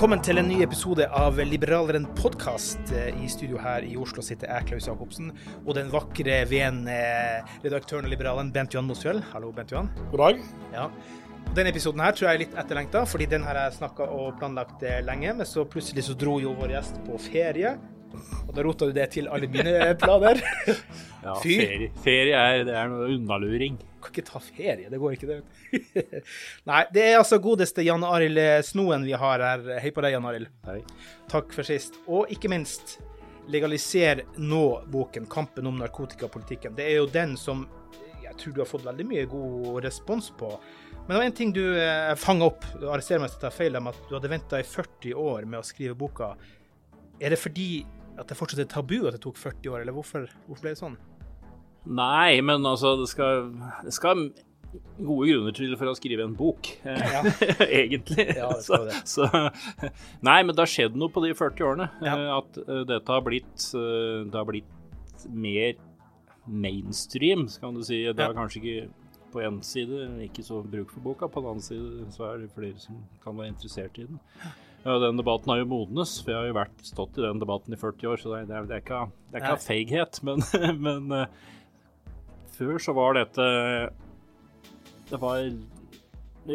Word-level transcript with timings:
Velkommen 0.00 0.22
til 0.24 0.40
en 0.40 0.46
ny 0.48 0.62
episode 0.64 1.04
av 1.12 1.36
Liberaleren 1.44 2.06
podkast. 2.16 2.88
I 2.88 3.26
studio 3.28 3.58
her 3.60 3.84
i 3.84 3.98
Oslo 4.00 4.22
sitter 4.24 4.48
jeg, 4.48 4.64
Klaus 4.70 4.86
Jacobsen, 4.88 5.26
og 5.66 5.74
den 5.76 5.90
vakre 5.92 6.38
VN-redaktøren 6.48 8.08
og 8.08 8.14
Liberalen, 8.14 8.48
Bent 8.54 8.72
Johan 8.72 8.88
Mosfjell. 8.88 9.20
Hallo, 9.34 9.50
Bent 9.52 9.74
Johan. 9.74 9.90
God 10.08 10.22
dag. 10.22 10.40
Ja. 10.72 10.86
Denne 11.52 11.74
episoden 11.74 12.00
her 12.00 12.16
tror 12.16 12.30
jeg 12.30 12.38
er 12.38 12.42
litt 12.46 12.56
etterlengta, 12.64 13.04
fordi 13.12 13.28
den 13.34 13.44
har 13.44 13.60
jeg 13.60 13.76
snakka 13.76 14.08
og 14.08 14.40
planlagt 14.40 14.88
eh, 14.88 15.02
lenge. 15.04 15.36
Men 15.42 15.50
så 15.52 15.66
plutselig 15.68 16.06
så 16.08 16.16
dro 16.16 16.38
jo 16.40 16.56
vår 16.56 16.72
gjest 16.78 17.04
på 17.04 17.20
ferie, 17.20 17.76
og 18.46 18.56
da 18.56 18.64
rota 18.64 18.88
du 18.88 18.96
det 18.96 19.10
til 19.18 19.28
alle 19.28 19.52
mine 19.52 19.92
planer. 20.00 20.40
Ja, 21.20 21.34
Fy. 21.44 21.60
ferie, 21.60 21.92
ferie 22.00 22.40
er, 22.40 22.62
det 22.64 22.72
er 22.72 22.88
noe 22.88 23.12
unnaluring. 23.18 23.76
Kan 24.00 24.14
ikke 24.14 24.26
ta 24.30 24.40
ferie, 24.40 24.88
det 24.90 25.00
går 25.00 25.16
ikke, 25.16 25.28
det. 25.28 26.22
Nei, 26.70 26.82
det 26.94 27.04
er 27.04 27.18
altså 27.18 27.40
godeste 27.42 27.84
Jan 27.84 28.04
Arild 28.06 28.40
Snoen 28.66 29.04
vi 29.04 29.12
har 29.12 29.44
her. 29.44 29.66
Hei 29.82 29.92
på 29.92 30.04
deg, 30.04 30.16
Jan 30.16 30.28
Arild. 30.30 30.48
Hei. 30.68 30.80
Takk 31.30 31.52
for 31.56 31.68
sist. 31.68 32.00
Og 32.08 32.32
ikke 32.32 32.50
minst, 32.52 32.98
legaliser 33.50 34.24
nå-boken, 34.38 35.26
'Kampen 35.26 35.66
om 35.66 35.78
narkotikapolitikken'. 35.80 36.76
Det 36.76 36.86
er 36.86 37.00
jo 37.00 37.10
den 37.10 37.36
som 37.36 37.66
jeg 38.22 38.38
tror 38.38 38.54
du 38.54 38.60
har 38.62 38.70
fått 38.70 38.86
veldig 38.86 39.06
mye 39.10 39.26
god 39.26 39.84
respons 39.84 40.30
på. 40.38 40.52
Men 41.00 41.08
det 41.08 41.18
var 41.18 41.26
en 41.26 41.38
ting 41.40 41.52
du 41.52 41.64
eh, 41.82 42.14
fanga 42.14 42.46
opp, 42.46 42.64
arrester 42.78 43.18
meg 43.18 43.26
hvis 43.26 43.38
jeg 43.38 43.42
tar 43.42 43.56
feil, 43.56 43.78
om 43.80 43.90
at 43.90 44.02
du 44.06 44.14
hadde 44.14 44.30
venta 44.30 44.60
i 44.60 44.66
40 44.66 45.16
år 45.18 45.48
med 45.50 45.58
å 45.58 45.66
skrive 45.66 45.96
boka. 45.98 46.36
Er 47.18 47.34
det 47.34 47.40
fordi 47.42 47.82
at 48.20 48.30
det 48.30 48.36
fortsatt 48.38 48.62
er 48.62 48.68
tabu 48.70 49.00
at 49.08 49.16
det 49.16 49.22
tok 49.24 49.38
40 49.40 49.72
år, 49.72 49.82
eller 49.82 49.96
hvorfor, 49.96 50.28
hvorfor 50.46 50.62
ble 50.62 50.74
det 50.76 50.80
sånn? 50.80 50.98
Nei, 51.88 52.40
men 52.44 52.66
altså, 52.68 52.96
det 53.00 53.08
skal, 53.08 53.50
det 53.86 53.94
skal 53.96 54.26
gode 55.00 55.30
grunner 55.30 55.54
til 55.56 55.72
for 55.80 55.90
å 55.90 55.96
skrive 55.98 56.26
en 56.26 56.36
bok, 56.38 56.68
ja. 56.84 57.22
egentlig. 57.80 58.26
Ja. 58.36 58.50
Så, 58.62 58.82
så, 59.08 59.28
nei, 60.26 60.38
men 60.44 60.54
det 60.54 60.62
har 60.62 60.70
skjedd 60.70 60.98
noe 61.00 61.10
på 61.12 61.24
de 61.24 61.32
40 61.36 61.66
årene. 61.66 61.88
Ja. 62.04 62.14
eh, 62.14 62.32
At 62.36 62.60
eh, 62.62 62.82
dette 62.90 63.16
har 63.16 63.24
blitt, 63.26 63.66
eh, 63.74 64.26
det 64.28 64.36
har 64.36 64.48
blitt 64.48 65.26
mer 65.30 65.78
mainstream, 66.46 67.46
kan 67.60 67.76
du 67.76 67.82
si. 67.86 68.02
Det 68.12 68.24
har 68.24 68.36
kanskje 68.36 68.60
ikke 68.62 68.88
på 69.30 69.42
én 69.46 69.60
side 69.62 70.08
ikke 70.24 70.42
så 70.42 70.58
bruk 70.66 70.90
for 70.90 71.04
boka, 71.04 71.28
på 71.30 71.42
den 71.42 71.52
annen 71.52 71.62
side 71.62 72.08
så 72.14 72.32
er 72.32 72.42
det 72.42 72.50
flere 72.54 72.80
som 72.82 72.98
kan 73.22 73.36
være 73.38 73.52
interessert 73.52 73.98
i 74.02 74.06
den. 74.08 74.18
Ja, 74.82 74.96
den 74.98 75.20
debatten 75.20 75.52
har 75.52 75.60
jo 75.60 75.68
modnes, 75.68 76.16
for 76.24 76.32
jeg 76.32 76.40
har 76.40 76.48
jo 76.48 76.56
vært, 76.56 76.82
stått 76.88 77.18
i 77.20 77.24
den 77.26 77.40
debatten 77.42 77.76
i 77.76 77.78
40 77.78 78.10
år, 78.10 78.20
så 78.22 78.32
det 78.32 78.40
er, 78.40 78.66
det 78.66 78.78
er, 78.78 78.82
ikke, 78.82 79.00
det 79.30 79.38
er 79.38 79.44
ikke 79.44 79.66
feighet, 79.66 80.20
men, 80.26 80.44
men 80.86 81.12
eh, 81.18 81.50
før 82.56 82.78
så 82.82 82.94
var 82.96 83.14
dette 83.18 83.46
Det 85.10 85.18
var 85.20 85.42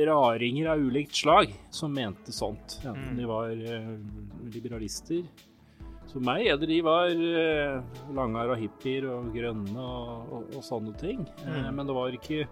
raringer 0.06 0.68
av 0.74 0.80
ulikt 0.80 1.16
slag 1.16 1.54
som 1.72 1.94
mente 1.94 2.32
sånt. 2.34 2.80
Enten 2.84 3.14
Mm. 3.14 3.18
de 3.18 3.26
var 3.26 3.50
eh, 3.50 3.98
liberalister 4.52 5.24
som 6.08 6.24
meg, 6.24 6.48
eller 6.48 6.68
de 6.68 6.82
var 6.82 7.10
uh, 7.12 8.50
og 8.50 8.58
hippier 8.58 9.06
og 9.12 9.34
grønne 9.36 9.76
og, 9.78 10.32
og, 10.32 10.56
og 10.56 10.64
sånne 10.64 10.96
ting. 10.98 11.26
Eh, 11.44 11.68
Mm. 11.70 11.76
men 11.76 11.88
det 11.88 11.96
var 11.96 12.10
ikke 12.16 12.48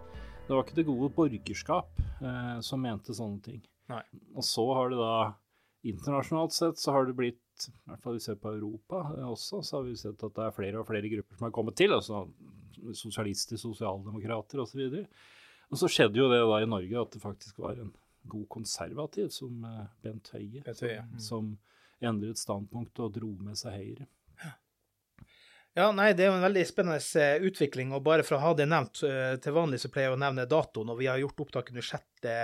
det 0.48 0.52
var 0.52 0.64
ikke 0.66 0.76
det 0.76 0.86
gode 0.86 1.10
borgerskap 1.16 2.02
eh, 2.22 2.60
som 2.60 2.82
mente 2.82 3.14
sånne 3.16 3.42
ting. 3.42 3.62
Nei. 3.88 4.02
Og 4.36 4.44
så 4.44 4.66
har 4.76 4.90
det 4.92 4.98
da 5.00 5.34
internasjonalt 5.88 6.52
sett 6.52 6.78
så 6.80 6.92
har 6.92 7.06
det 7.08 7.16
blitt, 7.16 7.40
i 7.70 7.90
hvert 7.90 8.02
fall 8.04 8.18
vi 8.18 8.20
ser 8.20 8.36
på 8.36 8.52
Europa 8.52 9.06
eh, 9.18 9.24
også, 9.30 9.64
så 9.64 9.78
har 9.78 9.88
vi 9.88 9.96
sett 9.96 10.20
at 10.24 10.36
det 10.36 10.44
er 10.44 10.52
flere 10.58 10.82
og 10.82 10.88
flere 10.88 11.10
grupper 11.12 11.38
som 11.40 11.48
har 11.48 11.56
kommet 11.56 11.76
til. 11.80 11.94
altså 11.96 12.26
Sosialister, 12.98 13.60
sosialdemokrater 13.60 14.64
osv. 14.64 14.82
Og, 15.70 15.78
så 15.80 15.90
skjedde 15.90 16.20
jo 16.22 16.30
det 16.32 16.42
da 16.42 16.62
i 16.62 16.70
Norge 16.70 17.02
at 17.02 17.16
det 17.16 17.22
faktisk 17.24 17.62
var 17.64 17.80
en 17.82 17.94
god 18.30 18.48
konservativ 18.52 19.30
som 19.34 19.64
eh, 19.68 19.86
Bent 20.04 20.30
Høie, 20.36 20.64
Bent 20.66 20.84
Høie, 20.86 21.06
Som, 21.18 21.54
som 22.00 22.10
endret 22.10 22.42
standpunkt 22.42 23.00
og 23.04 23.16
dro 23.18 23.32
med 23.44 23.60
seg 23.60 23.80
Høyre. 23.80 24.08
Ja, 25.74 25.88
nei, 25.90 26.12
det 26.14 26.22
er 26.22 26.28
jo 26.30 26.36
en 26.38 26.44
veldig 26.46 26.64
spennende 26.70 27.00
eh, 27.18 27.44
utvikling, 27.48 27.96
og 27.98 28.04
bare 28.06 28.22
for 28.22 28.38
å 28.38 28.44
ha 28.44 28.52
det 28.54 28.68
nevnt, 28.70 29.00
eh, 29.08 29.40
til 29.42 29.56
vanlig 29.56 29.80
så 29.82 29.90
pleier 29.90 30.12
jeg 30.12 30.18
å 30.20 30.20
nevne 30.22 30.46
datoen, 30.46 30.92
og 30.94 31.00
vi 31.00 31.08
har 31.10 31.18
gjort 31.18 31.42
opptaket 31.48 31.74
nå 31.74 31.82
6. 31.82 32.36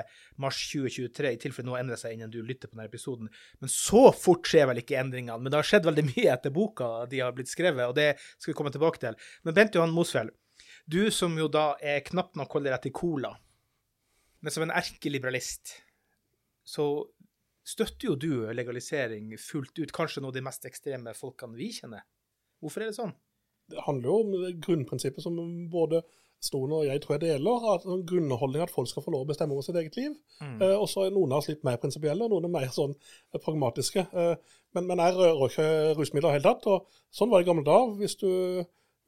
mars 0.41 0.61
2023, 0.71 1.35
i 1.35 1.41
tilfelle 1.43 1.69
noe 1.69 1.77
endrer 1.77 2.01
seg 2.01 2.15
innen 2.15 2.33
du 2.33 2.39
lytter 2.41 2.71
på 2.71 2.73
denne 2.73 2.89
episoden. 2.89 3.29
Men 3.61 3.69
så 3.69 4.07
fort 4.17 4.49
skjer 4.49 4.65
vel 4.71 4.81
ikke 4.81 4.97
endringene, 4.97 5.37
men 5.37 5.53
det 5.53 5.61
har 5.61 5.69
skjedd 5.69 5.85
veldig 5.91 6.07
mye 6.09 6.33
etter 6.33 6.57
boka 6.57 6.89
de 7.13 7.21
har 7.21 7.37
blitt 7.37 7.53
skrevet, 7.53 7.85
og 7.85 7.93
det 8.01 8.15
skal 8.31 8.49
vi 8.49 8.57
komme 8.63 8.73
tilbake 8.73 9.05
til. 9.05 9.21
Men 9.45 9.59
Bent 9.61 9.77
Johan 9.77 9.93
Mosfjell, 9.93 10.33
du 10.89 11.03
som 11.13 11.37
jo 11.37 11.45
da 11.53 11.75
er 11.85 12.01
knapt 12.09 12.33
nok 12.39 12.57
holder 12.57 12.79
deg 12.79 12.87
til 12.87 12.97
cola, 12.97 13.35
men 14.41 14.55
som 14.55 14.65
en 14.65 14.73
erkeliberalist, 14.73 15.77
så 16.65 16.95
støtter 17.61 18.09
jo 18.09 18.17
du 18.17 18.31
legalisering 18.57 19.35
fullt 19.37 19.77
ut, 19.77 19.93
kanskje 19.93 20.25
noe 20.25 20.33
av 20.33 20.41
de 20.41 20.49
mest 20.49 20.65
ekstreme 20.65 21.13
folkene 21.13 21.59
vi 21.59 21.75
kjenner. 21.77 22.09
Hvorfor 22.59 22.83
er 22.83 22.91
det 22.91 22.99
sånn? 22.99 23.13
Det 23.69 23.83
handler 23.85 24.09
jo 24.09 24.17
om 24.23 24.61
grunnprinsippet 24.63 25.23
som 25.23 25.37
både 25.71 26.01
Stoen 26.39 26.71
og 26.71 26.85
jeg 26.87 27.01
tror 27.03 27.17
jeg 27.17 27.25
deler, 27.25 27.63
at 27.73 27.83
en 27.83 28.05
grunnholdning 28.07 28.63
at 28.63 28.71
folk 28.71 28.87
skal 28.87 29.03
få 29.03 29.11
lov 29.11 29.25
å 29.25 29.27
bestemme 29.27 29.55
over 29.55 29.65
sitt 29.65 29.75
eget 29.75 29.97
liv. 29.99 30.13
Eh, 30.63 30.75
og 30.77 30.85
så 30.87 31.03
er 31.03 31.11
noen 31.11 31.33
av 31.35 31.41
oss 31.41 31.49
litt 31.51 31.65
mer 31.67 31.79
prinsipielle, 31.81 32.23
og 32.23 32.31
noen 32.31 32.47
er 32.47 32.53
mer 32.53 32.69
sånn 32.71 32.93
eh, 32.95 33.41
pragmatiske. 33.43 34.05
Eh, 34.07 34.59
men, 34.77 34.87
men 34.87 35.01
jeg 35.03 35.17
rører 35.17 35.41
ikke 35.49 35.65
rusmidler 35.97 36.29
i 36.29 36.37
det 36.37 36.37
hele 36.37 36.47
tatt. 36.47 36.69
og 36.71 37.01
Sånn 37.19 37.31
var 37.31 37.41
det 37.41 37.47
i 37.47 37.49
gamle 37.49 37.65
dager. 37.67 37.91
Hvis 37.99 38.15
du, 38.21 38.29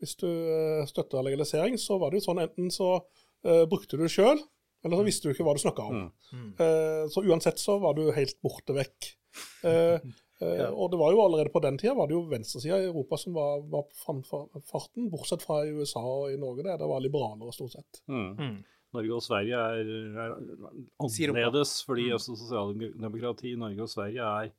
hvis 0.03 0.17
du 0.19 0.27
uh, 0.27 0.81
støtta 0.89 1.23
legalisering, 1.23 1.79
så 1.79 2.01
var 2.01 2.11
det 2.11 2.19
jo 2.19 2.27
sånn 2.27 2.41
enten 2.43 2.73
så 2.73 2.89
eh, 2.97 3.63
brukte 3.69 3.95
du 3.95 4.03
det 4.03 4.11
sjøl, 4.11 4.41
eller 4.83 4.99
så 4.99 5.05
visste 5.07 5.29
du 5.29 5.35
ikke 5.35 5.45
hva 5.47 5.55
du 5.55 5.61
snakka 5.63 5.87
om. 5.87 6.03
Mm. 6.33 6.49
Uh, 6.59 7.03
så 7.13 7.23
uansett 7.23 7.63
så 7.63 7.77
var 7.79 7.95
du 7.95 8.09
helt 8.17 8.41
borte 8.43 8.75
vekk. 8.75 9.13
ja. 10.41 10.67
Og 10.73 10.91
det 10.91 10.99
var 11.01 11.13
jo 11.13 11.21
allerede 11.23 11.53
på 11.53 11.61
den 11.63 11.77
tida 11.77 11.93
var 11.97 12.09
det 12.09 12.15
jo 12.15 12.25
venstresida 12.31 12.79
i 12.81 12.87
Europa 12.89 13.19
som 13.21 13.35
var, 13.37 13.61
var 13.71 13.85
på 13.87 14.61
farten, 14.67 15.09
bortsett 15.13 15.45
fra 15.45 15.61
i 15.65 15.73
USA 15.75 16.01
og 16.01 16.33
i 16.33 16.39
Norge, 16.41 16.65
der 16.65 16.79
det 16.81 16.89
var 16.89 17.03
liberalere 17.03 17.53
stort 17.55 17.75
sett. 17.77 18.01
Mm. 18.09 18.31
Mm. 18.39 18.55
Norge 18.97 19.15
og 19.15 19.23
Sverige 19.23 19.59
er, 19.75 19.91
er 20.25 20.33
annerledes, 20.35 21.77
fordi 21.87 22.09
mm. 22.09 22.15
også 22.17 22.35
sosialdemokrati 22.39 23.53
i 23.53 23.59
Norge 23.59 23.85
og 23.85 23.91
Sverige 23.91 24.31
er 24.41 24.51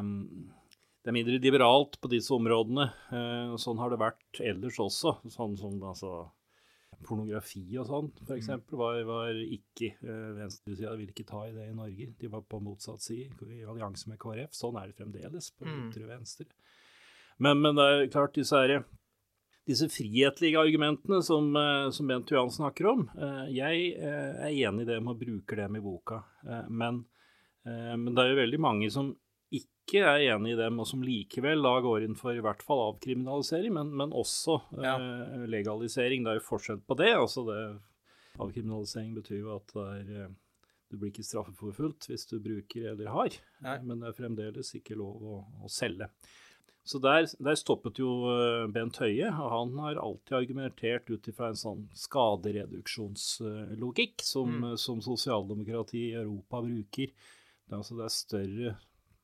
um, 0.00 0.48
det 1.02 1.12
er 1.12 1.16
mindre 1.16 1.40
liberalt 1.40 1.98
på 2.02 2.10
disse 2.12 2.32
områdene. 2.34 2.88
Uh, 3.12 3.54
sånn 3.60 3.78
har 3.80 3.92
det 3.92 4.00
vært 4.00 4.40
ellers 4.44 4.78
også. 4.82 5.18
Sånn 5.32 5.54
som 5.60 5.76
altså, 5.86 6.26
pornografi 7.06 7.64
og 7.78 7.86
sånn, 7.88 8.08
f.eks. 8.24 8.48
Mm. 8.50 8.64
Var, 8.80 9.00
var 9.06 9.38
ikke 9.44 9.92
uh, 10.02 10.34
Venstresida 10.38 10.96
ville 10.98 11.14
ikke 11.14 11.28
ta 11.28 11.44
i 11.46 11.54
det 11.54 11.68
i 11.70 11.76
Norge. 11.76 12.10
De 12.18 12.30
var 12.32 12.42
på 12.48 12.60
motsatt 12.64 13.04
side, 13.04 13.36
i 13.54 13.62
allianse 13.62 14.10
med 14.10 14.18
KrF. 14.22 14.54
Sånn 14.56 14.78
er 14.80 14.90
det 14.90 14.98
fremdeles 14.98 15.52
på 15.54 15.68
mm. 15.68 15.82
ytre 15.88 16.08
venstre. 16.10 16.48
Men, 17.38 17.60
men, 17.62 17.76
det 17.78 17.84
er 17.86 18.08
klart, 18.10 18.34
disse 18.34 18.58
her, 18.58 18.80
disse 19.68 19.86
frihetlige 19.92 20.58
argumentene 20.58 21.20
som, 21.22 21.52
eh, 21.56 21.90
som 21.94 22.10
Bent 22.10 22.32
Johan 22.32 22.50
snakker 22.50 22.90
om, 22.90 23.06
eh, 23.14 23.44
jeg 23.54 23.92
eh, 23.94 24.42
er 24.48 24.56
enig 24.66 24.86
i 24.86 24.90
det 24.90 24.98
med 24.98 25.14
å 25.14 25.20
bruke 25.20 25.58
dem 25.58 25.78
i 25.78 25.84
boka. 25.84 26.22
Men, 26.68 27.04
men, 27.68 28.14
det 28.16 28.22
er 28.22 28.30
jo 28.32 28.38
veldig 28.38 28.58
mange 28.64 28.86
som 28.88 29.10
ikke 29.54 30.00
er 30.04 30.18
enig 30.34 30.50
i 30.52 30.58
dem, 30.58 30.80
og 30.82 30.86
som 30.90 31.04
likevel 31.04 31.62
da 31.64 31.74
går 31.84 31.98
inn 32.04 32.16
for 32.18 32.36
i 32.36 32.42
hvert 32.44 32.62
fall 32.64 32.80
avkriminalisering, 32.90 33.72
men, 33.74 33.86
men 33.96 34.10
også 34.16 34.54
ja. 34.82 34.96
legalisering. 35.48 36.24
Det 36.24 36.30
er 36.34 36.38
jo 36.40 36.50
forskjell 36.50 36.80
på 36.84 36.94
det. 37.00 37.12
altså 37.16 37.40
det 37.48 37.60
Avkriminalisering 38.38 39.12
betyr 39.16 39.40
jo 39.40 39.48
at 39.56 39.68
er, 39.82 40.04
du 40.88 40.94
blir 40.96 41.10
ikke 41.10 41.26
straffeforfulgt 41.26 42.02
hvis 42.10 42.26
du 42.30 42.36
bruker 42.42 42.80
eller 42.92 43.08
har, 43.10 43.30
Nei. 43.64 43.78
men 43.84 43.94
det 44.02 44.08
er 44.10 44.20
fremdeles 44.20 44.68
ikke 44.78 44.98
lov 44.98 45.16
å, 45.18 45.36
å 45.64 45.66
selge. 45.72 46.06
Så 46.88 46.96
der, 47.04 47.22
der, 47.44 47.56
stoppet 47.60 47.98
jo 48.00 48.10
eh, 48.32 48.64
Bent 48.72 48.96
Høie, 49.02 49.28
og 49.28 49.48
han 49.52 49.76
har 49.82 49.98
alltid 50.00 50.36
argumentert 50.38 51.04
ut 51.10 51.28
ifra 51.28 51.50
en 51.50 51.60
sånn 51.60 51.82
skadereduksjonslogikk 51.92 54.22
som, 54.24 54.48
mm. 54.62 54.78
som 54.80 55.02
sosialdemokrati 55.04 56.00
i 56.06 56.16
Europa 56.16 56.62
bruker. 56.64 57.12
Det 57.12 57.74
er, 57.74 57.78
altså, 57.82 57.98
det 57.98 58.06
er 58.06 58.14
større 58.14 58.72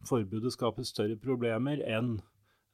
Forbudet 0.09 0.53
skaper 0.55 0.87
større 0.87 1.17
problemer 1.21 1.81
enn 1.87 2.19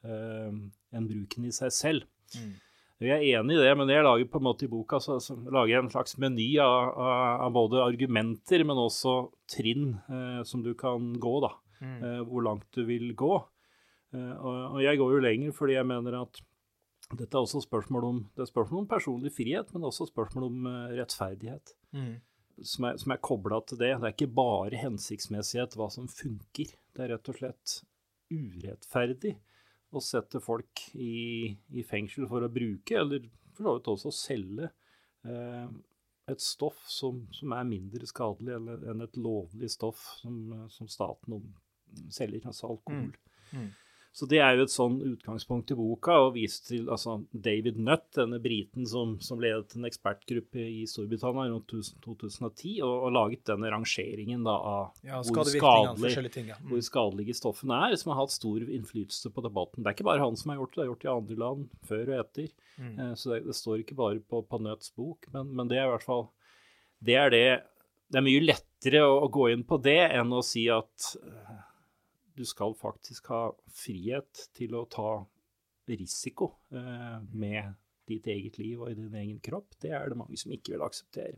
uh, 0.07 0.51
en 0.51 1.09
bruken 1.09 1.47
i 1.49 1.55
seg 1.55 1.73
selv. 1.75 2.09
Mm. 2.35 2.59
Jeg 3.01 3.17
er 3.17 3.39
enig 3.41 3.57
i 3.57 3.63
det, 3.63 3.71
men 3.81 3.89
jeg 3.89 4.05
lager 4.05 4.29
på 4.29 4.43
en 4.43 4.45
måte 4.45 4.67
i 4.67 4.71
boka 4.71 4.99
så, 5.01 5.17
så 5.25 5.33
lager 5.49 5.73
jeg 5.73 5.85
en 5.87 5.93
slags 5.95 6.19
meny 6.21 6.51
av, 6.61 6.91
av, 6.93 7.15
av, 7.47 7.55
både 7.57 7.81
argumenter, 7.81 8.67
men 8.69 8.83
også 8.83 9.15
trinn 9.49 9.95
uh, 10.11 10.43
som 10.45 10.61
du 10.67 10.75
kan 10.79 11.15
gå. 11.17 11.39
da, 11.47 11.55
mm. 11.81 11.97
uh, 12.05 12.21
Hvor 12.29 12.45
langt 12.51 12.69
du 12.77 12.85
vil 12.89 13.15
gå. 13.17 13.39
Eh, 14.11 14.37
og 14.43 14.81
jeg 14.83 14.99
går 14.99 15.13
jo 15.15 15.23
lenger 15.23 15.55
fordi 15.55 15.77
jeg 15.77 15.87
mener 15.87 16.17
at 16.25 16.41
dette 17.11 17.35
er 17.35 17.43
også 17.43 17.63
spørsmål 17.65 18.07
om, 18.07 18.19
det 18.37 18.45
er 18.45 18.51
spørsmål 18.51 18.85
om 18.85 18.91
personlig 18.91 19.33
frihet, 19.35 19.71
men 19.75 19.87
også 19.87 20.07
spørsmål 20.11 20.47
om 20.47 20.69
eh, 20.71 20.97
rettferdighet. 21.01 21.75
Mm. 21.95 22.13
Som 22.67 22.87
er, 22.91 22.99
som 23.01 23.15
er 23.15 23.23
kobla 23.25 23.63
til 23.65 23.81
det. 23.81 23.95
Det 23.99 24.09
er 24.09 24.15
ikke 24.15 24.35
bare 24.37 24.79
hensiktsmessighet, 24.79 25.75
hva 25.79 25.89
som 25.91 26.11
funker. 26.13 26.75
Det 26.95 27.05
er 27.05 27.15
rett 27.15 27.31
og 27.31 27.39
slett 27.39 27.77
urettferdig 28.31 29.35
å 29.91 30.03
sette 30.05 30.41
folk 30.43 30.85
i, 30.95 31.51
i 31.75 31.85
fengsel 31.87 32.29
for 32.31 32.47
å 32.47 32.53
bruke, 32.53 32.99
eller 32.99 33.27
for 33.57 33.67
så 33.67 33.77
vidt 33.77 33.91
også 33.95 34.13
selge, 34.15 34.71
eh, 35.27 35.71
et 36.31 36.43
stoff 36.45 36.79
som, 36.87 37.25
som, 37.35 37.55
er 37.57 37.67
mindre 37.67 38.07
skadelig 38.07 38.55
enn 38.55 39.03
et 39.03 39.17
lovlig 39.19 39.71
stoff 39.73 40.05
som, 40.21 40.69
som 40.71 40.87
staten 40.91 41.41
selger, 42.13 42.45
altså 42.47 42.71
alkohol. 42.71 43.11
Mm. 43.51 43.65
Mm. 43.65 43.71
Så 44.11 44.27
det 44.27 44.41
er 44.43 44.57
jo 44.59 44.65
et 44.67 44.73
sånn 44.73 44.97
utgangspunkt 45.07 45.71
i 45.71 45.77
boka, 45.79 46.17
å 46.19 46.33
vise 46.35 46.65
til 46.67 46.89
altså, 46.91 47.21
David 47.31 47.77
Nutt, 47.79 48.09
denne 48.17 48.41
briten 48.43 48.89
som, 48.91 49.13
som, 49.23 49.39
ledet 49.41 49.77
en 49.79 49.87
ekspertgruppe 49.87 50.65
i 50.65 50.83
Storbritannia 50.91 51.47
rundt 51.53 51.71
2010, 51.71 52.81
og, 52.83 52.95
og 53.07 53.15
laget 53.15 53.45
denne 53.53 53.71
rangeringen 53.71 54.43
da, 54.47 54.57
av 54.57 55.07
ja, 55.07 55.21
hvor, 55.23 55.47
skadelig, 55.47 56.33
ting, 56.35 56.51
ja. 56.51 56.59
mm. 56.59 56.73
hvor, 56.73 56.83
skadelige 56.89 57.39
stoffene 57.39 57.79
er, 57.87 57.97
som 58.03 58.11
har 58.11 58.25
hatt 58.25 58.35
stor 58.35 58.67
innflytelse 58.67 59.31
på 59.31 59.47
debatten. 59.47 59.85
Det 59.85 59.93
er 59.93 59.99
ikke 60.01 60.11
bare 60.11 60.27
han 60.27 60.43
som 60.43 60.53
har 60.53 60.61
gjort 60.61 60.75
det, 60.75 60.81
det 60.81 60.87
er 60.89 60.93
gjort 60.93 61.07
i 61.07 61.13
andre 61.15 61.41
land 61.45 61.65
før 61.87 62.05
og 62.09 62.19
etter. 62.19 62.53
Mm. 62.83 62.93
Eh, 62.99 63.15
så 63.15 63.35
det, 63.37 63.41
det, 63.47 63.59
står 63.63 63.87
ikke 63.87 64.01
bare 64.03 64.19
på, 64.27 64.43
på 64.43 64.63
Nutts 64.67 64.91
bok, 64.99 65.31
men, 65.31 65.55
men, 65.55 65.71
det 65.71 65.79
er 65.79 65.87
i 65.87 65.95
hvert 65.95 66.09
fall 66.11 66.27
det 67.01 67.15
er 67.17 67.31
det 67.33 67.49
Det 68.11 68.19
er 68.19 68.27
mye 68.27 68.43
lettere 68.43 69.07
å, 69.07 69.21
å 69.23 69.33
gå 69.33 69.53
inn 69.55 69.63
på 69.65 69.79
det 69.81 70.01
enn 70.19 70.35
å 70.35 70.43
si 70.45 70.67
at 70.73 71.13
uh, 71.23 71.70
du 72.41 72.47
skal 72.49 72.73
faktisk 72.79 73.29
ha 73.35 73.51
frihet 73.77 74.47
til 74.57 74.75
å 74.79 74.87
ta 74.89 75.11
risiko 75.91 76.55
eh, 76.73 77.19
med 77.37 77.75
ditt 78.09 78.27
eget 78.31 78.57
liv 78.59 78.81
og 78.81 78.91
i 78.91 78.97
din 78.97 79.15
egen 79.15 79.41
kropp. 79.45 79.77
Det 79.83 79.93
er 79.95 80.09
det 80.09 80.19
mange 80.19 80.39
som 80.41 80.53
ikke 80.55 80.75
vil 80.75 80.85
akseptere. 80.87 81.37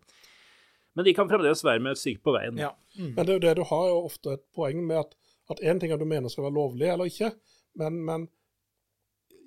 Men 0.94 1.08
de 1.08 1.14
kan 1.16 1.28
fremdeles 1.30 1.64
være 1.64 1.82
med 1.82 1.96
et 1.96 2.02
stykke 2.02 2.22
på 2.22 2.34
veien. 2.36 2.60
Ja. 2.60 2.70
Mm. 2.98 3.14
Men 3.16 3.24
det 3.24 3.32
er 3.32 3.38
jo 3.38 3.44
det 3.46 3.54
du 3.58 3.64
har 3.68 3.88
jo 3.88 3.98
ofte 4.04 4.36
et 4.36 4.44
poeng 4.54 4.84
med 4.86 5.00
at, 5.00 5.16
at 5.50 5.62
en 5.64 5.80
ting 5.82 5.92
er 5.92 6.00
du 6.00 6.06
mener 6.08 6.32
skal 6.32 6.46
være 6.46 6.58
lovlig 6.60 6.90
eller 6.92 7.10
ikke, 7.10 7.32
men, 7.80 7.98
men 8.06 8.28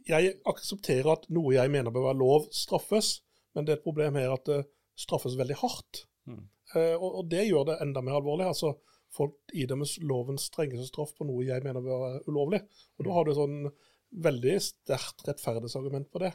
jeg 0.10 0.36
aksepterer 0.50 1.14
at 1.14 1.30
noe 1.34 1.54
jeg 1.56 1.72
mener 1.74 1.94
bør 1.94 2.10
være 2.10 2.22
lov, 2.22 2.50
straffes, 2.54 3.20
men 3.56 3.66
det 3.66 3.74
er 3.74 3.80
et 3.80 3.86
problem 3.86 4.18
her 4.20 4.34
at 4.34 4.46
det 4.50 4.66
straffes 5.00 5.38
veldig 5.38 5.58
hardt. 5.62 6.04
Mm. 6.30 6.44
Eh, 6.74 6.96
og, 6.98 7.10
og, 7.22 7.24
det 7.32 7.46
gjør 7.48 7.70
det 7.70 7.80
enda 7.86 8.04
mer 8.06 8.20
alvorlig. 8.20 8.50
altså 8.50 8.76
folk 9.16 9.56
idømmes 9.56 9.98
lovens 10.04 10.50
strengeste 10.52 10.92
straff 10.92 11.14
på 11.18 11.28
noe 11.28 11.46
jeg 11.48 11.64
mener 11.66 11.84
bør 11.86 12.20
ulovlig. 12.30 12.62
Og 13.00 13.08
da 13.08 13.16
har 13.16 13.26
du 13.26 13.34
et 13.34 13.40
sånn 13.40 13.62
veldig 14.26 14.58
sterkt 14.64 15.26
rettferdighetsargument 15.28 16.12
på 16.12 16.24
det. 16.26 16.34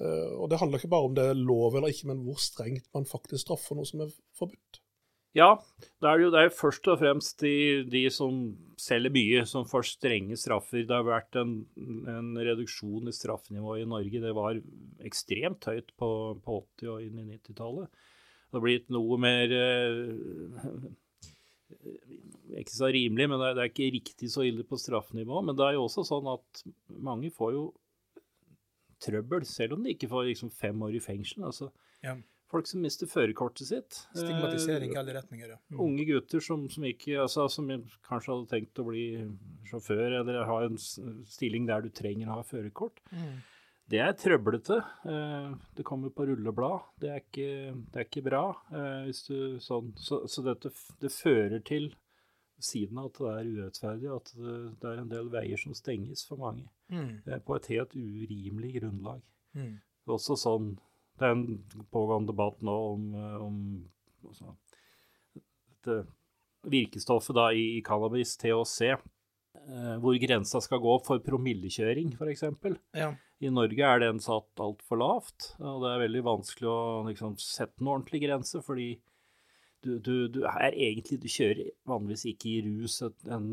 Uh, 0.00 0.40
og 0.40 0.48
det 0.50 0.58
handler 0.60 0.80
ikke 0.80 0.92
bare 0.92 1.08
om 1.08 1.16
det 1.16 1.26
er 1.30 1.38
lov 1.38 1.76
eller 1.76 1.92
ikke, 1.92 2.08
men 2.10 2.22
hvor 2.24 2.40
strengt 2.40 2.88
man 2.96 3.08
faktisk 3.08 3.44
straffer 3.44 3.76
noe 3.78 3.88
som 3.88 4.04
er 4.04 4.14
forbudt. 4.38 4.80
Ja, 5.32 5.54
det 6.04 6.08
er 6.10 6.20
jo 6.20 6.30
det 6.32 6.40
er 6.44 6.50
først 6.52 6.88
og 6.92 6.98
fremst 7.00 7.40
de, 7.40 7.82
de, 7.88 8.02
som 8.12 8.40
selger 8.80 9.14
mye, 9.14 9.44
som 9.48 9.64
får 9.68 9.86
strenge 9.88 10.36
straffer. 10.36 10.82
Det 10.84 10.92
har 10.92 11.06
vært 11.06 11.38
en, 11.40 11.54
en 12.12 12.34
reduksjon 12.36 13.08
i 13.08 13.14
straffenivået 13.16 13.86
i 13.86 13.88
Norge. 13.88 14.20
Det 14.20 14.32
var 14.36 14.60
ekstremt 15.08 15.64
høyt 15.70 15.94
på, 15.96 16.10
på 16.44 16.58
80- 16.82 16.92
og 16.92 17.06
inn 17.06 17.22
i 17.22 17.28
90-tallet. 17.30 17.88
Det 18.52 18.58
har 18.58 18.64
blitt 18.66 18.92
noe 18.92 19.16
mer 19.24 19.56
uh, 19.56 20.84
ikke 22.58 22.74
så 22.74 22.90
rimelig, 22.92 23.28
men 23.30 23.40
det 23.40 23.52
er, 23.52 23.70
ikke 23.70 23.92
riktig 23.94 24.30
så 24.32 24.44
ille 24.46 24.66
på 24.66 24.78
straffenivå. 24.80 25.40
Men 25.46 25.56
det 25.58 25.66
er 25.66 25.78
jo 25.78 25.86
også 25.86 26.04
sånn 26.08 26.28
at 26.32 26.64
mange 26.92 27.32
får 27.34 27.54
jo 27.56 27.64
trøbbel, 29.02 29.46
selv 29.48 29.76
om 29.76 29.86
de 29.86 29.96
ikke 29.96 30.10
får 30.10 30.28
liksom 30.30 30.52
fem 30.54 30.84
år 30.86 30.98
i 30.98 31.02
fengsel. 31.02 31.46
Altså, 31.48 31.72
ja. 32.04 32.16
Folk 32.52 32.68
som 32.68 32.82
mister 32.84 33.08
førerkortet 33.08 33.64
sitt. 33.64 33.98
Stigmatisering 34.12 34.92
i 34.92 34.98
alle 35.00 35.14
retninger, 35.16 35.54
ja. 35.54 35.58
Mm. 35.72 35.78
Unge 35.86 36.04
gutter 36.10 36.42
som, 36.44 36.66
som, 36.70 36.84
ikke, 36.84 37.14
altså, 37.22 37.46
som 37.48 37.70
kanskje 38.04 38.34
hadde 38.34 38.50
tenkt 38.50 38.82
å 38.82 38.84
bli 38.90 39.06
sjåfør 39.70 40.18
eller 40.20 40.42
ha 40.44 40.58
en 40.66 40.76
stilling 40.76 41.64
der 41.70 41.86
du 41.86 41.88
trenger 41.96 42.28
å 42.28 42.42
ha 42.42 42.44
førerkort. 42.44 43.00
Mm. 43.14 43.40
Det 43.92 44.00
er 44.00 44.14
trøblete. 44.16 44.78
Eh, 45.04 45.48
det 45.76 45.84
kommer 45.84 46.12
på 46.16 46.24
rulleblad. 46.24 46.86
Det 47.00 47.10
er 47.12 47.18
ikke, 47.20 47.48
det 47.92 48.00
er 48.00 48.06
ikke 48.06 48.24
bra. 48.24 48.44
Eh, 48.72 49.10
du, 49.26 49.58
sånn, 49.60 49.90
så, 50.00 50.22
så, 50.32 50.44
dette 50.46 50.70
det 51.02 51.10
fører 51.12 51.60
til, 51.68 51.90
siden 52.62 53.00
av 53.02 53.10
at 53.10 53.18
det 53.18 53.32
er 53.32 53.50
urettferdig, 53.50 54.08
at 54.14 54.30
det, 54.38 54.54
det, 54.80 54.88
er 54.88 55.02
en 55.02 55.10
del 55.10 55.28
veier 55.34 55.60
som 55.60 55.74
stenges 55.76 56.24
for 56.24 56.40
mange. 56.40 56.64
Mm. 56.88 57.18
Eh, 57.26 57.42
på 57.44 57.58
et 57.58 57.68
helt 57.74 57.92
urimelig 57.98 58.70
grunnlag. 58.78 59.20
Mm. 59.58 59.74
Det 59.76 60.08
er 60.08 60.16
også 60.16 60.38
sånn 60.40 60.70
Det 61.20 61.26
er 61.28 61.34
en 61.34 61.44
pågående 61.92 62.32
debatt 62.32 62.62
nå 62.64 62.76
om, 62.94 63.02
om 63.44 63.58
altså, 64.24 64.54
dette 65.36 65.98
virkestoffet 66.72 67.36
da 67.36 67.50
i, 67.52 67.66
i 67.76 67.82
cannabis, 67.84 68.32
THC, 68.40 68.94
hvor 70.00 70.16
grensa 70.22 70.62
skal 70.64 70.80
gå 70.80 70.94
for 71.04 71.20
promillekjøring, 71.22 72.14
f.eks. 72.16 72.46
Ja. 72.96 73.10
I 73.42 73.50
Norge 73.50 73.86
er 73.86 74.02
den 74.04 74.20
satt 74.22 74.62
altfor 74.62 75.00
lavt, 75.00 75.52
og 75.58 75.82
det 75.82 75.92
er 75.92 76.02
veldig 76.04 76.20
vanskelig 76.26 76.68
å 76.70 76.82
liksom, 77.08 77.34
sette 77.42 77.82
en 77.82 77.90
ordentlig 77.90 78.22
grense, 78.22 78.62
fordi 78.62 78.92
du, 79.82 79.96
du, 79.98 80.28
du, 80.30 80.44
er 80.46 80.76
egentlig 80.76 81.18
Du 81.18 81.26
kjører 81.26 81.72
vanligvis 81.90 82.28
ikke 82.30 82.52
i 82.52 82.60
rus 82.68 83.00
en 83.02 83.48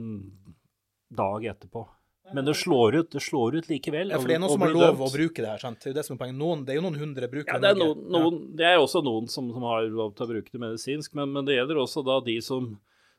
dag 1.10 1.48
etterpå. 1.50 1.88
Men 2.34 2.46
det 2.46 2.53
slår 2.53 3.00
ut, 3.00 3.12
det 3.12 3.24
slår 3.25 3.55
ut 3.55 3.69
likevel. 3.72 4.12
Ja, 4.13 4.19
for 4.22 4.29
det 4.29 4.36
er 4.38 4.43
noen 4.43 4.53
som 4.53 4.62
har 4.62 4.75
lov 4.75 5.01
å 5.01 5.10
bruke 5.10 5.41
det 5.41 5.50
her, 5.50 5.62
sant? 5.63 5.79
Det 5.81 5.89
er, 5.89 5.96
det 5.98 6.03
som 6.05 6.13
er 6.13 6.19
poenget. 6.22 6.38
Noen, 6.38 6.62
det 6.67 6.75
er 6.75 6.77
jo 6.77 6.84
noen 6.86 7.00
hundre 7.01 7.29
brukere. 7.31 7.58
Ja, 7.58 7.63
det 7.63 7.72
er, 7.74 7.79
noen, 7.79 8.03
noen, 8.13 8.38
det 8.60 8.67
er 8.69 8.77
også 8.77 9.01
noen 9.05 9.29
som, 9.31 9.50
som, 9.55 9.65
har 9.65 9.88
lov 9.89 10.13
til 10.13 10.27
å 10.27 10.29
bruke 10.36 10.53
det 10.53 10.62
medisinsk, 10.62 11.15
men, 11.17 11.34
men 11.34 11.48
det 11.48 11.58
gjelder 11.58 11.81
også 11.81 12.03
da 12.05 12.19
de 12.27 12.36
som, 12.46 12.69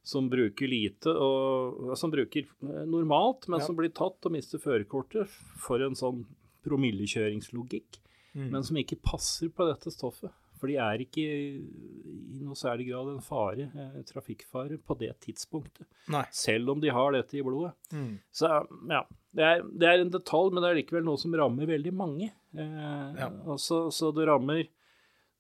som 0.07 0.31
bruker 0.31 0.71
lite, 0.71 1.11
og 1.11 1.97
som 1.99 2.15
bruker 2.15 2.47
normalt, 2.62 3.50
men 3.50 3.59
ja. 3.59 3.67
som 3.67 3.79
blir 3.79 3.91
tatt 3.97 4.31
og 4.31 4.37
mister 4.37 4.62
førerkortet 4.62 5.35
for 5.59 5.83
en 5.83 5.99
sånn 5.99 6.23
promillekjøringslogikk, 6.67 7.99
Mm. 8.35 8.50
men 8.52 8.62
som 8.62 8.76
ikke 8.79 9.00
passer 9.02 9.49
på 9.50 9.67
dette 9.67 9.90
stoffet. 9.90 10.31
For 10.61 10.69
de 10.69 10.76
er 10.76 11.00
ikke 11.02 11.23
i 11.25 12.43
noe 12.45 12.55
særlig 12.55 12.87
grad 12.90 13.09
en 13.14 13.23
fare, 13.25 13.64
en 13.75 14.05
trafikkfare, 14.05 14.76
på 14.87 14.97
det 15.00 15.14
tidspunktet. 15.25 15.87
Nei. 16.12 16.23
Selv 16.31 16.69
om 16.71 16.81
de 16.81 16.90
har 16.93 17.11
dette 17.17 17.35
i 17.38 17.43
blodet. 17.43 17.73
Mm. 17.93 18.21
Så 18.31 18.47
ja, 18.93 19.00
det 19.35 19.43
er, 19.49 19.62
det 19.64 19.88
er 19.88 20.00
en 20.05 20.12
detalj, 20.12 20.52
men 20.52 20.62
det 20.62 20.71
er 20.71 20.79
likevel 20.83 21.02
noe 21.09 21.17
som 21.19 21.33
rammer 21.35 21.67
veldig 21.67 21.93
mange. 21.97 22.31
Eh, 22.55 23.19
Ja. 23.19 23.31
og 23.47 23.59
så, 23.59 23.88
så 23.90 24.12
det 24.14 24.29
rammer, 24.29 24.69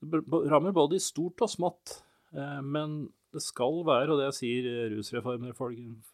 det 0.02 0.22
rammer 0.50 0.72
både 0.72 0.96
i 0.96 1.04
stort 1.04 1.40
og 1.42 1.48
smått. 1.52 2.02
Eh, 2.34 2.60
men 2.62 3.10
det 3.32 3.42
skal 3.44 3.80
være, 3.86 4.10
og 4.14 4.18
det 4.20 4.30
sier 4.36 4.66
eh, 4.66 4.86
rusreformutvalget, 4.94 6.12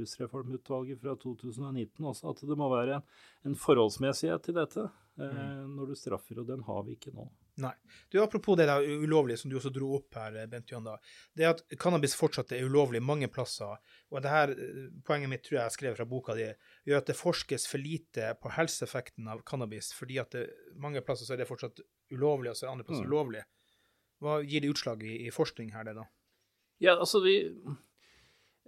rusreformutvalget 0.00 1.00
fra 1.02 1.14
2019 1.22 2.04
også, 2.12 2.30
at 2.32 2.44
det 2.48 2.56
må 2.58 2.68
være 2.72 2.98
en, 3.00 3.04
en 3.50 3.58
forholdsmessighet 3.58 4.42
til 4.46 4.56
dette 4.56 4.84
eh, 4.84 5.64
når 5.70 5.92
du 5.92 5.98
straffer, 5.98 6.40
og 6.42 6.48
den 6.48 6.64
har 6.66 6.82
vi 6.86 6.96
ikke 6.96 7.12
nå. 7.14 7.26
Nei. 7.62 7.72
Du, 8.12 8.18
Apropos 8.20 8.58
det 8.60 8.66
der 8.68 8.84
ulovlige 9.00 9.38
som 9.40 9.48
du 9.50 9.56
også 9.56 9.70
dro 9.72 9.94
opp 9.96 10.18
her, 10.18 10.34
Bent 10.52 10.68
Johan, 10.72 10.84
da. 10.90 10.96
Det 11.32 11.46
at 11.48 11.62
cannabis 11.80 12.16
fortsatt 12.18 12.52
er 12.52 12.66
ulovlig 12.68 13.00
mange 13.00 13.30
plasser, 13.32 13.78
og 14.12 14.22
det 14.24 14.32
her, 14.34 14.52
eh, 14.52 14.88
poenget 15.06 15.32
mitt 15.32 15.46
tror 15.46 15.60
jeg 15.60 15.64
jeg 15.64 15.76
skrev 15.78 15.96
fra 16.00 16.08
boka 16.10 16.36
di, 16.36 16.50
gjør 16.88 17.00
at 17.02 17.12
det 17.12 17.16
forskes 17.20 17.68
for 17.70 17.80
lite 17.82 18.32
på 18.42 18.52
helseeffekten 18.58 19.30
av 19.32 19.44
cannabis, 19.48 19.92
fordi 19.96 20.18
at 20.20 20.34
det, 20.36 20.48
mange 20.76 21.00
plasser 21.06 21.28
så 21.28 21.36
er 21.36 21.44
det 21.44 21.48
fortsatt 21.50 21.80
ulovlig, 22.12 22.50
og 22.52 22.58
så 22.58 22.66
er 22.68 22.74
andre 22.74 22.84
plasser 22.88 23.06
Mm. 23.06 23.12
ulovlig. 23.14 23.46
Hva 24.20 24.38
gir 24.48 24.62
det 24.64 24.70
utslag 24.72 25.02
i, 25.04 25.26
i 25.26 25.30
forskning 25.34 25.74
her, 25.74 25.84
det 25.84 25.92
da? 25.98 26.04
Ja, 26.82 26.96
altså 26.96 27.22
vi 27.24 27.36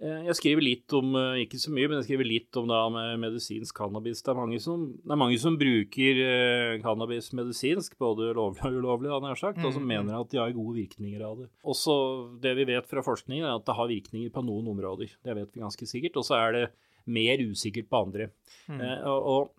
eh, 0.01 0.21
Jeg 0.25 0.35
skriver 0.39 0.65
litt 0.65 0.95
om, 0.97 1.11
eh, 1.19 1.43
ikke 1.43 1.59
så 1.61 1.73
mye, 1.73 1.89
men 1.89 1.99
jeg 1.99 2.07
skriver 2.07 2.29
litt 2.29 2.59
om 2.59 2.69
da 2.71 2.81
med 2.93 3.21
medisinsk 3.21 3.77
cannabis. 3.77 4.23
Det 4.25 4.33
er 4.33 4.39
mange 4.39 4.59
som, 4.63 4.87
det 4.97 5.13
er 5.13 5.21
mange 5.21 5.39
som 5.41 5.57
bruker 5.59 6.21
eh, 6.25 6.75
cannabis 6.83 7.31
medisinsk, 7.37 7.97
både 8.01 8.31
lovlig 8.37 8.65
og 8.65 8.79
ulovlig, 8.81 9.13
hadde 9.13 9.33
jeg 9.33 9.43
sagt, 9.43 9.63
og 9.63 9.73
som 9.75 9.83
Mm, 9.83 9.87
mm. 9.87 9.95
mener 9.95 10.19
at 10.19 10.33
de 10.33 10.41
har 10.41 10.55
gode 10.57 10.77
virkninger 10.79 11.25
av 11.25 11.43
det. 11.43 11.49
Også 11.63 11.95
det 12.41 12.55
vi 12.57 12.69
vet 12.71 12.89
fra 12.89 13.05
forskningen, 13.05 13.45
er 13.45 13.57
at 13.59 13.65
det 13.67 13.77
har 13.77 13.91
virkninger 13.93 14.33
på 14.33 14.45
noen 14.45 14.73
områder. 14.73 15.17
Det 15.23 15.35
vet 15.35 15.53
vi 15.53 15.65
ganske 15.65 15.89
sikkert. 15.89 16.17
Og 16.17 16.25
så 16.25 16.39
er 16.39 16.51
det 16.57 16.67
mer 17.09 17.41
usikkert 17.41 17.89
på 17.89 18.03
andre. 18.05 18.31
Mm. 18.69 18.81
Eh, 18.81 19.07
og, 19.09 19.53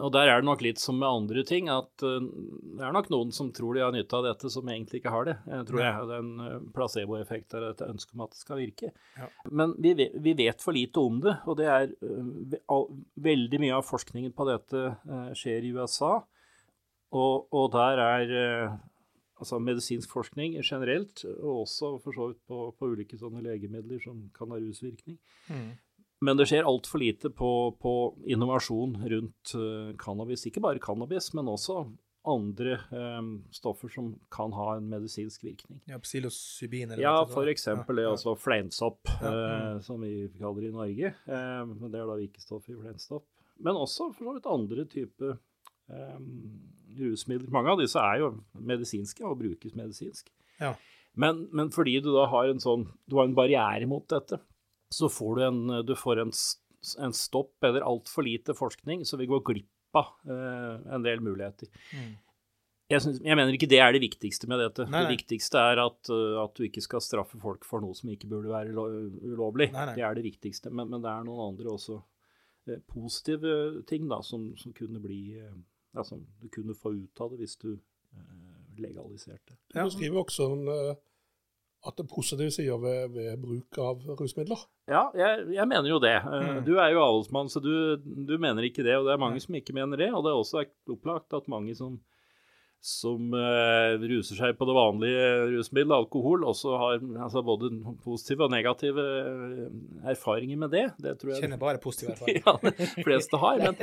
og 0.00 0.08
der 0.14 0.30
er 0.30 0.40
det 0.40 0.48
nok 0.48 0.62
litt 0.64 0.80
som 0.80 0.96
med 0.96 1.08
andre 1.08 1.42
ting, 1.44 1.66
at 1.68 2.04
eh, 2.06 2.28
det 2.78 2.84
er 2.86 2.94
nok 2.96 3.10
noen 3.12 3.32
som 3.36 3.50
tror 3.52 3.76
de 3.76 3.82
har 3.84 3.92
nytte 3.92 4.16
av 4.16 4.24
dette, 4.24 4.48
som 4.52 4.68
egentlig 4.72 5.02
ikke 5.02 5.12
har 5.12 5.26
det. 5.28 5.34
Jeg 5.52 5.66
tror 5.68 5.82
jeg 5.82 6.06
det 6.08 6.16
er 6.16 6.22
en 6.24 6.44
eh, 6.46 6.62
placeboeffekt 6.72 7.56
av 7.58 7.66
et 7.68 7.82
ønske 7.84 8.16
om 8.16 8.24
at 8.24 8.32
det 8.32 8.40
skal 8.40 8.60
virke. 8.62 8.92
Ja. 9.18 9.28
Men 9.50 9.74
vi 9.76 9.92
vi 9.96 10.36
vet 10.38 10.64
for 10.64 10.72
lite 10.76 11.02
om 11.02 11.20
det, 11.24 11.36
og 11.44 11.58
det 11.60 11.68
er 11.68 11.92
eh, 11.92 12.80
veldig 13.28 13.60
mye 13.66 13.82
av 13.82 13.84
forskningen 13.88 14.32
på 14.36 14.48
dette 14.48 14.86
eh, 14.94 15.28
skjer 15.36 15.68
i 15.68 15.74
USA. 15.76 16.14
Og, 17.12 17.52
og 17.52 17.68
der 17.74 18.00
er 18.00 18.34
eh, 18.40 18.80
altså 19.42 19.58
medisinsk 19.60 20.12
forskning 20.14 20.56
generelt, 20.62 21.24
og 21.36 21.64
også 21.66 21.96
for 22.00 22.16
så 22.16 22.28
vidt 22.30 22.40
på, 22.48 22.64
på 22.78 22.92
ulike 22.94 23.18
sånne 23.20 23.42
legemidler 23.44 24.00
som 24.00 24.24
kan 24.36 24.52
ha 24.54 24.60
rusvirkning. 24.60 25.18
Mm. 25.50 25.72
Men 26.22 26.38
det 26.38 26.46
skjer 26.50 26.68
altfor 26.68 27.02
lite 27.02 27.32
på, 27.34 27.50
på 27.82 27.92
innovasjon 28.30 28.94
rundt 29.10 29.54
eh, 29.58 29.92
cannabis. 29.98 30.46
Ikke 30.46 30.62
bare 30.62 30.82
cannabis, 30.82 31.32
men 31.34 31.50
også 31.50 31.82
andre 32.30 32.76
eh, 32.94 33.22
stoffer 33.50 33.90
som 33.90 34.12
kan 34.30 34.52
ha 34.54 34.76
en 34.76 34.86
medisinsk 34.92 35.42
virkning. 35.44 35.80
Ja, 35.90 35.98
psilocybin 36.02 36.92
eller 36.92 37.02
Ja, 37.02 37.14
for 37.26 37.50
eksempel 37.50 37.98
det, 37.98 38.04
Ja, 38.06 38.12
ja. 38.12 38.16
altså 38.16 38.36
fleinsopp, 38.38 39.10
Ja, 39.18 39.32
eh, 39.32 39.80
som 39.82 40.04
vi 40.06 40.28
kaller 40.38 40.62
det 40.62 40.70
i 40.70 40.76
Norge. 40.76 41.14
Eh, 41.26 41.64
men 41.72 41.90
det 41.90 41.98
er 41.98 42.06
da 42.06 42.18
virkestoff 42.20 42.70
i 42.70 42.78
fleinsopp. 42.78 43.26
Men 43.62 43.78
også 43.78 44.12
for 44.14 44.28
så 44.28 44.36
vidt 44.36 44.46
andre 44.50 44.86
typer 44.90 45.34
eh, 45.90 46.22
rusmidler. 47.02 47.50
Mange 47.50 47.74
av 47.74 47.82
disse 47.82 47.98
er 47.98 48.22
jo 48.22 48.30
medisinske 48.54 49.26
og 49.26 49.40
brukes 49.42 49.74
medisinsk. 49.78 50.30
Ja. 50.62 50.76
Men, 51.18 51.48
men 51.52 51.74
fordi 51.74 51.98
du 52.00 52.12
da 52.14 52.28
har 52.30 52.48
en 52.48 52.60
sånn 52.62 52.86
Du 53.10 53.18
har 53.18 53.26
en 53.26 53.34
barriere 53.36 53.84
mot 53.90 54.06
dette, 54.08 54.38
så 54.92 55.08
får 55.12 55.38
du 55.38 55.44
en, 55.46 55.62
du 55.86 55.94
får 55.98 56.22
en, 56.24 56.32
en 57.06 57.16
stopp 57.16 57.64
eller 57.68 57.84
altfor 57.86 58.26
lite 58.26 58.56
forskning, 58.58 59.06
så 59.08 59.18
vi 59.20 59.30
går 59.30 59.42
glipp 59.46 59.98
av 59.98 60.12
eh, 60.28 60.92
en 60.94 61.04
del 61.04 61.24
muligheter. 61.24 61.68
Mm. 61.92 62.12
Jeg, 62.92 63.00
synes, 63.04 63.20
jeg 63.24 63.36
mener 63.38 63.56
ikke 63.56 63.70
det 63.72 63.80
er 63.80 63.94
det 63.94 64.02
viktigste 64.02 64.48
med 64.52 64.60
dette. 64.60 64.84
Nei, 64.84 64.92
nei. 64.92 65.02
Det 65.06 65.16
viktigste 65.16 65.60
er 65.72 65.80
at, 65.80 66.10
uh, 66.12 66.42
at 66.42 66.56
du 66.58 66.66
ikke 66.66 66.82
skal 66.84 67.00
straffe 67.04 67.38
folk 67.40 67.64
for 67.64 67.80
noe 67.84 67.96
som 67.96 68.10
ikke 68.12 68.28
burde 68.28 68.52
være 68.52 68.72
ulovlig. 68.74 69.70
Nei, 69.72 69.86
nei. 69.88 69.94
Det 69.96 70.04
er 70.04 70.18
det 70.18 70.24
viktigste. 70.26 70.72
Men, 70.74 70.90
men 70.92 71.04
det 71.04 71.08
er 71.12 71.24
noen 71.24 71.54
andre 71.54 71.72
også 71.72 71.96
eh, 72.68 72.82
positive 72.92 73.54
ting 73.88 74.10
da, 74.12 74.20
som, 74.26 74.50
som 74.60 74.74
kunne 74.76 75.00
bli 75.00 75.22
eh, 75.40 75.54
ja, 75.96 76.04
som 76.04 76.26
du 76.40 76.48
kunne 76.52 76.76
få 76.76 76.94
ut 76.98 77.20
av 77.20 77.32
det 77.32 77.42
hvis 77.42 77.56
du 77.60 77.70
eh, 77.72 78.76
legaliserte. 78.80 79.56
Du 79.72 79.90
skriver 79.92 80.22
også 80.24 80.48
en, 80.52 80.68
eh, 80.72 81.00
at 81.86 81.96
det 81.98 82.04
er 82.04 82.14
positive 82.14 82.50
sider 82.54 82.78
ved, 82.78 83.08
ved 83.14 83.40
bruk 83.42 83.78
av 83.82 84.04
rusmidler. 84.20 84.60
Ja, 84.88 85.08
jeg, 85.18 85.48
jeg 85.56 85.66
mener 85.68 85.88
jo 85.90 85.98
det. 86.02 86.14
Eh, 86.20 86.48
Mm. 86.52 86.64
Du 86.66 86.76
er 86.78 86.92
jo 86.94 87.00
avholdsmann, 87.02 87.48
så 87.50 87.58
du, 87.64 87.72
du 87.98 88.36
mener 88.38 88.62
ikke 88.62 88.84
det. 88.86 88.94
Og 89.00 89.06
det 89.08 89.12
er 89.16 89.22
mange 89.22 89.40
som 89.42 89.54
ikke 89.58 89.74
mener 89.74 89.96
det. 89.98 90.12
Og 90.14 90.22
det 90.24 90.30
er 90.30 90.38
også 90.38 90.64
opplagt 90.94 91.34
at 91.34 91.48
mange 91.50 91.74
som 91.74 91.98
som 92.82 93.30
eh, 93.38 93.92
ruser 94.10 94.34
seg 94.40 94.56
på 94.58 94.66
det 94.66 94.74
vanlige 94.74 95.26
rusmiddelet, 95.52 95.94
alkohol, 96.02 96.42
også 96.50 96.72
har 96.80 96.96
altså, 97.22 97.42
både 97.46 97.68
positive 98.02 98.48
og 98.48 98.50
negative 98.50 99.04
eh, 99.20 99.68
erfaringer 100.10 100.58
med 100.64 100.72
det. 100.74 100.82
Det 100.98 101.12
tror 101.20 101.30
jeg 101.30 101.44
Kjenner 101.44 101.60
bare 101.62 101.78
positive 101.84 102.10
erfaringer. 102.16 102.42
ja, 102.42 102.72
de 102.98 103.04
fleste 103.06 103.38
har. 103.44 103.62
Men, 103.62 103.78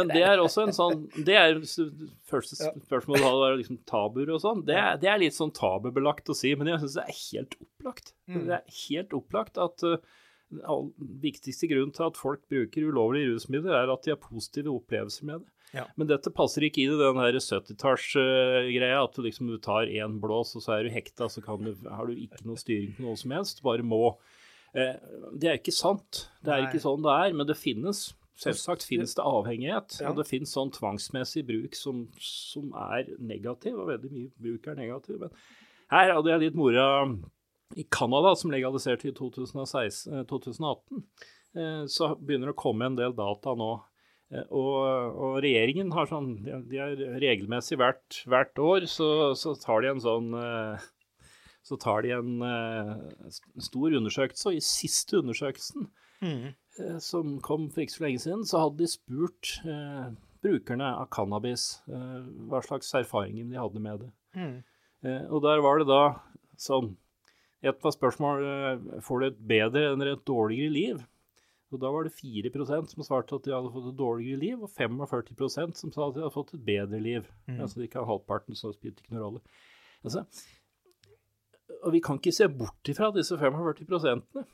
men 0.00 0.10
det 0.10 0.24
er 0.26 0.42
også 0.42 0.64
en 0.66 0.74
sånn 0.74 1.04
Det 1.14 1.36
er 1.38 1.60
første 1.62 2.58
spørsmål 2.58 2.82
spørsmålet 2.90 3.22
det 3.28 3.44
vært 3.44 3.60
liksom 3.62 3.78
tabuer 3.86 4.34
og 4.34 4.42
sånn. 4.42 4.64
Det, 4.66 4.74
er- 4.82 4.98
det 5.04 5.12
er 5.14 5.22
litt 5.22 5.38
sånn 5.38 5.54
tabubelagt 5.54 6.34
å 6.34 6.36
si, 6.36 6.50
men 6.58 6.72
jeg 6.72 6.82
syns 6.82 6.98
det 6.98 7.06
er 7.06 7.20
helt 7.20 7.54
opplagt. 7.62 8.14
Mm. 8.26 8.42
Det 8.50 8.58
er 8.58 8.80
helt 8.88 9.14
opplagt 9.20 9.62
at 9.62 9.86
uh, 9.86 9.96
viktigste 11.22 11.68
grunn 11.70 11.94
til 11.94 12.08
at 12.10 12.18
folk 12.18 12.42
bruker 12.50 12.90
ulovlige 12.90 13.30
rusmidler, 13.30 13.78
er 13.84 13.92
at 13.94 14.02
de 14.06 14.10
har 14.16 14.20
positive 14.22 14.74
opplevelser 14.74 15.28
med 15.30 15.44
det. 15.44 15.54
Ja. 15.72 15.84
Men 15.96 16.08
dette 16.10 16.30
passer 16.34 16.64
ikke 16.66 16.82
inn 16.82 16.96
i 16.96 16.98
den 16.98 17.18
her 17.20 17.32
70-tallsgreia, 17.38 19.02
at 19.04 19.14
du 19.16 19.22
liksom 19.22 19.50
du 19.50 19.58
tar 19.62 19.86
én 19.86 20.16
blås, 20.22 20.54
og 20.58 20.64
så 20.64 20.76
er 20.78 20.84
du 20.88 20.90
hekta, 20.94 21.28
så 21.30 21.42
kan 21.44 21.62
du, 21.62 21.74
har 21.88 22.06
du 22.10 22.14
ikke 22.16 22.42
noe 22.48 22.58
styring 22.60 22.94
på 22.96 23.04
noe 23.06 23.18
som 23.20 23.30
helst, 23.36 23.62
bare 23.66 23.84
må. 23.86 24.16
Eh, 24.74 24.96
det 25.38 25.48
er 25.50 25.58
ikke 25.60 25.74
sant. 25.74 26.24
Det 26.44 26.52
er 26.54 26.64
Nei. 26.64 26.70
ikke 26.70 26.82
sånn 26.82 27.02
det 27.06 27.14
er, 27.26 27.36
men 27.38 27.46
det 27.50 27.58
finnes. 27.58 28.10
Selvsagt 28.40 28.86
finnes 28.88 29.12
det 29.18 29.22
avhengighet, 29.26 29.98
Ja. 30.00 30.08
og 30.10 30.16
det 30.16 30.24
finnes 30.30 30.52
sånn 30.54 30.70
tvangsmessig 30.72 31.42
bruk 31.46 31.74
som, 31.76 32.06
som 32.18 32.70
er 32.72 33.10
negativ, 33.20 33.76
og 33.78 33.90
veldig 33.90 34.10
mye 34.14 34.30
bruk 34.40 34.66
er 34.72 34.78
negativ. 34.80 35.20
Men 35.20 35.30
her 35.92 36.14
hadde 36.14 36.30
jeg 36.32 36.40
litt 36.46 36.56
mora 36.56 36.86
i 37.76 37.84
Canada, 37.92 38.32
som 38.34 38.50
legaliserte 38.50 39.10
i 39.10 39.12
2016, 39.12 40.14
eh, 40.18 40.24
2018. 40.24 41.04
eh, 41.54 41.84
Så 41.86 42.14
begynner 42.18 42.48
det 42.50 42.56
å 42.56 42.62
komme 42.64 42.86
en 42.88 42.96
del 42.96 43.12
data 43.12 43.54
nå. 43.54 43.70
Eh, 44.30 44.46
Og, 44.50 45.16
og 45.18 45.36
regjeringen 45.42 45.90
har 45.96 46.06
sånn 46.06 46.36
De 46.70 46.78
er 46.78 46.96
regelmessig 47.22 47.78
hvert, 47.80 48.20
hvert 48.30 48.58
år 48.62 48.86
så, 48.90 49.34
så 49.34 49.56
tar 49.58 49.82
de 49.82 49.90
en 49.94 50.02
sånn 50.04 50.32
eh, 50.38 50.88
så 51.66 51.76
tar 51.76 52.02
de 52.06 52.14
en 52.16 52.40
eh, 52.42 52.92
stor 53.60 53.92
undersøkelse, 53.98 54.48
og 54.48 54.56
i 54.56 54.64
siste 54.64 55.20
undersøkelsen 55.22 55.90
Mm. 56.20 56.50
som 57.00 57.38
kom 57.40 57.70
for 57.72 57.80
ikke 57.80 57.94
så 57.94 58.02
lenge 58.04 58.20
siden, 58.20 58.42
så 58.44 58.58
hadde 58.60 58.82
de 58.82 58.88
spurt 58.92 59.54
eh, 59.64 60.10
brukerne 60.44 60.90
av 61.00 61.06
cannabis 61.16 61.78
eh, 61.88 62.18
hva 62.50 62.60
slags 62.60 62.90
erfaringer 62.98 63.46
de 63.48 63.56
hadde 63.56 63.80
med 63.80 64.02
det. 64.02 64.10
Mm. 64.36 64.58
Eh, 65.08 65.22
og 65.32 65.40
der 65.46 65.62
var 65.64 65.80
det 65.80 65.86
da 65.88 66.02
sånn 66.60 66.90
Et 67.64 67.76
par 67.80 67.92
spørsmål 67.96 69.00
får 69.04 69.20
du 69.20 69.26
et 69.30 69.40
bedre 69.48 69.86
eller 69.94 70.12
et 70.14 70.22
dårligere 70.28 70.72
liv. 70.72 71.00
Og 71.70 71.78
da 71.82 71.90
var 71.94 72.06
det 72.06 72.16
4% 72.16 72.94
som 72.94 73.04
svarte 73.06 73.36
at 73.38 73.44
de 73.46 73.54
hadde 73.54 73.70
fått 73.70 73.90
et 73.92 73.98
dårligere 73.98 74.40
liv, 74.42 74.62
og 74.62 74.72
45% 74.74 75.78
som 75.78 75.92
sa 75.94 76.08
at 76.08 76.16
de 76.16 76.24
hadde 76.24 76.34
fått 76.34 76.54
et 76.56 76.64
bedre 76.66 76.98
liv. 77.02 77.28
Mm. 77.46 77.60
Altså 77.62 77.84
ikke 77.84 78.06
halvparten, 78.08 78.58
så 78.58 78.72
det 78.72 78.80
spilte 78.80 79.04
ikke 79.04 79.14
noen 79.14 79.26
rolle. 79.26 79.42
Altså, 80.02 80.24
og 81.84 81.94
vi 81.94 82.00
kan 82.04 82.18
ikke 82.18 82.34
se 82.34 82.48
bort 82.50 82.90
ifra 82.90 83.12
disse 83.14 83.36
45 83.38 83.86
prosentene 83.88 84.46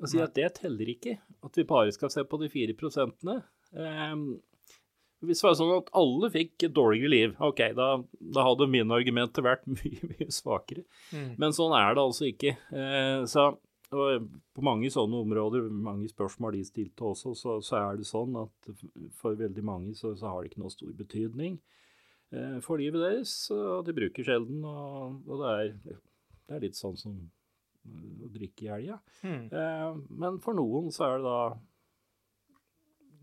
og 0.00 0.10
si 0.10 0.20
at 0.20 0.34
det 0.36 0.50
teller 0.58 0.90
ikke. 0.90 1.18
At 1.46 1.56
vi 1.56 1.66
bare 1.68 1.92
skal 1.94 2.10
se 2.12 2.24
på 2.28 2.40
de 2.40 2.50
4 2.52 2.74
prosentene. 2.76 3.38
Ehm, 3.78 4.24
hvis 5.24 5.40
det 5.40 5.46
var 5.46 5.54
sånn 5.58 5.74
at 5.78 5.92
alle 5.96 6.30
fikk 6.34 6.66
et 6.66 6.74
dårligere 6.76 7.12
liv, 7.12 7.36
ok, 7.42 7.62
da, 7.78 7.88
da 8.36 8.44
hadde 8.44 8.68
mine 8.70 8.96
argumenter 8.96 9.46
vært 9.46 9.64
mye, 9.78 10.10
mye 10.10 10.28
svakere. 10.34 10.84
Mm. 11.14 11.30
Men 11.40 11.56
sånn 11.56 11.76
er 11.78 11.96
det 11.96 12.04
altså 12.04 12.28
ikke. 12.28 12.56
Eh, 12.74 13.22
så 13.30 13.52
og 13.94 14.26
på 14.54 14.64
mange 14.66 14.90
sånne 14.92 15.20
områder, 15.24 15.68
mange 15.70 16.08
spørsmål 16.10 16.58
de 16.58 16.64
stilte 16.66 17.06
også, 17.06 17.34
så, 17.38 17.56
så 17.64 17.78
er 17.80 18.00
det 18.00 18.08
sånn 18.08 18.36
at 18.40 18.72
for 19.18 19.38
veldig 19.38 19.64
mange 19.66 19.94
så, 19.98 20.14
så 20.18 20.32
har 20.32 20.42
det 20.42 20.52
ikke 20.52 20.62
noe 20.64 20.74
stor 20.74 20.92
betydning 20.98 21.58
eh, 22.34 22.58
for 22.64 22.82
livet 22.82 23.02
deres. 23.02 23.36
Og 23.54 23.86
de 23.86 23.96
bruker 23.96 24.26
sjelden, 24.26 24.64
og, 24.66 25.22
og 25.28 25.44
det, 25.44 25.54
er, 25.54 26.02
det 26.44 26.58
er 26.58 26.66
litt 26.66 26.78
sånn 26.80 26.98
som 27.00 27.18
å 27.84 28.30
drikke 28.32 28.66
i 28.66 28.72
helga. 28.72 28.98
Mm. 29.22 29.46
Eh, 29.52 29.88
men 30.22 30.40
for 30.44 30.56
noen 30.56 30.90
så 30.94 31.08
er 31.08 31.18
det 31.18 31.28
da 31.28 31.40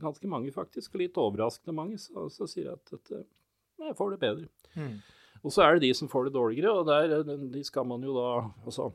ganske 0.01 0.29
mange 0.29 0.53
faktisk, 0.53 0.95
og 0.95 1.03
litt 1.03 1.19
overraskende 1.21 1.77
mange, 1.77 1.99
så, 2.01 2.27
så 2.33 2.47
sier 2.49 2.73
at 2.73 2.93
dette, 2.93 3.23
jeg 3.81 3.97
får 3.97 4.15
det 4.15 4.21
bedre. 4.21 4.49
Mm. 4.77 4.97
Og 5.41 5.53
så 5.53 5.65
er 5.65 5.77
det 5.77 5.87
de 5.87 5.93
som 5.97 6.09
får 6.09 6.27
det 6.27 6.35
dårligere, 6.35 6.73
og 6.73 6.89
der, 6.89 7.23
de 7.53 7.63
skal 7.65 7.87
man 7.89 8.03
jo 8.05 8.13
da 8.17 8.29
altså, 8.65 8.91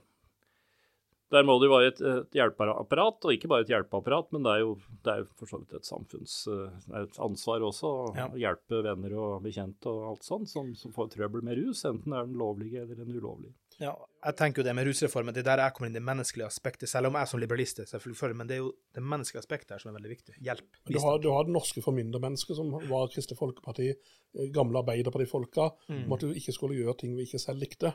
Der 1.34 1.42
må 1.42 1.56
det 1.58 1.66
jo 1.66 1.72
være 1.74 1.88
et, 1.90 2.00
et 2.06 2.36
hjelpeapparat, 2.38 3.24
og 3.26 3.32
ikke 3.34 3.48
bare 3.50 3.64
et 3.64 3.70
hjelpeapparat, 3.72 4.28
men 4.32 4.44
det 4.46 4.52
er 4.52 4.60
jo 4.62 4.76
det 5.02 5.10
er 5.12 5.22
jo 5.24 5.28
for 5.40 5.50
så 5.50 5.58
vidt 5.58 5.72
et 5.74 5.88
samfunns 5.88 6.34
er 6.52 7.00
et 7.02 7.18
ansvar 7.18 7.64
også 7.66 7.90
å 7.90 8.16
Ja. 8.16 8.28
hjelpe 8.38 8.78
venner 8.86 9.14
og 9.18 9.42
bekjente 9.42 9.90
og 9.90 10.04
alt 10.12 10.22
sånt 10.28 10.48
som, 10.48 10.70
som 10.78 10.92
får 10.94 11.10
trøbbel 11.16 11.42
med 11.42 11.58
rus, 11.58 11.82
enten 11.88 12.12
det 12.14 12.20
er 12.20 12.28
den 12.30 12.38
lovlige 12.38 12.82
eller 12.84 13.00
den 13.02 13.10
ulovlige. 13.16 13.54
Ja, 13.82 13.90
jeg 14.24 14.36
tenker 14.38 14.62
jo 14.62 14.64
det 14.70 14.74
med 14.78 14.86
rusreformen, 14.88 15.34
det 15.36 15.42
er 15.42 15.50
der 15.50 15.62
jeg 15.66 15.74
kommer 15.76 15.90
inn 15.90 15.96
i 15.96 16.00
det 16.00 16.06
menneskelige 16.06 16.46
aspektet, 16.46 16.88
selv 16.88 17.10
om 17.10 17.18
jeg 17.18 17.28
som 17.28 17.42
liberalist 17.42 17.82
er 17.82 17.90
selvfølgelig 17.90 18.36
men 18.38 18.46
det 18.48 18.54
er 18.56 18.62
jo 18.62 18.70
det 18.96 19.02
menneskelige 19.04 19.42
aspektet 19.42 19.74
her 19.74 19.82
som 19.82 19.90
er 19.90 19.98
veldig 19.98 20.12
viktig. 20.14 20.36
Hjelp. 20.46 20.78
Du 20.88 20.98
har, 21.02 21.18
du 21.20 21.28
har 21.34 21.44
det 21.44 21.52
norske 21.52 21.82
formyndermennesket, 21.84 22.56
som 22.56 22.70
var 22.88 23.10
Kristelig 23.12 23.36
Folkeparti, 23.42 23.90
eh, 23.92 24.48
gamle 24.54 24.80
Arbeiderparti-folka, 24.80 25.68
om 26.06 26.12
at 26.16 26.24
du 26.24 26.30
ikke 26.32 26.54
skulle 26.56 26.78
gjøre 26.78 26.96
ting 27.02 27.16
vi 27.18 27.26
ikke 27.26 27.42
selv 27.42 27.60
likte. 27.60 27.92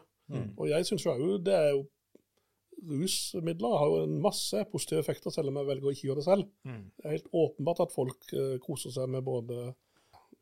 Og 0.57 0.67
jeg 0.69 0.85
syns 0.87 1.03
jo 1.07 1.37
det 1.41 1.55
er 1.57 1.71
jo 1.73 1.81
Rusmidler 2.89 3.77
har 3.77 3.91
jo 3.91 4.01
en 4.07 4.17
masse 4.23 4.63
positive 4.71 5.03
effekter, 5.03 5.33
selv 5.33 5.51
om 5.51 5.59
jeg 5.59 5.69
velger 5.69 5.87
å 5.89 5.93
ikke 5.93 6.07
gjøre 6.07 6.21
det 6.21 6.27
selv. 6.27 6.47
Mm. 6.65 6.83
Det 6.97 7.05
er 7.05 7.15
helt 7.17 7.31
åpenbart 7.43 7.83
at 7.85 7.93
folk 7.93 8.33
uh, 8.33 8.55
koser 8.63 8.93
seg 8.95 9.11
med 9.13 9.25
både 9.27 9.71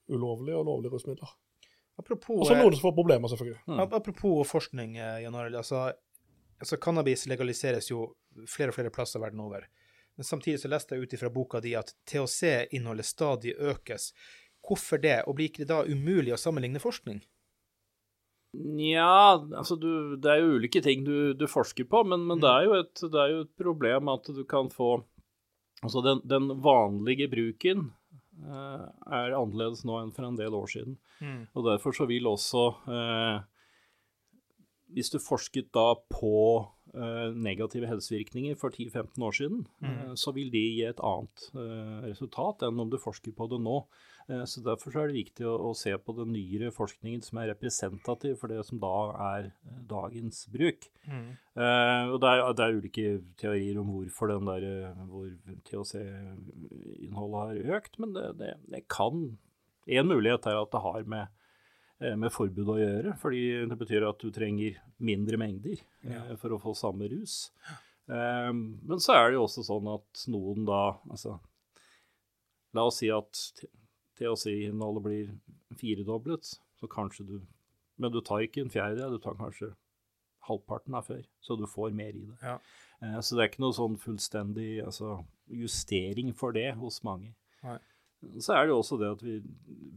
ulovlige 0.09 0.57
og 0.57 0.67
lovlige 0.69 0.93
rusmidler. 0.95 1.33
Apropos, 1.99 2.39
Og 2.39 2.47
så 2.47 2.55
eh, 2.55 2.61
noen 2.61 2.77
som 2.77 2.87
får 2.87 2.95
problemer, 2.95 3.31
selvfølgelig. 3.31 3.59
Mm. 3.67 3.79
apropos 3.99 4.47
forskning, 4.47 4.97
eh, 4.97 5.17
Jan 5.25 5.35
Arild. 5.35 5.57
Altså, 5.59 5.81
altså, 6.59 6.79
cannabis 6.79 7.27
legaliseres 7.27 7.91
jo 7.91 8.05
flere 8.47 8.71
og 8.71 8.77
flere 8.77 8.93
plasser 8.95 9.19
verden 9.19 9.43
over. 9.43 9.67
Men 10.15 10.27
samtidig 10.27 10.61
så 10.61 10.71
leste 10.71 10.95
jeg 10.95 11.03
ut 11.03 11.15
ifra 11.17 11.31
boka 11.31 11.59
di 11.63 11.75
at 11.75 11.91
THC-innholdet 12.07 13.07
stadig 13.07 13.55
økes. 13.55 14.13
Hvorfor 14.63 14.99
det, 15.03 15.21
og 15.27 15.35
blir 15.35 15.51
ikke 15.51 15.65
det 15.65 15.71
da 15.73 15.83
umulig 15.87 16.33
å 16.35 16.39
sammenligne 16.39 16.79
forskning? 16.83 17.19
Nja, 18.57 19.37
altså 19.53 19.75
du, 19.77 20.15
det 20.17 20.31
er 20.31 20.39
jo 20.41 20.55
ulike 20.57 20.81
ting 20.81 21.03
du, 21.05 21.33
du 21.37 21.45
forsker 21.47 21.85
på, 21.85 22.01
men, 22.09 22.23
men 22.25 22.41
det, 22.41 22.49
er 22.49 22.65
jo 22.65 22.77
et, 22.79 23.03
det 23.03 23.19
er 23.21 23.33
jo 23.35 23.43
et 23.45 23.51
problem 23.61 24.09
at 24.09 24.29
du 24.33 24.43
kan 24.49 24.71
få 24.73 24.97
Altså 25.79 26.01
den, 26.03 26.19
den 26.27 26.49
vanlige 26.59 27.29
bruken 27.31 27.85
eh, 28.43 28.81
er 29.15 29.35
annerledes 29.37 29.85
nå 29.87 29.95
enn 30.01 30.11
for 30.11 30.27
en 30.27 30.35
del 30.35 30.57
år 30.57 30.67
siden. 30.73 30.97
Og 31.55 31.63
derfor 31.69 31.95
så 31.95 32.07
vil 32.09 32.27
også 32.27 32.65
eh, 32.91 33.39
Hvis 34.91 35.13
du 35.13 35.19
forsket 35.23 35.69
da 35.71 35.93
på 36.11 36.35
eh, 36.91 37.31
negative 37.31 37.87
helsevirkninger 37.87 38.59
for 38.59 38.75
10-15 38.75 39.23
år 39.23 39.37
siden, 39.39 39.63
eh, 39.85 40.11
så 40.19 40.33
vil 40.35 40.51
de 40.51 40.65
gi 40.65 40.83
et 40.89 40.99
annet 40.99 41.47
eh, 41.53 42.09
resultat 42.09 42.67
enn 42.67 42.83
om 42.83 42.91
du 42.91 42.99
forsker 42.99 43.31
på 43.31 43.47
det 43.53 43.61
nå. 43.63 43.85
Eh, 44.29 44.43
så 44.45 44.61
Derfor 44.65 44.93
så 44.93 45.01
er 45.01 45.09
det 45.09 45.17
viktig 45.17 45.47
å, 45.49 45.55
å 45.69 45.73
se 45.77 45.93
på 45.97 46.13
den 46.17 46.31
nyere 46.35 46.69
forskningen 46.75 47.23
som 47.25 47.41
er 47.41 47.49
representativ 47.53 48.37
for 48.41 48.51
det 48.53 48.61
som 48.67 48.81
da 48.81 48.93
er 49.31 49.49
eh, 49.49 49.81
dagens 49.89 50.43
bruk. 50.53 50.85
Eh, 51.09 52.05
og 52.13 52.19
det 52.21 52.29
er, 52.31 52.43
det 52.53 52.65
er 52.65 52.77
ulike 52.77 53.07
teorier 53.41 53.81
om 53.81 53.89
hvorfor 53.95 54.33
den 54.33 54.49
der, 54.51 54.69
eh, 54.69 55.03
hvor 55.09 55.27
THC-innholdet 55.69 57.41
har 57.41 57.77
økt, 57.79 57.99
men 58.01 58.13
det, 58.17 58.29
det, 58.41 58.55
det 58.69 58.85
kan 58.91 59.37
En 59.89 60.05
mulighet 60.05 60.45
er 60.45 60.53
at 60.59 60.69
det 60.69 60.79
har 60.83 61.05
med, 61.09 61.31
med 62.21 62.29
forbud 62.29 62.67
å 62.69 62.75
gjøre, 62.77 63.15
fordi 63.17 63.39
det 63.71 63.77
betyr 63.79 64.03
at 64.05 64.21
du 64.21 64.29
trenger 64.29 64.75
mindre 65.01 65.39
mengder 65.41 65.79
eh, 66.05 66.35
for 66.37 66.53
å 66.53 66.59
få 66.61 66.75
samme 66.77 67.07
rus. 67.09 67.47
Eh, 68.05 68.51
men 68.53 69.01
så 69.01 69.15
er 69.15 69.31
det 69.31 69.39
jo 69.39 69.47
også 69.47 69.65
sånn 69.65 69.89
at 69.95 70.27
noen 70.29 70.67
da 70.69 70.83
altså, 71.09 71.39
La 72.77 72.83
oss 72.85 72.99
si 73.01 73.07
at 73.09 73.63
THC-innholdet 74.19 75.03
blir 75.05 75.31
firedoblet, 75.79 76.53
så 76.79 76.87
kanskje 76.91 77.25
du 77.27 77.37
Men 77.99 78.13
du 78.13 78.21
tar 78.23 78.39
ikke 78.45 78.61
en 78.63 78.69
fjerdedel, 78.71 79.17
du 79.17 79.19
tar 79.19 79.33
kanskje 79.35 79.73
halvparten 80.47 80.95
av 80.95 81.03
før, 81.09 81.25
så 81.43 81.57
du 81.59 81.65
får 81.67 81.91
mer 81.91 82.15
i 82.15 82.21
det. 82.29 82.37
Ja. 82.41 82.53
Eh, 83.03 83.17
Så 83.19 83.35
det 83.35 83.43
er 83.43 83.49
ikke 83.51 83.63
noe 83.65 83.75
sånn 83.75 83.97
fullstendig 83.99 84.79
altså, 84.85 85.17
justering 85.51 86.31
for 86.33 86.55
det 86.55 86.69
hos 86.79 87.01
mange. 87.03 87.33
Nei. 87.63 87.75
Så 88.39 88.55
er 88.55 88.65
det 88.67 88.71
jo 88.71 88.79
også 88.79 88.97
det 89.01 89.09
at 89.17 89.21
vi, 89.23 89.35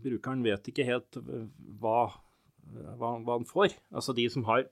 brukeren 0.02 0.42
vet 0.42 0.66
ikke 0.72 0.84
helt 0.88 1.16
eh, 1.20 1.46
hva, 1.78 2.08
hva, 2.98 3.12
hva 3.22 3.36
han 3.38 3.46
får. 3.46 3.76
Altså 3.94 4.14
de 4.18 4.26
som 4.34 4.44
har, 4.50 4.66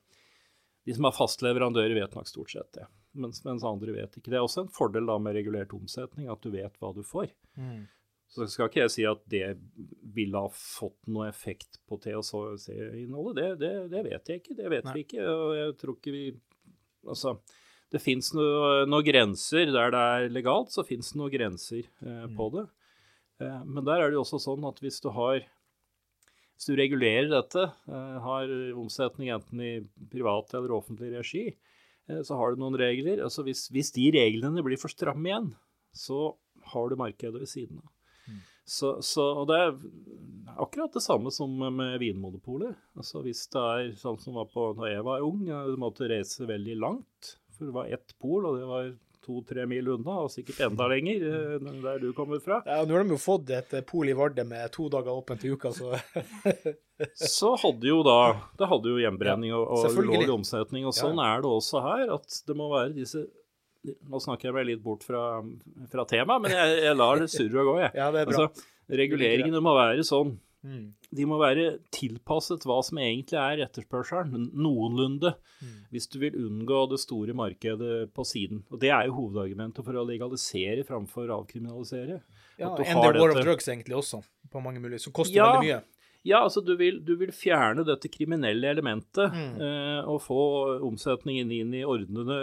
de 0.87 0.95
som 0.99 1.07
har 1.07 1.15
fastleverandører 1.15 1.95
vet 2.01 2.19
nok 2.19 2.27
stort 2.31 2.51
sett 2.51 2.73
det, 2.75 2.89
mens, 3.15 3.45
mens 3.47 3.63
andre 3.67 3.95
vet 3.95 4.19
ikke. 4.19 4.31
Det 4.35 4.39
er 4.39 4.47
også 4.47 4.67
en 4.67 4.75
fordel 4.75 5.07
da 5.07 5.19
med 5.23 5.39
regulert 5.39 5.71
omsetning, 5.79 6.27
at 6.31 6.43
du 6.43 6.51
vet 6.55 6.75
hva 6.83 6.91
du 6.99 7.03
får. 7.07 7.31
Så 8.31 8.47
skal 8.47 8.69
ikke 8.71 8.85
jeg 8.85 8.93
si 8.95 9.07
at 9.11 9.23
det 9.31 9.47
ville 10.15 10.39
ha 10.39 10.51
fått 10.55 11.09
noe 11.11 11.27
effekt 11.27 11.81
på 11.91 11.99
THC-innholdet. 11.99 13.41
Det, 13.41 13.49
det, 13.59 13.73
det 13.91 14.03
vet 14.07 14.31
jeg 14.31 14.43
ikke. 14.43 14.55
Det 14.59 14.71
vet 14.71 14.87
Nei. 14.87 14.93
vi 14.95 15.03
ikke. 15.07 15.25
Og 15.27 15.55
jeg 15.59 15.75
tror 15.83 15.99
ikke 15.99 16.15
vi 16.17 16.25
Altså, 17.09 17.31
det 17.89 18.03
fins 18.05 18.27
noen 18.37 18.91
noe 18.93 19.03
grenser. 19.03 19.71
Der 19.73 19.95
det 19.95 20.03
er 20.15 20.27
legalt, 20.31 20.69
så 20.71 20.85
fins 20.87 21.15
det 21.15 21.19
noen 21.19 21.33
grenser 21.33 21.87
eh, 22.05 22.27
på 22.37 22.51
det. 22.55 22.67
Eh, 23.41 23.63
men 23.65 23.87
der 23.87 24.03
er 24.03 24.11
det 24.11 24.19
jo 24.19 24.25
også 24.27 24.41
sånn 24.43 24.67
at 24.69 24.79
hvis 24.85 25.01
du 25.03 25.11
har 25.17 25.41
Hvis 26.61 26.69
du 26.69 26.75
regulerer 26.77 27.31
dette, 27.33 27.63
eh, 27.89 28.17
har 28.21 28.51
omsetning 28.77 29.31
enten 29.33 29.63
i 29.65 29.73
privat 30.13 30.53
eller 30.53 30.75
offentlig 30.77 31.09
regi, 31.15 31.47
eh, 32.05 32.21
så 32.21 32.37
har 32.37 32.53
du 32.53 32.61
noen 32.61 32.77
regler. 32.77 33.23
Altså 33.25 33.43
hvis, 33.47 33.71
hvis 33.73 33.95
de 33.97 34.11
reglene 34.13 34.61
blir 34.63 34.77
for 34.77 34.93
stramme 34.93 35.25
igjen, 35.25 35.49
så 35.97 36.37
har 36.75 36.93
du 36.93 37.01
markedet 37.01 37.41
ved 37.41 37.49
siden 37.49 37.81
av. 37.81 37.89
Så, 38.71 39.01
så, 39.03 39.25
og 39.41 39.49
det 39.51 39.57
er 39.59 39.73
akkurat 40.63 40.95
det 40.95 41.03
samme 41.03 41.33
som 41.35 41.51
med 41.75 41.97
Vinmonopolet. 41.99 42.77
Altså 42.95 43.25
Hvis 43.25 43.49
det 43.51 43.63
er 43.67 43.89
sånn 43.99 44.19
som 44.23 44.37
var 44.39 44.47
på 44.53 44.69
da 44.79 44.93
jeg 44.93 45.03
var 45.07 45.25
ung, 45.27 45.43
ja, 45.49 45.65
du 45.67 45.75
måtte 45.81 46.07
reise 46.11 46.47
veldig 46.47 46.77
langt, 46.79 47.33
for 47.57 47.67
det 47.67 47.75
var 47.75 47.91
ett 47.91 48.15
pol, 48.23 48.47
og 48.47 48.61
det 48.61 48.69
var 48.71 48.93
to-tre 49.27 49.67
mil 49.69 49.91
unna, 49.97 50.21
og 50.25 50.31
sikkert 50.33 50.63
enda 50.69 50.87
lenger 50.89 51.27
eh, 51.29 51.67
der 51.83 51.99
du 52.01 52.13
kommer 52.17 52.41
fra. 52.45 52.61
Ja, 52.65 52.85
nå 52.87 52.95
har 52.95 53.05
de 53.05 53.17
jo 53.17 53.21
fått 53.21 53.51
et 53.53 53.75
eh, 53.77 53.85
pol 53.87 54.09
i 54.09 54.15
Vardø 54.17 54.47
med 54.49 54.71
to 54.73 54.87
dager 54.93 55.19
åpent 55.19 55.45
i 55.45 55.51
uka, 55.53 55.75
så 55.75 55.99
Så 57.17 57.55
hadde 57.63 57.89
jo 57.89 58.03
da 58.05 58.17
Det 58.61 58.67
hadde 58.69 58.91
jo 58.93 58.99
hjemmebrenning 59.01 59.55
og, 59.57 59.67
og 59.73 59.99
ulovlig 59.99 60.31
omsetning, 60.35 60.87
og 60.89 60.95
sånn 60.97 61.21
er 61.25 61.43
det 61.43 61.51
også 61.51 61.83
her. 61.85 62.07
At 62.21 62.43
det 62.47 62.57
må 62.57 62.71
være 62.73 62.95
disse 62.97 63.27
Nå 63.85 64.19
snakker 64.21 64.51
jeg 64.51 64.55
meg 64.55 64.67
litt 64.67 64.83
bort 64.85 65.03
fra, 65.07 65.41
fra 65.89 66.05
temaet, 66.05 66.43
men 66.43 66.51
jeg, 66.53 66.83
jeg 66.85 66.97
lar 67.01 67.19
det 67.23 67.31
surre 67.33 67.63
og 67.63 67.67
gå, 67.71 67.75
jeg. 67.81 67.93
Ja, 67.97 68.11
det 68.13 68.21
er 68.21 68.27
bra. 68.31 68.45
Altså, 68.47 68.65
reguleringene 69.03 69.61
må 69.65 69.75
være 69.79 70.05
sånn 70.07 70.39
Mm. 70.61 70.91
De 71.17 71.25
må 71.25 71.39
være 71.41 71.79
tilpasset 71.91 72.67
hva 72.69 72.83
som 72.85 72.99
egentlig 73.01 73.39
er 73.41 73.63
etterspørselen, 73.65 74.51
noenlunde, 74.53 75.31
Mm. 75.65 75.87
hvis 75.91 76.07
du 76.13 76.19
vil 76.21 76.35
unngå 76.37 76.83
det 76.91 76.99
store 77.01 77.33
markedet 77.33 78.13
på 78.13 78.27
siden. 78.29 78.63
Og 78.71 78.79
Det 78.79 78.91
er 78.93 79.07
jo 79.07 79.15
hovedargumentet 79.17 79.83
for 79.83 79.93
å 79.97 80.05
legalisere 80.05 80.85
framfor 80.85 81.33
å 81.33 81.39
avkriminalisere. 81.41 82.21
Ja, 82.59 82.75
and 82.77 82.85
the 82.85 82.93
war 82.95 83.31
of 83.31 83.37
dette- 83.39 83.45
drugs 83.47 83.69
egentlig 83.69 83.97
også, 83.97 84.23
på 84.53 84.61
mange 84.63 84.81
mulige, 84.85 85.01
som 85.01 85.15
koster 85.15 85.33
Ja. 85.35 85.47
veldig 85.57 85.65
mye. 85.65 85.83
Ja, 86.29 86.43
altså 86.45 86.61
du 86.61 86.75
vil, 86.77 86.99
du 87.01 87.15
vil 87.17 87.31
fjerne 87.33 87.81
dette 87.89 88.11
kriminelle 88.13 88.69
elementet 88.75 89.33
Mm. 89.33 89.55
eh, 89.65 90.09
og 90.11 90.19
få 90.21 90.41
omsetningen 90.85 91.49
inn 91.55 91.71
i 91.79 91.81
ordnede 91.89 92.37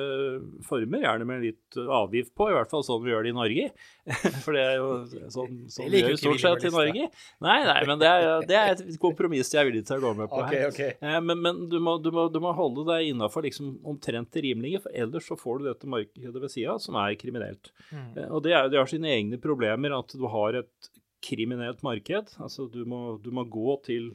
former, 0.65 1.03
gjerne 1.03 1.27
med 1.29 1.43
litt 1.45 1.77
avgift 1.77 2.33
på, 2.37 2.47
i 2.49 2.55
hvert 2.55 2.71
fall 2.71 2.83
sånn 2.87 3.03
vi 3.05 3.11
gjør 3.11 3.27
det 3.27 3.33
i 3.33 3.37
Norge. 3.37 3.67
For 4.45 4.57
det 4.57 4.63
er 4.63 4.75
jo 4.79 4.87
sånn, 5.33 5.59
sånn 5.69 5.91
vi 5.93 6.01
gjør 6.01 6.17
stort 6.21 6.41
sett 6.41 6.65
i 6.69 6.73
Norge. 6.73 7.07
Nei, 7.45 7.57
nei, 7.69 7.77
men 7.89 8.01
det 8.01 8.09
er, 8.09 8.27
det 8.49 8.57
er 8.57 8.73
et 8.73 8.99
kompromiss 9.03 9.53
jeg 9.53 9.61
er 9.61 9.69
villig 9.69 9.85
til 9.87 9.99
å 9.99 10.05
gå 10.07 10.13
med 10.23 10.31
på 10.33 10.41
okay, 10.41 10.61
her. 10.63 10.73
Okay. 10.73 10.91
Eh, 11.01 11.19
Men, 11.21 11.41
men 11.45 11.63
du, 11.69 11.77
må, 11.83 11.97
du, 12.01 12.09
må, 12.15 12.27
du 12.33 12.39
må 12.43 12.53
holde 12.57 12.85
deg 12.89 13.11
innafor 13.13 13.45
liksom 13.45 13.75
omtrent 13.87 14.31
det 14.33 14.45
rimelige, 14.47 14.81
for 14.87 14.95
ellers 14.97 15.27
så 15.29 15.37
får 15.37 15.59
du 15.61 15.69
dette 15.69 15.89
markedet 15.91 16.41
ved 16.41 16.53
sida 16.53 16.79
som 16.81 16.97
er 17.01 17.13
kriminelt. 17.19 17.69
Mm. 17.91 18.07
Eh, 18.17 18.29
Og 18.31 18.41
det, 18.45 18.53
er, 18.57 18.69
det 18.73 18.81
har 18.81 18.89
sine 18.89 19.11
egne 19.13 19.37
problemer 19.41 19.93
at 20.01 20.17
du 20.17 20.25
har 20.33 20.63
et 20.63 20.89
kriminelt 21.23 21.83
marked. 21.85 22.33
Altså 22.43 22.67
du 22.71 22.83
må, 22.85 23.17
du 23.21 23.31
må 23.35 23.45
gå 23.49 23.75
til 23.85 24.11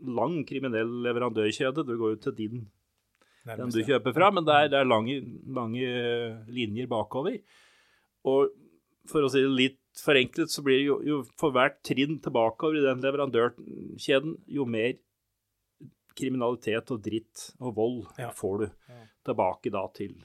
lang 0.00 0.40
kriminell 0.48 0.90
leverandørkjede. 1.04 1.84
Du 1.86 1.96
går 2.00 2.16
jo 2.16 2.20
til 2.26 2.36
din, 2.38 2.64
den 3.48 3.72
du 3.72 3.82
kjøper 3.84 4.14
fra, 4.16 4.30
men 4.34 4.46
det 4.48 4.56
er, 4.56 4.70
det 4.72 4.80
er 4.80 4.88
lange, 4.88 5.20
lange 5.46 5.92
linjer 6.52 6.88
bakover. 6.90 7.40
Og 8.28 8.52
for 9.08 9.24
å 9.24 9.30
si 9.32 9.42
det 9.42 9.52
litt 9.56 9.78
forenklet, 10.00 10.52
så 10.52 10.62
blir 10.64 10.78
det 10.78 10.86
jo, 10.86 10.98
jo 11.04 11.20
for 11.40 11.54
hvert 11.56 11.80
trinn 11.86 12.20
tilbakeover 12.22 12.78
i 12.78 12.84
den 12.84 13.00
leverandørkjeden, 13.04 14.36
jo 14.54 14.66
mer 14.68 14.98
kriminalitet 16.20 16.90
og 16.92 17.02
dritt 17.04 17.50
og 17.62 17.74
vold 17.76 18.00
Ja. 18.20 18.30
får 18.34 18.58
du 18.60 18.66
tilbake 19.24 19.72
da 19.72 19.86
til 19.94 20.18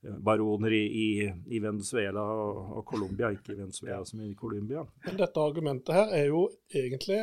kokainbaroner 0.00 0.72
i, 0.72 0.84
i, 0.86 1.32
i 1.56 1.58
Venezuela 1.60 2.22
og, 2.22 2.76
og 2.78 2.84
Colombia, 2.88 3.30
ikke 3.30 3.52
i 3.54 3.58
Venezuela 3.58 4.04
som 4.04 4.22
i 4.24 4.34
Colombia. 4.34 4.84
Men 5.06 5.18
dette 5.20 5.40
argumentet 5.40 5.94
her 5.94 6.14
er 6.16 6.26
jo 6.30 6.46
egentlig 6.74 7.18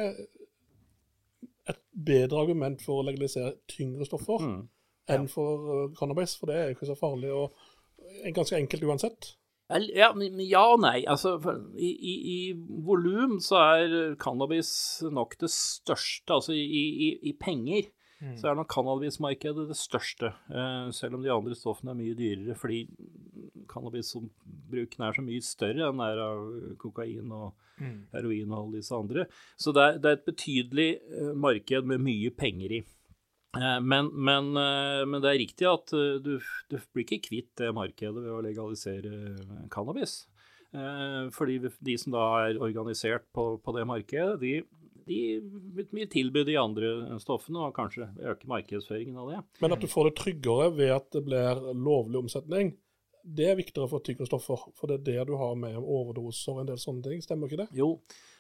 et 1.68 1.82
bedre 1.92 2.42
argument 2.42 2.82
for 2.84 3.02
å 3.02 3.08
legalisere 3.08 3.58
tyngre 3.68 4.06
stoffer 4.08 4.44
Mm. 4.44 4.68
enn 5.08 5.28
for 5.32 5.68
uh, 5.72 5.92
cannabis, 5.96 6.36
for 6.36 6.52
det 6.52 6.56
er 6.56 6.66
jo 6.68 6.76
ikke 6.76 6.90
så 6.90 6.96
farlig 7.00 7.30
og 7.32 7.54
ganske 8.36 8.58
enkelt 8.58 8.84
uansett. 8.84 9.34
Ja, 9.70 10.12
ja 10.16 10.64
og 10.64 10.82
nei. 10.84 11.06
Altså, 11.08 11.38
for 11.44 11.60
I, 11.76 11.90
i, 11.96 12.16
i 12.34 12.54
volum 12.88 13.38
så 13.44 13.60
er 13.76 14.16
cannabis 14.20 15.02
nok 15.12 15.38
det 15.40 15.50
største, 15.52 16.34
altså 16.34 16.56
i, 16.56 16.64
i, 17.08 17.10
i 17.32 17.34
penger. 17.40 17.90
Så 18.18 18.48
er 18.50 18.56
nok 18.58 18.72
cannabismarkedet 18.74 19.68
det 19.70 19.76
største, 19.78 20.32
eh, 20.50 20.90
selv 20.96 21.20
om 21.20 21.22
de 21.22 21.30
andre 21.30 21.54
stoffene 21.54 21.92
er 21.94 22.00
mye 22.00 22.16
dyrere, 22.18 22.56
fordi 22.58 22.80
cannabisbruken 23.70 25.04
er 25.06 25.14
så 25.14 25.24
mye 25.26 25.44
større 25.46 25.90
enn 25.92 26.02
er 26.02 26.22
av 26.24 26.44
kokain 26.82 27.32
og 27.32 27.54
heroin 28.16 28.52
og 28.52 28.58
alle 28.64 28.80
disse 28.80 28.96
andre. 28.98 29.28
Så 29.60 29.74
det 29.76 29.84
er, 29.84 30.00
det 30.02 30.10
er 30.10 30.18
et 30.18 30.26
betydelig 30.32 30.88
eh, 30.98 31.34
marked 31.38 31.86
med 31.86 32.02
mye 32.02 32.32
penger 32.34 32.74
i. 32.80 32.82
Eh, 33.58 33.80
Men, 33.86 34.10
men, 34.14 34.50
men 34.54 35.22
det 35.22 35.30
er 35.30 35.40
riktig 35.44 35.70
at 35.70 35.94
du, 36.26 36.40
du 36.70 36.78
blir 36.94 37.06
ikke 37.06 37.22
kvitt 37.30 37.54
det 37.62 37.70
markedet 37.74 38.18
ved 38.18 38.34
å 38.34 38.42
legalisere 38.42 39.70
cannabis. 39.70 40.24
Fordi 41.34 41.56
de 41.64 41.94
som 41.98 42.12
da 42.14 42.26
er 42.44 42.58
organisert 42.62 43.24
på, 43.34 43.56
på 43.64 43.74
det 43.78 43.86
markedet, 43.88 44.36
de, 44.42 44.52
de 45.08 45.88
mye 45.96 46.10
tilbud 46.12 46.48
de 46.50 46.58
andre 46.60 47.20
stoffene 47.24 47.64
og 47.66 47.76
kanskje 47.78 48.10
øke 48.32 48.50
markedsføringen 48.50 49.18
av 49.22 49.32
det. 49.32 49.40
Men 49.64 49.76
at 49.76 49.84
du 49.84 49.88
får 49.92 50.10
det 50.10 50.18
tryggere 50.20 50.70
ved 50.78 50.94
at 50.98 51.10
det 51.16 51.24
blir 51.28 51.64
lovlig 51.74 52.22
omsetning, 52.26 52.74
det 53.28 53.50
er 53.52 53.60
viktigere 53.60 53.90
for 53.92 54.04
tyngre 54.06 54.28
stoffer. 54.30 54.68
For 54.78 54.88
det 54.90 55.02
er 55.02 55.06
det 55.08 55.28
du 55.32 55.38
har 55.40 55.56
med 55.60 55.76
overdoser 55.80 56.54
og 56.54 56.62
en 56.64 56.70
del 56.72 56.80
sånne 56.80 57.04
ting. 57.08 57.24
Stemmer 57.24 57.50
ikke 57.50 57.66
det? 57.66 57.70
Jo, 57.76 57.90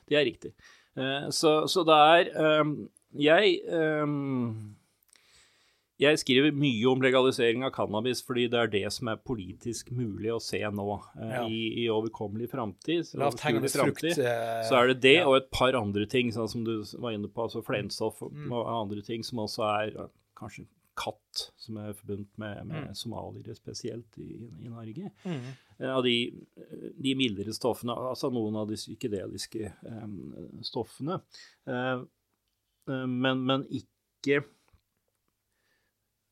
det 0.07 0.19
er 0.19 0.27
riktig. 0.27 0.53
Eh, 0.95 1.29
Så, 1.35 1.59
så 1.67 1.83
det 1.87 1.97
er 2.13 2.29
ehm, 2.43 2.75
Jeg 3.17 3.59
ehm, 3.67 4.75
jeg 5.99 6.19
skriver 6.21 6.51
mye 6.53 6.85
om 6.91 7.01
legalisering 7.01 7.63
av 7.65 7.71
cannabis 7.73 8.21
fordi 8.25 8.47
det 8.53 8.59
er 8.61 8.67
det 8.73 8.83
som 8.93 9.07
er 9.09 9.17
politisk 9.17 9.89
mulig 9.97 10.29
å 10.35 10.39
se 10.43 10.59
nå 10.61 10.87
eh, 11.17 11.31
Ja. 11.33 11.43
i, 11.49 11.83
i 11.83 11.87
overkommelig 11.89 12.49
framtid. 12.51 13.09
Lavthengende 13.17 13.69
frukt. 13.73 14.03
eh, 14.03 14.63
Så 14.69 14.77
er 14.77 14.87
det 14.93 14.99
det 15.01 15.15
ja. 15.19 15.27
og 15.27 15.37
et 15.41 15.49
par 15.51 15.73
andre 15.79 16.05
ting, 16.05 16.29
sånn 16.31 16.49
som 16.49 16.63
du 16.67 16.83
var 17.01 17.11
inne 17.17 17.27
på, 17.27 17.47
altså 17.47 17.63
Flenstoff 17.65 18.21
og 18.21 18.31
Mm. 18.33 18.51
og 18.51 18.67
andre 18.87 19.01
ting 19.01 19.23
som 19.23 19.39
også 19.39 19.63
er 19.65 20.09
kanskje 20.37 20.67
katt, 20.97 21.51
som 21.57 21.77
er 21.77 21.93
forbundet 21.93 22.37
med, 22.41 22.65
med 22.67 22.87
Mm. 22.87 22.93
somaliere 22.95 23.53
spesielt 23.55 24.17
i, 24.17 24.49
i 24.65 24.67
Norge. 24.67 25.11
Mm. 25.25 25.41
Eh, 25.79 25.89
Av 25.95 26.03
de, 26.03 26.33
de 27.01 27.13
mildere 27.15 27.53
stoffene, 27.53 27.93
altså 27.93 28.31
noen 28.33 28.55
av 28.57 28.67
de 28.67 28.75
psykedeliske 28.75 29.65
eh, 29.65 30.07
stoffene. 30.65 31.19
Eh, 31.67 32.01
eh, 32.89 33.05
men, 33.05 33.43
men 33.45 33.65
ikke 33.69 34.43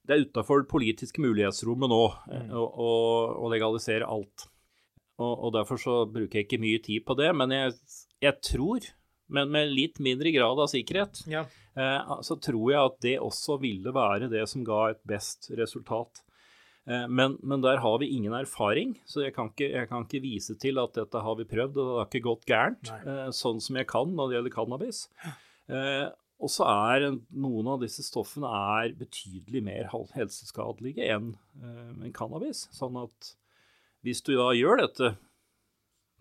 Det 0.06 0.14
er 0.16 0.26
utafor 0.28 0.66
politiske 0.70 1.22
mulighetsrommet 1.24 1.90
nå 1.90 2.02
eh, 2.32 2.44
Mm. 2.46 2.52
å, 2.54 2.66
å, 2.86 2.90
å 3.46 3.50
legalisere 3.54 4.06
alt. 4.06 4.48
Og, 5.18 5.32
og 5.48 5.54
derfor 5.56 5.80
så 5.80 5.94
bruker 6.12 6.42
jeg 6.42 6.48
ikke 6.50 6.60
mye 6.62 6.82
tid 6.84 7.06
på 7.08 7.16
det. 7.18 7.30
Men 7.36 7.50
jeg, 7.56 7.74
jeg 8.22 8.42
tror, 8.44 8.90
men 9.32 9.50
med 9.54 9.72
litt 9.72 9.98
mindre 10.04 10.32
grad 10.36 10.60
av 10.60 10.68
sikkerhet, 10.70 11.24
Ja. 11.32 11.46
eh, 11.76 12.14
så 12.22 12.36
tror 12.44 12.72
jeg 12.74 12.82
at 12.92 13.00
det 13.02 13.16
også 13.24 13.58
ville 13.64 13.94
være 13.96 14.30
det 14.30 14.44
som 14.52 14.64
ga 14.68 14.90
et 14.92 15.00
best 15.08 15.50
resultat. 15.58 16.22
Eh, 16.86 17.08
Men, 17.10 17.38
men 17.42 17.62
der 17.64 17.80
har 17.82 17.98
vi 17.98 18.12
ingen 18.14 18.34
erfaring, 18.38 18.92
så 19.10 19.24
jeg 19.24 19.34
kan, 19.34 19.50
ikke, 19.50 19.72
jeg 19.74 19.90
kan 19.90 20.04
ikke 20.06 20.22
vise 20.22 20.54
til 20.62 20.78
at 20.78 20.94
dette 20.94 21.18
har 21.24 21.36
vi 21.40 21.48
prøvd, 21.50 21.80
og 21.82 21.88
det 21.88 21.98
har 21.98 22.12
ikke 22.12 22.28
gått 22.28 22.46
gærent, 22.46 22.92
eh, 23.08 23.32
sånn 23.34 23.58
som 23.64 23.76
jeg 23.80 23.88
kan 23.90 24.12
når 24.14 24.30
det 24.30 24.38
gjelder 24.38 24.54
cannabis. 24.60 25.08
Eh, 26.36 26.44
Og 26.44 26.52
så 26.52 26.66
er 26.68 27.08
noen 27.32 27.68
av 27.68 27.82
disse 27.82 28.04
stoffene 28.04 28.48
er 28.48 28.96
betydelig 29.00 29.64
mer 29.64 29.90
helseskadelige 30.14 31.08
enn 31.16 31.36
en 31.64 32.14
cannabis. 32.14 32.68
Sånn 32.76 32.98
at 33.02 33.36
hvis 34.06 34.22
du 34.22 34.36
da 34.36 34.52
gjør 34.54 34.84
dette 34.84 35.16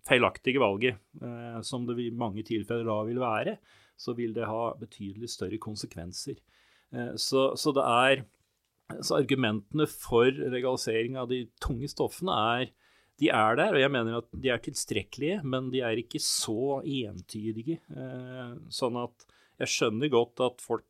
feilaktige 0.04 0.60
valget, 0.60 1.00
eh, 1.22 1.60
som 1.62 1.86
det 1.86 1.98
i 1.98 2.10
mange 2.10 2.44
tilfeller 2.44 2.84
da 2.84 3.02
vil 3.08 3.20
være, 3.20 3.58
så 3.96 4.14
vil 4.16 4.34
det 4.34 4.46
ha 4.48 4.74
betydelig 4.78 5.30
større 5.32 5.58
konsekvenser. 5.58 6.38
Eh, 6.92 7.14
så, 7.16 7.54
så 7.56 7.72
det 7.72 7.84
er 7.84 8.24
så 9.00 9.18
argumentene 9.22 9.86
for 9.88 10.28
legalisering 10.28 11.16
av 11.16 11.28
de 11.30 11.46
tunge 11.62 11.88
stoffene 11.88 12.32
er 12.32 12.72
de 13.20 13.28
er 13.30 13.56
der, 13.60 13.76
og 13.76 13.80
jeg 13.80 13.90
mener 13.94 14.16
at 14.18 14.26
de 14.34 14.48
er 14.50 14.58
tilstrekkelige, 14.64 15.42
men 15.46 15.68
de 15.70 15.80
er 15.86 16.00
ikke 16.00 16.18
så 16.22 16.80
entydige. 16.82 17.78
Eh, 17.94 18.54
sånn 18.74 18.96
at 18.98 19.26
jeg 19.62 19.70
skjønner 19.70 20.10
godt 20.10 20.40
at 20.42 20.64
folk 20.64 20.84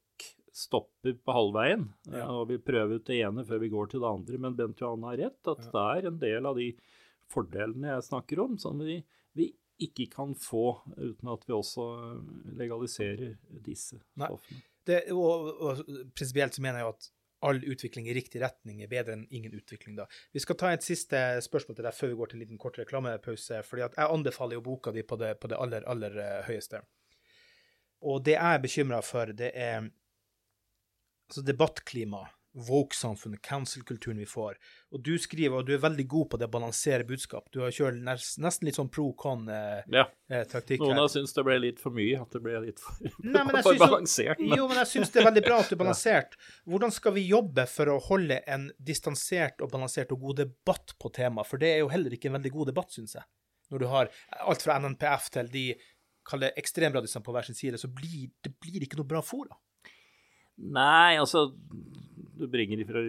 stopper 0.55 1.17
på 1.19 1.35
halvveien 1.35 1.89
eh, 2.09 2.17
Ja. 2.21 2.29
og 2.31 2.49
vil 2.53 2.61
prøve 2.65 2.97
ut 3.01 3.05
det 3.11 3.19
ene 3.27 3.45
før 3.45 3.61
vi 3.61 3.69
går 3.73 3.91
til 3.93 4.01
det 4.05 4.09
andre, 4.13 4.39
men 4.41 4.55
Bent 4.57 4.81
Johan 4.81 5.03
har 5.09 5.19
rett, 5.21 5.41
at 5.51 5.67
det 5.69 5.83
er 5.99 6.09
en 6.13 6.19
del 6.23 6.47
av 6.49 6.57
de 6.57 6.71
fordelene 7.35 7.91
jeg 7.97 8.07
snakker 8.09 8.41
om, 8.45 8.57
som 8.63 8.79
vi, 8.79 9.01
vi 9.35 9.51
ikke 9.85 10.07
kan 10.13 10.33
få 10.39 10.79
uten 10.97 11.29
at 11.33 11.45
vi 11.49 11.53
også 11.57 11.85
legaliserer 12.57 13.35
disse 13.65 13.99
Nei. 14.17 14.29
stoffene. 14.31 14.63
Det, 14.85 14.99
og, 15.17 15.49
og 15.65 15.81
prinsipielt 16.15 16.55
så 16.57 16.63
mener 16.65 16.83
jeg 16.85 16.93
at 16.93 17.07
all 17.45 17.61
utvikling 17.61 18.09
i 18.09 18.15
riktig 18.17 18.41
retning 18.43 18.83
er 18.83 18.91
bedre 18.91 19.17
enn 19.17 19.27
ingen 19.31 19.55
utvikling. 19.55 19.97
da. 19.99 20.07
Vi 20.33 20.43
skal 20.43 20.59
ta 20.61 20.73
et 20.73 20.87
siste 20.87 21.21
spørsmål 21.45 21.79
til 21.79 21.87
deg 21.87 21.97
før 21.97 22.13
vi 22.13 22.19
går 22.21 22.31
til 22.31 22.39
en 22.39 22.45
liten 22.47 22.61
kort 22.61 22.79
reklamepause. 22.81 23.63
fordi 23.63 23.83
Jeg 23.83 24.09
anbefaler 24.09 24.59
jo 24.59 24.65
boka 24.65 24.93
di 24.93 25.03
på 25.03 25.17
det, 25.17 25.35
på 25.41 25.49
det 25.49 25.59
aller, 25.61 25.85
aller 25.87 26.17
eh, 26.19 26.47
høyeste. 26.49 26.81
Og 28.05 28.25
det 28.25 28.37
jeg 28.37 28.55
er 28.55 28.65
bekymra 28.65 29.01
for, 29.03 29.33
det 29.33 29.53
er 29.55 29.89
altså 31.29 31.43
debattklima, 31.43 32.25
woke-samfunnet, 32.55 33.43
cancel-kulturen 33.43 34.19
vi 34.23 34.27
får. 34.27 34.55
Og 34.95 35.03
du 35.03 35.15
skriver, 35.19 35.57
og 35.59 35.67
du 35.67 35.75
er 35.75 35.83
veldig 35.83 36.07
god 36.11 36.29
på 36.31 36.39
det 36.39 36.47
å 36.47 36.53
balansere 36.53 37.07
budskap. 37.09 37.49
Du 37.55 37.61
har 37.65 37.75
kjørt 37.75 37.99
nesten 37.99 38.69
litt 38.69 38.79
sånn 38.79 38.91
pro-con-taktikk 38.95 40.79
Ja, 40.79 40.87
noen 40.87 41.01
har 41.03 41.11
syntes 41.13 41.35
det 41.35 41.45
ble 41.47 41.59
litt 41.65 41.83
for 41.83 41.97
mye, 41.97 42.21
at 42.23 42.37
det 42.37 42.43
ble 42.45 42.61
litt 42.67 42.83
for, 42.83 43.01
Nei, 43.25 43.43
men 43.43 43.59
jeg 43.59 43.67
for 43.67 43.75
synes 43.75 43.85
balansert. 43.85 44.43
Men, 44.43 44.57
Jo, 44.61 44.69
men 44.71 44.81
jeg 44.83 44.93
syns 44.93 45.15
det 45.15 45.23
er 45.23 45.29
veldig 45.31 45.45
bra 45.49 45.59
at 45.63 45.73
du 45.73 45.77
er 45.77 45.83
balansert. 45.85 46.39
Hvordan 46.71 46.95
skal 46.95 47.17
vi 47.19 47.27
jobbe 47.27 47.67
for 47.71 47.95
å 47.95 47.99
holde 48.11 48.39
en 48.57 48.69
distansert 48.79 49.65
og 49.65 49.75
balansert 49.75 50.15
og 50.15 50.23
god 50.29 50.45
debatt 50.45 50.95
på 51.03 51.11
temaet? 51.19 51.51
For 51.51 51.63
det 51.63 51.75
er 51.75 51.83
jo 51.83 51.91
heller 51.93 52.15
ikke 52.15 52.31
en 52.31 52.39
veldig 52.39 52.55
god 52.55 52.73
debatt, 52.75 52.95
syns 52.95 53.19
jeg. 53.19 53.27
Når 53.73 53.83
du 53.83 53.91
har 53.91 54.11
alt 54.45 54.63
fra 54.63 54.79
NNPF 54.79 55.31
til 55.35 55.51
de 55.51 55.69
kaller 56.25 56.57
ekstremradisene 56.61 57.25
på 57.25 57.35
hver 57.35 57.47
sin 57.49 57.57
side, 57.59 57.81
så 57.81 57.91
blir 57.93 58.31
det 58.45 58.55
blir 58.63 58.85
ikke 58.85 59.01
noe 59.01 59.09
bra 59.09 59.21
fora. 59.25 59.57
Nei, 60.55 61.17
altså 61.19 61.49
Du 62.39 62.47
bringer 62.51 62.85
fra 62.89 63.03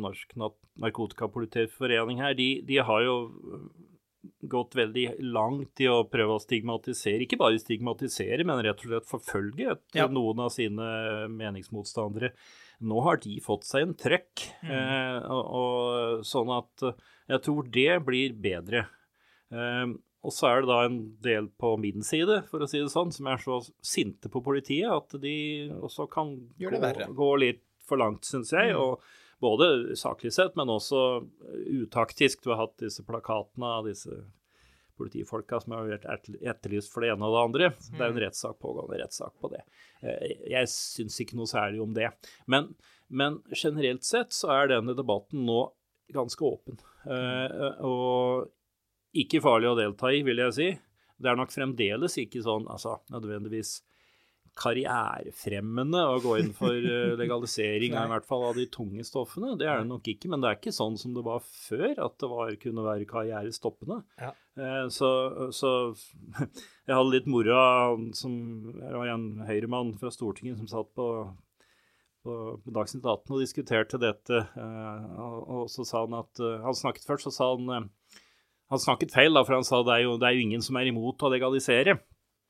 Norsk 0.00 0.34
narkotikapolitiforening 0.80 2.20
her. 2.22 2.34
De, 2.38 2.50
de 2.66 2.80
har 2.84 3.04
jo 3.04 3.16
gått 4.50 4.74
veldig 4.76 5.04
langt 5.32 5.80
i 5.80 5.88
å 5.88 6.02
prøve 6.08 6.36
å 6.36 6.42
stigmatisere. 6.42 7.24
Ikke 7.24 7.38
bare 7.40 7.60
stigmatisere, 7.60 8.44
men 8.48 8.62
rett 8.64 8.82
og 8.84 8.90
slett 8.90 9.08
forfølge 9.08 9.72
et, 9.74 9.84
Ja. 9.96 10.08
noen 10.08 10.40
av 10.44 10.50
sine 10.54 11.28
meningsmotstandere. 11.32 12.32
Nå 12.80 13.00
har 13.04 13.20
de 13.20 13.38
fått 13.44 13.64
seg 13.68 13.82
en 13.82 13.94
trøkk, 13.94 14.46
eh, 14.64 15.18
og, 15.28 15.44
og, 15.60 16.22
sånn 16.24 16.52
at 16.56 16.86
eh, 16.88 16.94
jeg 17.28 17.42
tror 17.44 17.68
det 17.68 18.04
blir 18.06 18.32
bedre. 18.32 18.86
Eh, 19.52 19.86
og 20.20 20.32
så 20.36 20.48
er 20.50 20.60
det 20.60 20.68
da 20.68 20.78
en 20.84 20.98
del 21.24 21.48
på 21.60 21.74
min 21.80 22.02
side, 22.04 22.42
for 22.50 22.60
å 22.60 22.68
si 22.68 22.80
det 22.80 22.92
sånn, 22.92 23.12
som 23.12 23.28
er 23.32 23.40
så 23.40 23.60
sinte 23.80 24.28
på 24.32 24.42
politiet 24.44 24.88
at 24.92 25.16
de 25.20 25.70
også 25.80 26.08
kan 26.12 26.34
gå, 26.60 26.80
gå 27.16 27.30
litt 27.40 27.64
for 27.90 28.00
langt, 28.00 28.24
syns 28.30 28.54
jeg. 28.54 28.72
Mm. 28.72 28.80
og 28.80 29.02
både 29.40 29.96
saklig 29.96 30.30
sett, 30.36 30.52
men 30.58 30.68
også 30.68 30.98
utaktisk. 31.80 32.42
Du 32.44 32.50
har 32.52 32.58
hatt 32.66 32.74
disse 32.82 33.00
plakatene 33.08 33.64
av 33.78 33.86
disse 33.88 34.18
politifolka 35.00 35.60
som 35.62 35.72
har 35.78 35.86
vært 35.88 36.04
etterlyst 36.44 36.92
for 36.92 37.00
det 37.00 37.14
ene 37.14 37.24
og 37.24 37.32
det 37.32 37.44
andre. 37.46 37.68
Det 37.88 38.00
er 38.04 38.10
Mm. 38.10 38.16
en 38.16 38.22
rettssak, 38.26 38.58
pågående 38.60 38.98
rettssak 39.00 39.32
på 39.40 39.48
det. 39.50 39.62
Eh, 40.02 40.50
Jeg 40.50 40.68
syns 40.68 41.16
ikke 41.24 41.36
noe 41.40 41.48
særlig 41.48 41.80
om 41.80 41.94
det. 41.94 42.10
Men, 42.46 42.74
men 43.08 43.40
generelt 43.54 44.04
sett 44.04 44.28
så 44.36 44.50
er 44.52 44.68
denne 44.68 44.94
debatten 44.94 45.46
nå 45.46 45.72
ganske 46.12 46.44
åpen. 46.44 46.76
Eh, 47.06 47.80
Og 47.82 48.50
ikke 49.14 49.40
farlig 49.40 49.70
å 49.72 49.76
delta 49.78 50.12
i, 50.12 50.20
vil 50.22 50.36
jeg 50.36 50.52
si. 50.52 50.68
Det 51.20 51.28
er 51.30 51.36
nok 51.36 51.48
fremdeles 51.50 52.18
ikke 52.20 52.42
sånn 52.44 52.68
altså, 52.68 52.98
nødvendigvis 53.10 53.80
karrierefremmende 54.58 56.00
å 56.10 56.18
gå 56.22 56.36
inn 56.40 56.52
for 56.56 56.74
eh, 56.94 57.14
legalisering 57.18 57.94
i 57.94 58.06
hvert 58.12 58.26
fall 58.28 58.46
av 58.48 58.58
de 58.58 58.66
tunge 58.72 59.04
stoffene. 59.06 59.54
Det 59.60 59.68
er 59.68 59.82
det 59.82 59.90
nok 59.90 60.08
ikke, 60.12 60.30
men 60.32 60.42
det 60.42 60.50
er 60.50 60.58
ikke 60.58 60.74
sånn 60.74 60.98
som 61.00 61.14
det 61.16 61.24
var 61.26 61.42
før, 61.44 61.92
at 62.06 62.16
det 62.20 62.30
var, 62.30 62.54
kunne 62.62 62.86
være 62.86 63.08
karrierestoppende. 63.10 64.00
Ja. 64.20 64.32
Eh, 64.60 64.86
Så, 64.92 65.10
så 65.56 65.70
jeg 66.88 66.96
hadde 66.96 67.12
litt 67.14 67.30
moro 67.30 67.60
som 68.16 68.34
det 68.74 68.96
var 68.96 69.14
en 69.14 69.30
høyremann 69.48 69.94
fra 70.00 70.12
Stortinget 70.14 70.60
som 70.60 70.70
satt 70.70 70.92
på 70.96 71.06
på 72.20 72.34
Dagsnytt 72.68 73.06
18 73.08 73.32
og 73.32 73.38
diskuterte 73.40 73.96
dette, 73.96 74.42
eh, 74.60 75.04
og, 75.24 75.70
så 75.72 75.86
sa 75.88 76.02
han 76.02 76.18
at 76.18 76.42
Han 76.60 76.76
snakket 76.76 77.06
først, 77.08 77.24
så 77.24 77.32
sa 77.32 77.46
han 77.54 77.86
Han 78.68 78.82
snakket 78.82 79.14
feil, 79.14 79.32
da, 79.32 79.40
for 79.40 79.56
han 79.56 79.64
sa 79.64 79.80
det 79.80 79.94
er 79.94 80.02
jo, 80.04 80.18
det 80.20 80.28
er 80.28 80.36
jo 80.36 80.42
ingen 80.44 80.60
som 80.60 80.76
er 80.76 80.90
imot 80.90 81.24
å 81.24 81.30
legalisere. 81.32 81.96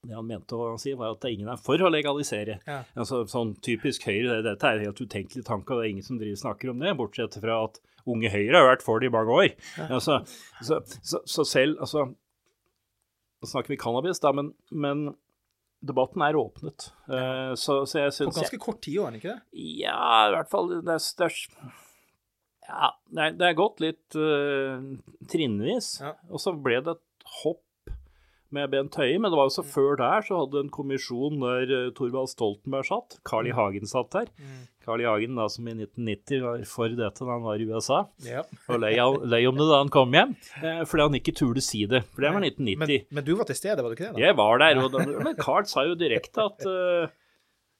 Det 0.00 0.14
han 0.16 0.24
mente 0.24 0.56
å 0.56 0.78
si, 0.80 0.94
var 0.96 1.12
at 1.12 1.26
ingen 1.28 1.50
er 1.52 1.58
for 1.60 1.80
å 1.84 1.90
legalisere. 1.92 2.56
Ja. 2.64 2.78
Altså, 2.96 3.20
sånn 3.28 3.52
typisk 3.60 4.06
Høyre, 4.08 4.38
det- 4.38 4.46
dette 4.48 4.64
er 4.64 4.78
en 4.78 4.86
helt 4.86 5.00
utenkelig 5.00 5.44
tanke, 5.44 5.74
og 5.74 5.80
det 5.82 5.86
er 5.88 5.90
ingen 5.92 6.06
som 6.06 6.18
driver 6.18 6.40
snakker 6.40 6.70
om 6.70 6.78
det, 6.80 6.96
bortsett 6.96 7.36
fra 7.40 7.64
at 7.64 7.80
Unge 8.06 8.30
Høyre 8.32 8.56
har 8.56 8.76
vært 8.76 8.82
for 8.82 8.98
det 8.98 9.10
i 9.10 9.12
mange 9.12 9.28
år. 9.28 9.50
Altså, 9.90 10.24
så, 10.64 10.80
så, 11.04 11.20
så 11.26 11.44
selv 11.44 11.78
altså, 11.80 12.14
Nå 13.40 13.48
snakker 13.48 13.72
vi 13.72 13.76
cannabis, 13.80 14.18
da, 14.20 14.32
men, 14.36 14.50
men 14.70 15.14
debatten 15.80 16.20
er 16.20 16.36
åpnet. 16.36 16.90
Eh, 17.08 17.54
så, 17.56 17.86
så 17.88 18.02
jeg 18.02 18.12
På 18.28 18.34
ganske 18.36 18.58
kort 18.60 18.82
tid, 18.84 18.98
var 19.00 19.10
den 19.12 19.20
ikke 19.20 19.32
det? 19.32 19.60
Ja, 19.80 20.28
i 20.28 20.34
hvert 20.34 20.50
fall 20.52 20.68
det 20.68 20.92
er, 20.92 21.06
er, 21.24 21.38
Ja, 22.68 22.90
det 23.08 23.24
er, 23.24 23.32
det 23.40 23.46
er 23.48 23.56
gått 23.56 23.80
litt 23.80 24.16
uh, 24.20 24.76
trinnvis. 25.32 25.88
Ja. 26.04 26.12
Og 26.28 26.40
så 26.44 26.52
ble 26.52 26.82
det 26.84 26.98
et 26.98 27.28
hopp 27.42 27.64
med 28.54 28.70
Bent 28.72 28.96
Høie, 28.98 29.18
men 29.20 29.30
det 29.30 29.38
var 29.38 29.48
jo 29.48 29.54
så 29.54 29.64
før 29.66 29.96
der 30.00 30.24
så 30.26 30.40
hadde 30.42 30.64
en 30.64 30.72
kommisjon 30.74 31.38
der 31.42 31.66
Torvald 31.68 31.94
Thorvald 31.98 32.30
Stoltenberg 32.32 32.88
satt. 32.88 33.18
Carl 33.26 33.48
I. 33.48 33.54
Hagen 33.56 33.86
satt 33.86 34.10
der. 34.14 34.30
Carl 34.84 35.02
I. 35.04 35.06
Hagen 35.08 35.38
da 35.38 35.46
som 35.52 35.68
i 35.70 35.74
1990 35.76 36.42
var 36.44 36.64
for 36.70 36.96
dette 36.98 37.24
da 37.26 37.30
han 37.36 37.44
var 37.46 37.62
i 37.62 37.68
USA. 37.70 38.00
Ja. 38.26 38.42
Og 38.68 38.82
lei, 38.82 38.92
lei 39.34 39.42
om 39.50 39.60
det 39.60 39.68
da 39.70 39.80
han 39.82 39.92
kom 39.94 40.16
hjem, 40.16 40.34
eh, 40.62 40.82
fordi 40.88 41.06
han 41.06 41.18
ikke 41.20 41.36
turde 41.38 41.62
si 41.64 41.84
det. 41.90 42.02
For 42.10 42.26
det 42.26 42.34
var 42.34 42.44
1990. 42.44 42.82
Men, 42.82 43.16
men 43.20 43.28
du 43.28 43.32
var 43.38 43.48
til 43.50 43.60
stede, 43.60 43.80
var 43.84 43.92
du 43.94 43.98
ikke 43.98 44.10
det? 44.10 44.18
da? 44.18 44.24
Jeg 44.26 44.38
var 44.40 44.62
der, 44.64 44.82
da, 44.96 45.06
men 45.22 45.40
Carl 45.40 45.66
sa 45.70 45.86
jo 45.86 45.98
direkte 46.00 46.46
at 46.50 46.66
uh, 46.66 47.16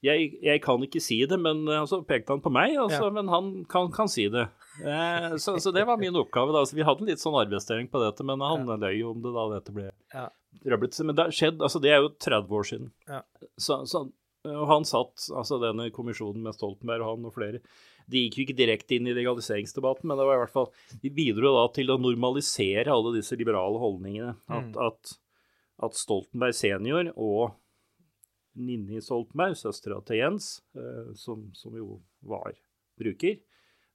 jeg, 0.07 0.31
jeg 0.45 0.63
kan 0.65 0.87
ikke 0.87 1.03
si 1.03 1.19
det, 1.29 1.37
men 1.41 1.67
så 1.67 1.99
så 1.99 2.05
pekte 2.09 2.33
han 2.33 2.41
på 2.45 2.53
meg, 2.55 2.77
altså, 2.81 3.09
Ja. 3.11 3.15
men 3.19 3.29
han 3.29 3.51
kan, 3.69 3.91
kan 3.93 4.09
si 4.09 4.29
det. 4.33 4.47
Eh, 4.81 5.37
så, 5.37 5.57
så 5.61 5.73
det 5.75 5.85
var 5.89 5.99
min 6.01 6.17
oppgave. 6.17 6.53
da, 6.55 6.65
Så 6.67 6.77
Vi 6.79 6.87
hadde 6.87 7.07
litt 7.09 7.21
sånn 7.23 7.37
arbeidsdeling 7.41 7.89
på 7.93 8.01
dette, 8.05 8.25
men 8.27 8.41
han 8.45 8.67
løy 8.81 9.03
om 9.11 9.21
det 9.25 9.33
da 9.37 9.45
dette 9.55 9.75
ble 9.77 9.91
Ja. 10.15 10.29
røblet. 10.65 10.99
Men 11.05 11.17
det 11.19 11.29
skjedd, 11.37 11.61
altså 11.61 11.81
det 11.83 11.93
er 11.95 12.03
jo 12.05 12.11
30 12.17 12.57
år 12.61 12.67
siden. 12.71 12.91
Ja. 13.09 13.23
Så, 13.59 13.81
så, 13.91 14.05
og 14.49 14.67
han 14.71 14.87
satt, 14.89 15.27
altså 15.37 15.59
denne 15.63 15.91
kommisjonen 15.93 16.43
med 16.47 16.57
Stoltenberg 16.57 17.05
og 17.05 17.11
han 17.15 17.29
og 17.29 17.35
flere, 17.37 17.61
de 18.11 18.25
gikk 18.25 18.39
jo 18.41 18.45
ikke 18.49 18.59
direkte 18.59 18.97
inn 18.97 19.07
i 19.07 19.15
legaliseringsdebatten, 19.15 20.09
men 20.09 20.19
det 20.19 20.25
var 20.27 20.39
i 20.39 20.43
hvert 20.43 20.55
fall, 20.55 20.71
de 21.03 21.11
bidro 21.15 21.53
da 21.55 21.67
til 21.77 21.93
å 21.93 21.99
normalisere 22.01 22.91
alle 22.91 23.13
disse 23.15 23.37
liberale 23.39 23.79
holdningene. 23.79 24.33
At, 24.51 24.79
at, 24.83 25.13
at 25.87 25.99
Stoltenberg 26.01 26.57
senior 26.59 27.13
og 27.15 27.53
Ninni 28.59 28.99
Stoltenberg, 29.05 29.55
søstera 29.61 30.01
til 30.09 30.19
Jens, 30.19 30.49
eh, 30.75 31.13
som, 31.21 31.45
som 31.55 31.77
jo 31.79 32.01
var 32.27 32.57
bruker 32.99 33.39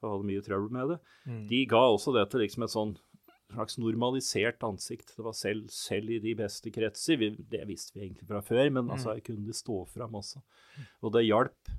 og 0.04 0.12
hadde 0.12 0.30
mye 0.32 0.44
trøbbel 0.46 0.72
med 0.76 0.94
det, 0.96 1.00
de 1.50 1.62
ga 1.72 1.84
også 1.94 2.14
dette 2.16 2.42
liksom 2.42 2.64
et 2.68 2.74
sånn 2.76 2.96
slags 3.56 3.78
normalisert 3.80 4.64
ansikt. 4.66 5.14
Det 5.16 5.24
var 5.24 5.36
selv, 5.38 5.70
selv 5.72 6.10
i 6.12 6.20
de 6.20 6.34
beste 6.36 6.72
kretser. 6.74 7.20
Vi, 7.22 7.30
det 7.52 7.64
visste 7.70 7.96
vi 7.96 8.08
egentlig 8.08 8.28
fra 8.28 8.42
før, 8.44 8.68
men 8.74 8.90
altså, 8.92 9.14
jeg 9.16 9.24
kunne 9.30 9.46
det 9.48 9.56
stå 9.56 9.84
fram 9.94 10.18
også. 10.20 10.42
Og 11.06 11.14
det 11.16 11.28
hjalp. 11.28 11.70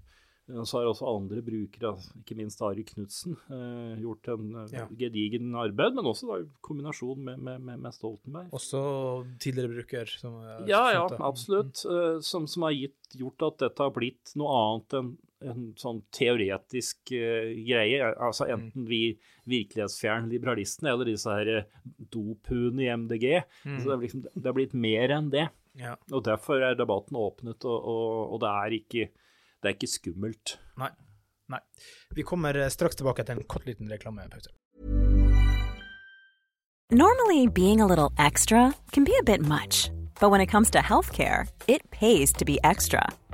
Eh, 0.49 0.63
Så 0.63 0.79
har 0.79 0.87
også 0.87 1.09
andre 1.11 1.43
brukere, 1.43 1.91
ikke 2.23 2.37
minst 2.39 2.63
Ari 2.63 2.85
Knutsen, 2.87 3.35
eh, 3.51 3.99
gjort 4.01 4.29
en 4.31 4.55
eh, 4.63 4.73
Ja. 4.79 4.87
gedigen 4.87 5.55
arbeid, 5.59 5.95
men 5.99 6.07
også 6.07 6.29
da 6.31 6.39
i 6.45 6.49
kombinasjon 6.63 7.19
med, 7.19 7.39
med, 7.43 7.61
med, 7.83 7.93
Stoltenberg. 7.93 8.49
Også 8.53 9.27
tidligere 9.43 9.75
bruker. 9.75 10.07
Som, 10.07 10.41
Ja, 10.69 10.85
ja, 10.95 11.07
absolutt. 11.19 11.83
Mm. 11.85 12.23
Som, 12.23 12.47
som 12.47 12.63
har 12.63 12.73
gitt, 12.73 13.19
gjort 13.19 13.43
at 13.43 13.59
dette 13.67 13.83
har 13.83 13.91
blitt 13.91 14.37
noe 14.37 14.55
annet 14.55 14.95
enn 15.01 15.17
en 15.45 15.71
sånn 15.79 16.01
teoretisk 16.15 17.13
uh, 17.13 17.51
greie. 17.67 18.01
Altså 18.15 18.49
enten 18.53 18.87
vi 18.89 19.01
virkelighetsfjerne 19.49 20.31
liberalistene 20.33 20.93
eller 20.93 21.11
disse 21.13 21.33
her 21.33 21.53
eh, 21.53 21.69
dophuene 22.13 22.87
i 22.87 22.91
MDG. 22.91 23.27
Så 23.63 23.83
det, 23.85 23.95
er 23.95 24.05
liksom, 24.05 24.27
det 24.33 24.49
har 24.49 24.57
blitt 24.57 24.77
mer 24.77 25.15
enn 25.19 25.31
det. 25.35 25.49
Ja. 25.77 25.95
Og 26.13 26.25
derfor 26.25 26.63
er 26.65 26.77
debatten 26.79 27.19
åpnet, 27.21 27.65
og, 27.69 27.77
og, 27.77 28.33
og 28.33 28.41
det, 28.43 28.53
er 28.53 28.77
ikke, 28.79 29.09
det 29.61 29.69
er 29.69 29.77
ikke 29.77 29.93
skummelt. 29.93 30.57
Nei. 30.81 30.91
Nei. 31.53 31.61
Vi 32.17 32.25
kommer 32.27 32.57
eh, 32.59 32.71
straks 32.73 32.99
tilbake 32.99 33.23
etter 33.23 33.37
en 33.39 33.47
kort 33.47 33.69
liten 33.69 33.91
reklamepause. 33.93 34.51
Normally, 36.91 37.49
being 37.49 37.81
a 37.81 37.87
little 37.87 38.13
extra 38.17 38.73
can 38.93 39.05
be 39.05 39.17
a 39.19 39.23
bit 39.23 39.41
much, 39.41 39.91
but 40.21 40.31
when 40.31 40.41
it 40.41 40.47
comes 40.47 40.71
to 40.71 40.79
healthcare, 40.79 41.49
it 41.67 41.91
pays 41.91 42.33
to 42.35 42.45
be 42.45 42.61
extra. 42.63 43.09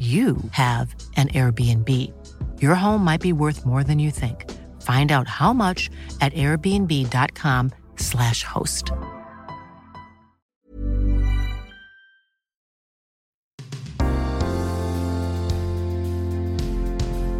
you 0.00 0.36
have 0.52 0.94
an 1.16 1.28
Airbnb. 1.28 2.10
Your 2.62 2.74
home 2.74 3.04
might 3.04 3.20
be 3.20 3.34
worth 3.34 3.66
more 3.66 3.84
than 3.84 3.98
you 3.98 4.10
think. 4.10 4.50
Find 4.82 5.12
out 5.12 5.28
how 5.28 5.52
much 5.52 5.90
at 6.20 6.32
airbnb.com/slash 6.32 8.44
host. 8.44 8.92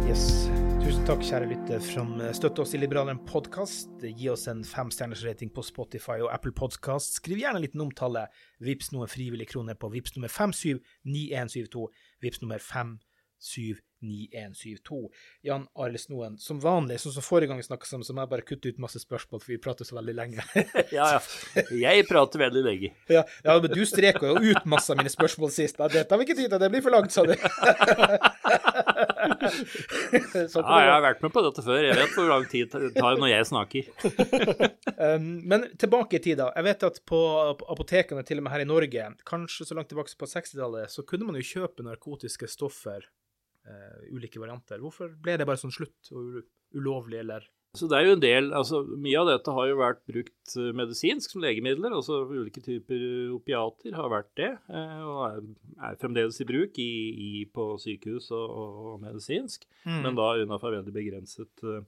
Yes. 0.07 0.47
Tusen 0.81 1.05
takk, 1.07 1.21
kjære 1.25 1.47
lytter, 1.49 1.79
som 1.81 2.21
støtter 2.33 2.61
oss 2.61 2.73
i 2.75 2.77
Liberaleren 2.81 3.25
podkast. 3.25 3.89
Gi 4.01 4.29
oss 4.29 4.47
en 4.51 4.63
femstjerners 4.67 5.25
rating 5.25 5.53
på 5.53 5.61
Spotify 5.65 6.19
og 6.21 6.33
Apple 6.33 6.51
Podkast. 6.53 7.13
Skriv 7.17 7.37
gjerne 7.41 7.57
en 7.57 7.63
liten 7.65 7.81
omtale. 7.81 8.27
Vips 8.61 8.91
noen 8.93 9.07
frivillige 9.09 9.49
kroner 9.53 9.73
på 9.79 9.89
Vips 9.93 10.15
nummer 10.17 10.29
579172. 10.29 11.87
Vips 12.21 12.41
nummer 12.41 12.59
579172. 14.01 15.09
Jan 15.41 15.67
Arild 15.75 15.99
Snoen, 15.99 16.37
som 16.41 16.59
vanlig, 16.61 16.99
sånn 17.01 17.15
som 17.15 17.25
forrige 17.25 17.51
gang 17.51 17.61
vi 17.61 17.67
snakka 17.67 17.85
sammen, 17.89 18.05
så 18.07 18.15
må 18.15 18.25
jeg 18.25 18.31
bare 18.33 18.45
kutte 18.47 18.71
ut 18.71 18.81
masse 18.81 19.01
spørsmål, 19.01 19.41
for 19.43 19.53
vi 19.53 19.59
prater 19.61 19.87
så 19.87 19.97
veldig 19.99 20.15
lenge. 20.17 20.45
Ja, 20.91 21.05
ja. 21.15 21.19
Jeg 21.71 22.07
prater 22.09 22.41
veldig 22.41 22.61
lenge. 22.65 22.89
ja, 23.11 23.21
ja, 23.45 23.53
men 23.61 23.71
du 23.71 23.83
streka 23.87 24.27
jo 24.27 24.41
ut 24.41 24.65
masse 24.69 24.91
av 24.91 24.99
mine 24.99 25.11
spørsmål 25.13 25.51
sist. 25.53 25.79
Ja, 25.79 25.87
Dette 25.91 26.11
har 26.11 26.19
vi 26.19 26.27
ikke 26.27 26.37
tid 26.39 26.49
til, 26.51 26.59
det 26.59 26.71
blir 26.73 26.83
for 26.83 26.93
langt, 26.93 27.13
sa 27.13 27.23
du. 27.23 27.31
Sånn 30.51 30.65
Ja, 30.65 30.77
jeg 30.85 30.91
har 30.91 31.03
vært 31.03 31.23
med 31.23 31.33
på 31.33 31.43
dette 31.45 31.63
før. 31.65 31.79
Jeg 31.85 31.97
vet 31.97 32.15
hvor 32.15 32.29
lang 32.29 32.45
tid 32.51 32.73
det 32.73 32.91
tar 32.97 33.19
når 33.21 33.33
jeg 33.33 33.49
snakker. 33.51 33.83
Um, 35.01 35.39
men 35.49 35.63
tilbake 35.81 36.19
i 36.19 36.21
tida. 36.21 36.51
Jeg 36.53 36.65
vet 36.67 36.83
at 36.85 36.99
på, 37.09 37.17
apotekene, 37.73 38.21
til 38.27 38.37
og 38.37 38.45
med 38.45 38.53
her 38.53 38.61
i 38.61 38.67
Norge, 38.69 39.07
kanskje 39.25 39.65
så 39.65 39.73
langt 39.73 39.89
tilbake 39.89 40.13
på 40.19 40.27
60-tallet, 40.29 40.91
så 40.93 41.01
kunne 41.07 41.25
man 41.25 41.39
jo 41.39 41.45
kjøpe 41.47 41.81
narkotiske 41.87 42.45
stoffer, 42.51 43.07
ulike 44.11 44.41
varianter. 44.41 44.81
Hvorfor 44.81 45.11
ble 45.21 45.37
det 45.37 45.45
bare 45.47 45.59
sånn 45.61 45.73
slutt 45.73 46.09
og 46.11 46.41
ulovlig, 46.73 47.19
eller 47.19 47.47
Så 47.73 47.87
det 47.87 47.97
er 47.97 48.07
jo 48.07 48.15
en 48.17 48.23
del, 48.23 48.49
altså 48.51 48.81
Mye 48.83 49.19
av 49.21 49.29
dette 49.29 49.53
har 49.55 49.67
jo 49.69 49.79
vært 49.79 50.01
brukt 50.09 50.55
eh, 50.59 50.71
medisinsk 50.75 51.31
som 51.31 51.43
legemidler. 51.43 51.93
altså 51.95 52.25
Ulike 52.27 52.63
typer 52.63 53.31
opiater 53.31 53.95
har 53.95 54.11
vært 54.11 54.31
det, 54.39 54.51
eh, 54.71 55.01
og 55.07 55.21
er, 55.29 55.41
er 55.87 55.99
fremdeles 56.01 56.41
i 56.43 56.47
bruk 56.47 56.79
i, 56.83 56.91
i, 57.11 57.31
på 57.47 57.73
sykehus 57.79 58.31
og, 58.35 58.55
og 58.91 59.03
medisinsk, 59.05 59.67
men 59.85 60.17
da 60.19 60.33
unnafor 60.41 60.75
veldig 60.79 60.95
begrenset 60.95 61.67
eh. 61.67 61.83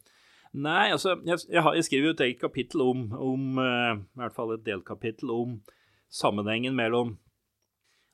Nei, 0.54 0.92
altså 0.94 1.16
jeg, 1.26 1.40
jeg, 1.50 1.64
har, 1.66 1.74
jeg 1.74 1.86
skriver 1.88 2.06
jo 2.06 2.14
et 2.14 2.28
eget 2.28 2.42
kapittel 2.44 2.84
om, 2.86 3.08
om 3.18 3.58
uh, 3.58 3.96
i 3.98 4.20
hvert 4.22 4.36
fall 4.36 4.52
et 4.54 4.62
delkapittel 4.68 5.32
om 5.34 5.56
sammenhengen 6.14 6.78
mellom 6.78 7.18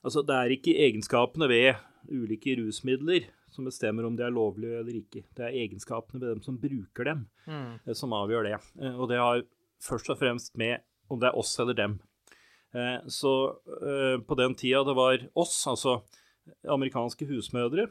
Altså, 0.00 0.22
det 0.24 0.32
er 0.32 0.52
ikke 0.54 0.72
egenskapene 0.80 1.44
ved 1.50 1.74
ulike 2.08 2.54
rusmidler 2.56 3.26
som 3.60 3.68
bestemmer 3.68 4.08
om 4.08 4.16
de 4.16 4.24
er 4.24 4.32
lovlige 4.32 4.80
eller 4.80 4.96
ikke. 5.02 5.24
Det 5.36 5.44
er 5.44 5.58
egenskapene 5.66 6.20
ved 6.22 6.30
dem 6.32 6.42
som 6.44 6.56
bruker 6.60 7.04
dem, 7.12 7.26
mm. 7.44 7.92
som 7.96 8.14
avgjør 8.16 8.48
det. 8.48 8.56
Eh, 8.80 8.96
Og 8.96 9.10
det 9.12 9.20
har 9.20 9.44
først 9.84 10.10
og 10.12 10.18
fremst 10.20 10.56
med 10.56 10.80
om 11.10 11.20
det 11.20 11.28
er 11.28 11.36
oss 11.38 11.52
eller 11.60 11.76
dem. 11.76 12.00
Eh, 12.72 12.98
Så 13.06 13.32
eh, 13.82 14.16
på 14.24 14.38
den 14.38 14.54
tida 14.56 14.82
det 14.86 14.96
var 14.96 15.24
oss, 15.34 15.66
altså 15.68 16.00
amerikanske 16.64 17.28
husmødre, 17.28 17.90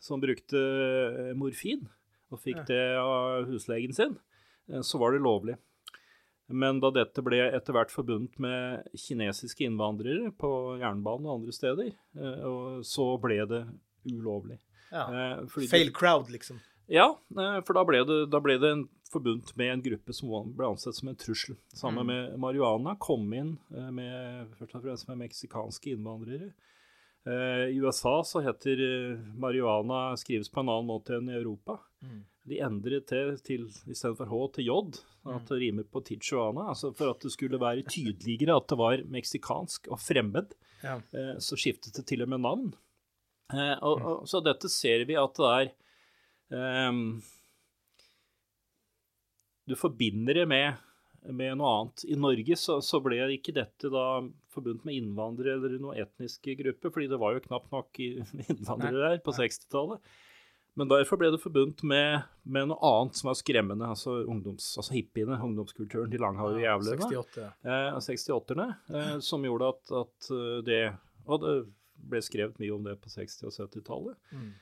som 0.00 0.20
brukte 0.22 0.58
eh, 0.58 1.34
morfin 1.34 1.88
og 2.30 2.42
fikk 2.44 2.60
det 2.68 2.82
av 3.00 3.48
huslegen 3.48 3.94
sin, 3.96 4.14
eh, 4.70 4.84
så 4.84 5.00
var 5.00 5.12
det 5.16 5.24
lovlig. 5.24 5.56
Men 6.48 6.78
da 6.80 6.88
dette 6.94 7.20
ble 7.20 7.42
etter 7.50 7.74
hvert 7.76 7.90
forbundet 7.92 8.38
med 8.40 8.86
kinesiske 8.96 9.66
innvandrere 9.66 10.30
på 10.38 10.78
jernbanen 10.80 11.26
og 11.26 11.40
andre 11.40 11.52
steder, 11.52 11.90
eh, 11.92 12.80
så 12.86 13.10
ble 13.20 13.42
det 13.50 13.64
ulovlig. 14.08 14.60
Ja. 14.90 15.04
Eh, 15.40 15.66
Fail 15.70 15.92
crowd, 15.94 16.30
liksom. 16.30 16.60
ja, 16.88 17.08
eh, 17.38 17.58
for 17.66 17.74
da 17.78 17.84
ble 17.88 18.04
det, 18.08 18.18
da 18.32 18.40
ble 18.40 18.58
det 18.62 18.70
en 18.76 18.86
forbundet 19.12 19.54
med 19.56 19.72
en 19.72 19.82
gruppe 19.82 20.12
som 20.12 20.32
ble 20.56 20.66
ansett 20.68 20.94
som 20.98 21.08
en 21.08 21.16
trussel. 21.16 21.56
Sammen 21.72 22.06
med 22.10 22.34
marihuana 22.40 22.96
kom 23.00 23.30
inn 23.32 23.54
eh, 23.74 23.90
med, 23.90 24.50
først 24.58 24.74
og 24.76 24.82
fremst 24.84 25.08
med 25.08 25.22
meksikanske 25.26 25.94
innvandrere. 25.96 26.50
I 27.28 27.76
USA 27.82 28.22
så 28.24 28.40
heter 28.40 28.78
marihuana 29.36 30.14
skrives 30.16 30.48
på 30.48 30.62
en 30.62 30.70
annen 30.72 30.86
måte 30.88 31.16
enn 31.18 31.26
i 31.28 31.34
Europa. 31.36 31.74
De 32.48 32.60
endret 32.64 33.10
det 33.10 33.42
til 33.44 33.66
istedenfor 33.90 34.30
H 34.30 34.38
til 34.54 34.68
J, 34.70 34.76
at 35.34 35.50
det 35.50 35.58
rimer 35.60 35.84
på 35.84 36.00
Tijuana. 36.06 36.70
Altså 36.72 36.88
for 36.96 37.10
at 37.12 37.20
det 37.26 37.34
skulle 37.34 37.60
være 37.60 37.84
tydeligere 37.84 38.56
at 38.56 38.70
det 38.70 38.78
var 38.80 39.02
meksikansk 39.12 39.90
og 39.92 40.00
fremmed, 40.00 40.54
Ja. 40.80 40.94
så 41.42 41.58
skiftet 41.58 41.98
det 41.98 42.06
til 42.06 42.22
og 42.24 42.30
med 42.32 42.40
navn. 42.46 42.70
Eh, 43.52 43.76
og, 43.80 44.02
og, 44.02 44.28
så 44.28 44.42
dette 44.44 44.68
ser 44.72 45.06
vi 45.08 45.16
at 45.16 45.38
det 45.40 45.52
er 46.52 46.88
um, 46.90 47.22
Du 49.64 49.72
forbinder 49.78 50.42
det 50.42 50.44
med, 50.50 50.76
med 51.32 51.56
noe 51.56 51.72
annet. 51.78 52.04
I 52.08 52.18
Norge 52.20 52.58
så, 52.60 52.78
så 52.84 53.00
ble 53.04 53.22
ikke 53.34 53.56
dette 53.56 53.92
da 53.92 54.06
forbundet 54.52 54.86
med 54.88 55.00
innvandrere 55.00 55.56
eller 55.58 55.76
noen 55.80 56.00
etniske 56.04 56.56
grupper, 56.60 56.92
fordi 56.94 57.10
det 57.10 57.20
var 57.20 57.36
jo 57.36 57.44
knapt 57.44 57.70
nok 57.74 58.00
innvandrere 58.50 59.04
der 59.04 59.22
på 59.24 59.36
60-tallet. 59.36 60.16
Men 60.78 60.86
derfor 60.86 61.18
ble 61.18 61.32
det 61.34 61.40
forbundet 61.42 61.82
med, 61.90 62.20
med 62.46 62.68
noe 62.70 62.78
annet 62.86 63.18
som 63.18 63.32
var 63.32 63.36
skremmende, 63.40 63.88
altså, 63.90 64.20
ungdoms, 64.30 64.68
altså 64.78 64.94
hippiene, 64.94 65.34
ungdomskulturen, 65.42 66.10
de 66.12 66.20
langhårede 66.22 66.62
jævlene. 66.62 67.08
68. 67.08 67.48
Eh, 67.66 67.96
68-erne, 67.98 68.68
eh, 68.94 69.16
som 69.26 69.46
gjorde 69.48 69.72
at, 69.72 69.94
at 70.04 70.30
eh, 70.36 70.60
det 70.68 70.82
det 71.42 71.56
ble 72.08 72.20
skrevet 72.24 72.58
mye 72.60 72.72
om 72.74 72.84
det 72.86 72.94
på 73.02 73.10
60- 73.12 73.48
og 73.48 73.54
70-tallet. 73.54 74.16
Mm. 74.32 74.52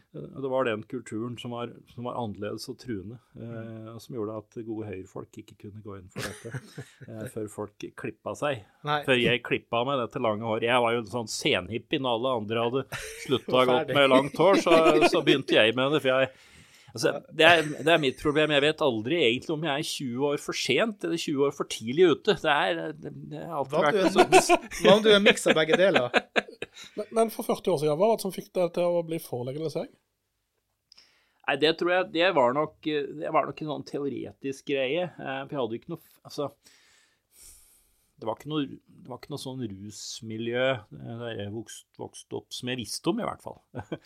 Det 0.42 0.50
var 0.52 0.66
den 0.68 0.82
kulturen 0.88 1.36
som 1.38 1.54
var, 1.54 1.72
som 1.92 2.08
var 2.08 2.18
annerledes 2.20 2.66
og 2.72 2.78
truende, 2.82 3.18
eh, 3.38 3.92
som 4.02 4.16
gjorde 4.16 4.38
at 4.40 4.58
gode 4.66 4.88
høyrefolk 4.88 5.40
ikke 5.42 5.58
kunne 5.66 5.84
gå 5.84 5.98
inn 6.00 6.10
for 6.14 6.26
dette 6.26 6.82
eh, 7.10 7.28
før 7.34 7.48
folk 7.52 7.86
klippa 7.98 8.34
seg. 8.38 8.64
Nei. 8.88 9.00
Før 9.06 9.20
jeg 9.20 9.44
klippa 9.46 9.84
meg 9.88 10.02
dette 10.02 10.22
lange 10.22 10.48
håret. 10.48 10.68
Jeg 10.68 10.82
var 10.86 10.96
jo 10.96 11.04
en 11.04 11.14
sånn 11.14 11.30
senhippie 11.30 12.02
når 12.02 12.18
alle 12.18 12.34
andre 12.42 12.66
hadde 12.66 12.84
slutta 13.26 13.64
Ferdig. 13.72 13.96
med 13.98 14.12
langt 14.12 14.42
hår, 14.42 14.62
så, 14.64 14.76
så 15.12 15.24
begynte 15.26 15.58
jeg 15.58 15.76
med 15.78 15.96
det. 15.96 16.02
for 16.04 16.14
jeg 16.14 16.34
Altså, 16.96 17.12
det, 17.36 17.44
er, 17.46 17.66
det 17.84 17.92
er 17.92 18.00
mitt 18.02 18.18
problem. 18.22 18.54
Jeg 18.56 18.64
vet 18.64 18.82
aldri 18.86 19.18
egentlig 19.26 19.52
om 19.54 19.66
jeg 19.68 19.82
er 19.84 19.88
20 19.90 20.26
år 20.30 20.40
for 20.42 20.56
sent 20.56 21.04
eller 21.04 21.20
20 21.20 21.44
år 21.46 21.54
for 21.56 21.68
tidlig 21.76 22.08
ute. 22.14 22.36
Det 22.40 22.54
er, 22.56 22.80
det, 22.96 23.12
det 23.32 23.42
er 23.42 23.52
alltid 23.58 23.76
vært 23.84 24.16
sånn 24.16 24.64
hva 24.80 24.94
om 24.96 25.04
du 25.04 25.10
er 25.12 25.22
miksa 25.24 25.54
begge 25.56 25.76
deler? 25.80 26.08
Men, 26.96 27.06
men 27.20 27.30
for 27.34 27.46
40 27.48 27.72
år 27.74 27.78
siden, 27.82 27.94
hva 28.00 28.10
var 28.10 28.18
det 28.18 28.24
som 28.26 28.34
fikk 28.34 28.50
deg 28.56 28.72
til 28.76 28.96
å 28.98 29.04
bli 29.06 29.20
for 29.22 29.44
legalisering? 29.48 29.92
Nei, 31.46 31.54
det 31.62 31.76
tror 31.78 31.92
jeg 31.92 32.06
Det 32.16 32.30
var 32.34 32.56
nok, 32.56 32.74
det 32.82 33.30
var 33.30 33.46
nok 33.46 33.60
en 33.62 33.68
sånn 33.70 33.84
teoretisk 33.86 34.66
greie. 34.72 35.04
eh, 35.06 35.40
For 35.46 35.52
jeg 35.54 35.60
hadde 35.60 35.78
ikke 35.78 35.92
noe 35.92 36.02
Altså 36.26 36.48
det 38.16 38.24
var, 38.24 38.38
ikke 38.38 38.48
noe, 38.48 38.64
det 38.64 39.10
var 39.12 39.18
ikke 39.20 39.32
noe 39.34 39.42
sånn 39.42 39.62
rusmiljø 39.68 40.66
eh, 40.72 41.14
der 41.20 41.40
jeg 41.42 41.52
vokste, 41.52 41.88
vokste 42.00 42.38
opp, 42.38 42.48
som 42.56 42.70
jeg 42.72 42.80
visste 42.80 43.12
om, 43.12 43.20
i 43.20 43.28
hvert 43.28 43.44
fall. 43.44 43.58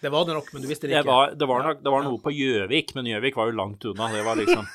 Det 0.02 0.10
var 0.10 0.26
det 0.26 0.34
nok, 0.34 0.48
men 0.54 0.64
du 0.64 0.70
visste 0.70 0.88
det 0.88 0.96
Det 0.96 1.02
ikke. 1.04 1.14
var, 1.14 1.34
det 1.38 1.46
var, 1.50 1.66
nok, 1.68 1.82
det 1.84 1.92
var 1.94 2.06
noe 2.06 2.22
på 2.22 2.32
Gjøvik, 2.34 2.94
men 2.98 3.10
Gjøvik 3.12 3.38
var 3.38 3.50
jo 3.52 3.58
langt 3.60 3.86
unna. 3.86 4.08
Det 4.10 4.24
var 4.26 4.40
liksom, 4.40 4.66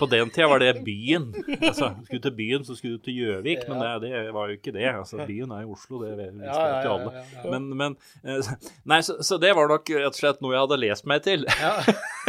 på 0.00 0.08
den 0.10 0.32
tida 0.34 0.48
var 0.50 0.58
det 0.64 0.72
byen. 0.84 1.28
Altså, 1.60 1.92
skulle 2.02 2.18
du 2.18 2.24
til 2.26 2.34
byen, 2.40 2.66
så 2.66 2.74
skulle 2.76 2.98
du 2.98 3.04
til 3.06 3.20
Gjøvik, 3.20 3.62
men 3.70 3.84
det, 4.02 4.10
det 4.10 4.34
var 4.34 4.50
jo 4.50 4.58
ikke 4.58 4.74
det. 4.74 4.88
Altså, 4.90 5.20
byen 5.28 5.54
er 5.54 5.62
i 5.62 5.70
Oslo, 5.70 6.00
det 6.02 6.16
visste 6.18 6.48
jo 6.48 6.50
ja, 6.50 6.80
ikke 6.80 6.90
ja, 6.90 6.96
alle. 6.96 7.52
Men, 7.54 7.68
men 7.82 7.96
eh, 8.24 8.50
Nei, 8.90 8.98
så, 9.06 9.20
så 9.22 9.38
det 9.38 9.54
var 9.56 9.70
nok 9.70 9.94
rett 10.00 10.10
og 10.10 10.18
slett 10.18 10.42
noe 10.42 10.56
jeg 10.56 10.64
hadde 10.66 10.80
lest 10.82 11.06
meg 11.10 11.22
til. 11.28 11.46
Ja. 11.62 11.76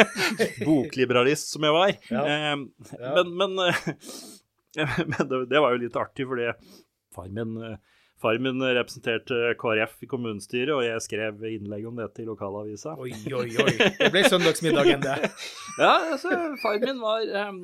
Bokliberalist 0.68 1.56
som 1.56 1.66
jeg 1.66 1.76
var. 1.76 1.98
Eh. 2.22 2.54
Men, 3.02 3.34
men, 3.42 3.58
men 5.12 5.30
det, 5.30 5.46
det 5.52 5.64
var 5.64 5.76
jo 5.76 5.82
litt 5.82 5.98
artig, 6.00 6.28
fordi 6.30 6.52
far 7.16 7.28
min, 7.34 7.58
far 8.22 8.40
min 8.40 8.64
representerte 8.64 9.54
KrF 9.60 9.98
i 10.06 10.10
kommunestyret, 10.12 10.74
og 10.76 10.86
jeg 10.86 11.04
skrev 11.04 11.44
innlegg 11.50 11.90
om 11.90 12.00
dette 12.00 12.24
i 12.24 12.28
lokalavisa. 12.30 12.96
Oi, 13.02 13.12
oi, 13.34 13.50
oi. 13.66 13.76
Det 14.00 14.12
ble 14.14 14.24
søndagsmiddagen, 14.30 15.04
det. 15.04 15.32
Ja, 15.82 15.94
altså, 16.14 16.36
far 16.62 16.80
min 16.84 17.00
var 17.02 17.24
um, 17.50 17.62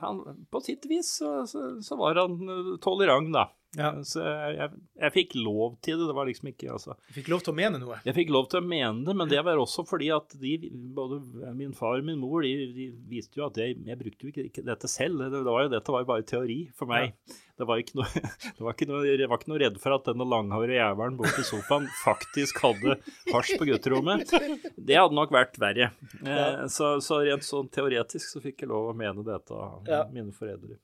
han, 0.00 0.20
På 0.50 0.60
sitt 0.60 0.86
vis 0.86 1.16
så, 1.18 1.46
så, 1.46 1.82
så 1.82 1.96
var 1.98 2.20
han 2.22 2.38
eh, 2.48 2.74
tolerant, 2.82 3.32
da. 3.34 3.48
Ja. 3.76 3.90
Så 4.06 4.22
jeg, 4.24 4.70
jeg, 4.96 5.12
fikk 5.12 5.34
lov 5.36 5.74
til 5.84 5.98
det. 6.00 6.06
Det 6.08 6.14
var 6.16 6.28
liksom 6.28 6.48
ikke 6.48 6.70
altså, 6.72 6.94
Du 7.08 7.18
fikk 7.18 7.28
lov 7.28 7.42
til 7.44 7.52
å 7.52 7.56
mene 7.58 7.80
noe. 7.82 7.98
Jeg 8.06 8.16
fikk 8.16 8.30
lov 8.32 8.46
til 8.48 8.62
å 8.62 8.64
mene 8.64 9.04
det, 9.04 9.16
men 9.18 9.28
det 9.28 9.42
var 9.44 9.60
også 9.60 9.84
fordi 9.88 10.08
at 10.14 10.32
de, 10.40 10.54
både 10.96 11.20
min 11.58 11.74
far 11.76 12.00
og 12.00 12.08
min 12.08 12.20
mor, 12.22 12.46
de, 12.46 12.70
de 12.72 12.88
viste 13.10 13.36
jo 13.40 13.44
at 13.48 13.60
jeg, 13.60 13.76
jeg 13.84 14.00
brukte 14.00 14.24
jo 14.24 14.32
ikke, 14.32 14.46
ikke 14.48 14.64
dette 14.70 14.88
selv. 14.90 15.20
Det, 15.20 15.42
det 15.44 15.52
var 15.52 15.66
jo, 15.66 15.72
dette 15.76 15.94
var 15.94 16.04
jo 16.04 16.10
bare 16.14 16.26
teori 16.32 16.58
for 16.78 16.88
meg. 16.90 17.12
Det 17.58 17.66
var 17.68 17.82
ikke 17.82 17.98
noe, 18.00 18.24
det 18.56 18.64
var 18.64 18.74
ikke 18.76 18.88
noe, 18.88 19.04
jeg 19.10 19.28
var 19.28 19.42
ikke 19.42 19.52
noe 19.52 19.62
redd 19.64 19.78
for 19.84 19.98
at 19.98 20.08
denne 20.08 20.28
langhårige 20.32 20.80
jævelen 20.80 21.20
borti 21.20 21.46
sofaen 21.46 21.88
faktisk 22.00 22.64
hadde 22.64 22.98
hasj 23.34 23.54
på 23.60 23.68
gutterommet. 23.68 24.32
Det 24.78 24.96
hadde 24.96 25.18
nok 25.18 25.34
vært 25.34 25.60
verre. 25.60 25.92
Eh, 26.24 26.64
så, 26.72 26.96
så 27.04 27.20
rent 27.26 27.44
sånn 27.44 27.68
teoretisk 27.74 28.32
så 28.32 28.42
fikk 28.44 28.64
jeg 28.64 28.72
lov 28.72 28.94
å 28.94 28.96
mene 28.96 29.26
dette 29.26 29.52
av 29.52 29.84
Ja. 29.90 30.04
mine 30.12 30.32
foreldre. 30.32 30.80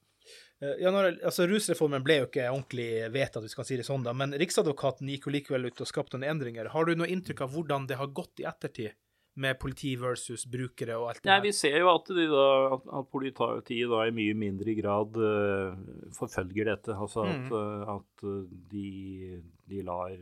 Eh, 0.60 0.76
Ja, 0.82 0.90
når, 0.94 1.20
altså 1.24 1.46
Rusreformen 1.50 2.04
ble 2.04 2.20
jo 2.22 2.28
ikke 2.28 2.48
ordentlig 2.50 2.88
vedtatt, 3.14 3.44
hvis 3.44 3.54
vi 3.56 3.60
kan 3.60 3.70
si 3.70 3.78
det 3.80 3.86
sånn, 3.88 4.04
da, 4.06 4.14
men 4.16 4.34
Riksadvokaten 4.40 5.08
gikk 5.12 5.28
jo 5.28 5.34
likevel 5.36 5.70
ut 5.70 5.80
og 5.84 5.90
skapte 5.90 6.18
noen 6.18 6.36
endringer. 6.36 6.72
Har 6.74 6.86
du 6.88 6.94
noe 6.96 7.10
inntrykk 7.10 7.44
av 7.46 7.56
hvordan 7.56 7.88
det 7.90 7.98
har 8.00 8.12
gått 8.14 8.42
i 8.44 8.48
ettertid, 8.48 8.94
med 9.36 9.58
politi 9.58 9.96
versus 9.98 10.44
brukere 10.46 10.94
og 10.94 11.08
alt 11.10 11.22
det 11.24 11.26
Nei, 11.26 11.38
her? 11.40 11.42
Vi 11.42 11.50
ser 11.58 11.80
jo 11.80 11.88
at, 11.90 12.06
de 12.06 12.26
da, 12.30 12.44
at, 12.78 13.08
politiet 13.10 13.90
da 13.90 14.04
i 14.06 14.12
mye 14.14 14.36
mindre 14.38 14.76
grad 14.78 15.18
uh, 15.18 15.74
forfølger 16.14 16.70
dette. 16.70 16.94
Altså 16.94 17.24
at, 17.26 17.50
eh, 17.50 17.90
at 17.96 18.24
de, 18.70 19.40
de 19.66 19.82
lar 19.82 20.14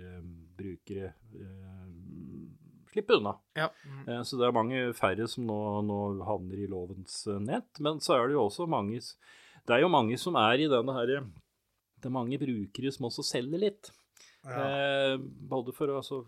brukere 0.57 1.13
uh, 1.37 1.83
slippe 2.93 3.19
unna. 3.21 3.37
Ja. 3.53 3.69
Eh, 4.07 4.23
Så 4.23 4.41
det 4.41 4.49
er 4.49 4.57
mange 4.57 4.81
færre 4.97 5.29
som 5.29 5.45
nå, 5.49 5.61
nå 5.85 6.01
havner 6.25 6.65
i 6.65 6.71
lovens 6.71 7.27
nett. 7.41 7.81
Men 7.85 8.01
så 8.01 8.17
er 8.17 8.29
det 8.29 8.39
jo 8.39 8.47
også 8.47 8.69
mange 8.71 9.01
Det 9.67 9.77
er 9.77 9.85
jo 9.85 9.91
mange 9.93 10.19
som 10.19 10.37
er 10.41 10.65
i 10.65 10.71
denne 10.71 10.95
herre 10.97 11.25
Det 12.01 12.09
er 12.09 12.15
mange 12.15 12.39
brukere 12.41 12.93
som 12.95 13.07
også 13.09 13.25
selger 13.27 13.63
litt. 13.63 13.93
Eh, 14.43 15.13
både 15.23 15.71
for 15.77 15.93
å, 15.93 16.01
altså, 16.01 16.25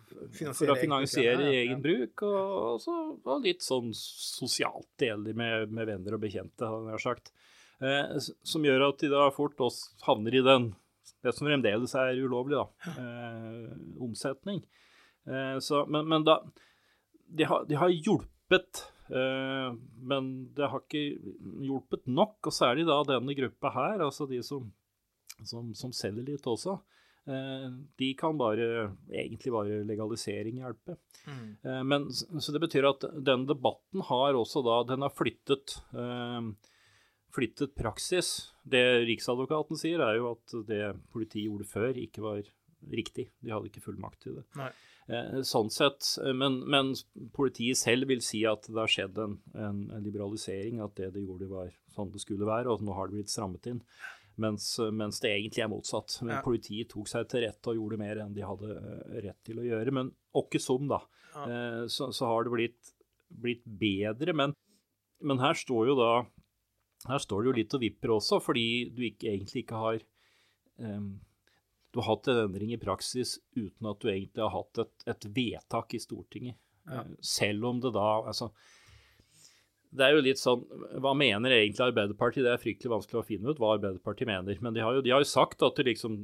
for 0.55 0.71
å 0.71 0.77
finansiere 0.79 1.41
bruk, 1.41 1.43
ja, 1.43 1.49
ja, 1.49 1.57
ja. 1.57 1.65
egen 1.65 1.81
bruk, 1.83 2.23
og, 2.29 2.53
også, 2.77 2.95
og 3.27 3.43
litt 3.43 3.65
sånn 3.67 3.91
sosialt 3.97 4.87
deler 5.03 5.35
med, 5.35 5.73
med 5.75 5.91
venner 5.91 6.15
og 6.15 6.23
bekjente, 6.23 6.69
hadde 6.69 6.95
jeg 6.95 7.03
sagt. 7.03 7.33
Eh, 7.83 8.15
som 8.47 8.65
gjør 8.65 8.87
at 8.93 9.03
de 9.03 9.11
da 9.11 9.27
fort 9.35 9.59
også 9.67 10.07
havner 10.07 10.39
i 10.39 10.45
den 10.47 10.71
det 11.25 11.33
som 11.33 11.49
fremdeles 11.49 11.95
er 11.97 12.21
ulovlig, 12.21 12.61
da. 12.61 12.93
Eh, 13.01 13.69
omsetning. 14.05 14.61
Eh, 15.27 15.57
så, 15.65 15.85
men, 15.89 16.07
men 16.09 16.27
da 16.27 16.43
De 17.35 17.47
har, 17.49 17.65
de 17.67 17.79
har 17.81 17.91
hjulpet, 17.91 18.85
men 19.09 20.29
det 20.57 20.69
har 20.73 20.81
ikke 20.81 21.35
hjulpet 21.61 22.07
nok. 22.09 22.39
Og 22.49 22.55
særlig 22.55 22.87
da 22.89 23.03
denne 23.09 23.37
gruppa 23.37 23.73
her, 23.75 24.05
altså 24.07 24.25
de 24.31 24.39
som, 24.47 24.71
som, 25.45 25.75
som 25.77 25.93
selger 25.93 26.25
litt 26.31 26.47
også. 26.49 26.79
Eh, 27.27 27.71
de 27.97 28.15
kan 28.15 28.37
bare, 28.39 28.93
egentlig 29.09 29.53
bare 29.53 29.81
legalisering 29.89 30.61
hjelpe. 30.61 30.99
Eh, 31.65 31.83
men, 31.85 32.11
så 32.13 32.53
det 32.53 32.61
betyr 32.65 32.89
at 32.91 33.07
den 33.25 33.47
debatten 33.49 34.05
har 34.11 34.37
også 34.37 34.61
da 34.65 34.83
Den 34.91 35.07
har 35.07 35.13
flyttet 35.15 35.79
eh, 35.97 36.51
flyttet 37.35 37.75
praksis. 37.75 38.53
Det 38.63 38.85
Riksadvokaten 39.09 39.81
sier, 39.81 40.05
er 40.05 40.21
jo 40.21 40.35
at 40.35 40.59
det 40.69 40.83
politiet 41.13 41.49
gjorde 41.49 41.69
før, 41.69 41.97
ikke 41.99 42.23
var 42.25 42.43
riktig. 42.93 43.31
De 43.41 43.55
hadde 43.55 43.73
ikke 43.73 43.83
full 43.83 43.99
makt 44.01 44.27
til 44.27 44.39
det. 44.39 44.45
Nei. 44.61 44.71
Eh, 45.05 45.41
sånn 45.45 45.69
sett, 45.73 46.07
eh, 46.25 46.33
men, 46.33 46.63
men 46.71 46.95
politiet 47.37 47.77
selv 47.77 48.09
vil 48.09 48.23
si 48.25 48.41
at 48.49 48.65
det 48.71 48.79
har 48.79 48.91
skjedd 48.91 49.19
en, 49.21 49.39
en, 49.53 49.81
liberalisering, 50.05 50.81
at 50.81 50.95
det 50.97 51.11
de 51.17 51.27
gjorde 51.27 51.49
var 51.51 51.73
sånn 51.93 52.13
det 52.15 52.23
skulle 52.23 52.49
være, 52.49 52.73
og 52.73 52.85
nå 52.85 52.95
har 52.97 53.11
det 53.11 53.19
blitt 53.19 53.33
strammet 53.33 53.69
inn. 53.69 53.83
Mens, 54.41 54.67
mens 54.91 55.21
det 55.23 55.31
egentlig 55.31 55.63
er 55.63 55.71
motsatt. 55.71 56.17
Men 56.25 56.39
Ja. 56.39 56.41
Politiet 56.43 56.89
tok 56.91 57.07
seg 57.07 57.29
til 57.31 57.45
rette 57.45 57.71
og 57.71 57.77
gjorde 57.79 58.01
mer 58.01 58.19
enn 58.25 58.33
de 58.35 58.43
hadde 58.43 58.71
eh, 58.81 59.19
rett 59.29 59.39
til 59.47 59.61
å 59.63 59.67
gjøre. 59.67 59.93
Men 59.95 60.11
åkke 60.35 60.59
som, 60.63 60.89
da, 60.91 61.05
ja. 61.37 61.85
så, 61.87 62.09
så 62.11 62.33
har 62.33 62.49
det 62.49 62.55
blitt, 62.57 62.95
blitt 63.31 63.63
bedre. 63.63 64.35
Men, 64.35 64.57
men 65.23 65.39
her 65.45 65.55
står 65.61 65.93
jo 65.93 66.01
da 66.01 66.11
her 67.05 67.21
står 67.21 67.43
det 67.43 67.51
jo 67.51 67.55
litt 67.59 67.77
og 67.77 67.85
vipper 67.85 68.13
også, 68.17 68.41
fordi 68.43 68.67
du 68.97 69.05
ikke, 69.05 69.29
egentlig 69.29 69.65
ikke 69.65 69.81
har 69.81 69.99
em, 70.81 71.09
Du 71.95 72.01
har 72.03 72.09
hatt 72.11 72.29
en 72.33 72.43
endring 72.49 72.75
i 72.75 72.81
praksis 72.83 73.37
uten 73.55 73.87
at 73.91 74.01
du 74.03 74.09
egentlig 74.11 74.43
har 74.43 74.51
hatt 74.57 74.83
et, 74.83 74.95
et 75.15 75.27
vedtak 75.37 75.95
i 75.95 76.03
Stortinget. 76.03 76.59
Ja. 76.85 77.01
selv 77.25 77.65
om 77.65 77.79
det 77.81 77.95
da 77.95 78.09
altså, 78.29 78.51
Det 79.89 80.05
er 80.05 80.11
jo 80.13 80.25
litt 80.27 80.37
sånn 80.37 80.67
Hva 81.01 81.15
mener 81.17 81.55
egentlig 81.55 81.81
Arbeiderpartiet? 81.81 82.45
Det 82.45 82.51
er 82.53 82.61
fryktelig 82.61 82.91
vanskelig 82.93 83.21
å 83.23 83.25
finne 83.25 83.55
ut 83.55 83.63
hva 83.63 83.71
Arbeiderpartiet 83.79 84.29
mener. 84.29 84.59
Men 84.61 84.77
de 84.77 84.83
har 84.85 84.99
jo, 84.99 85.01
de 85.07 85.15
har 85.15 85.23
jo 85.25 85.31
sagt 85.31 85.65
at 85.65 85.81
liksom 85.87 86.19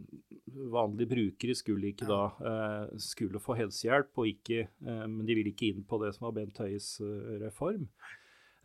vanlige 0.75 1.09
brukere 1.15 1.55
skulle 1.57 1.95
ikke 1.95 2.09
da 2.11 2.21
eh, 2.51 2.87
skulle 3.01 3.41
få 3.41 3.57
helsehjelp, 3.57 4.11
og 4.21 4.29
ikke, 4.35 4.67
eh, 4.69 5.05
men 5.09 5.25
de 5.25 5.39
vil 5.39 5.49
ikke 5.53 5.71
inn 5.71 5.85
på 5.89 6.01
det 6.03 6.11
som 6.17 6.27
var 6.29 6.35
Bent 6.43 6.59
Høies 6.61 6.97
eh, 7.01 7.37
reform. 7.47 7.87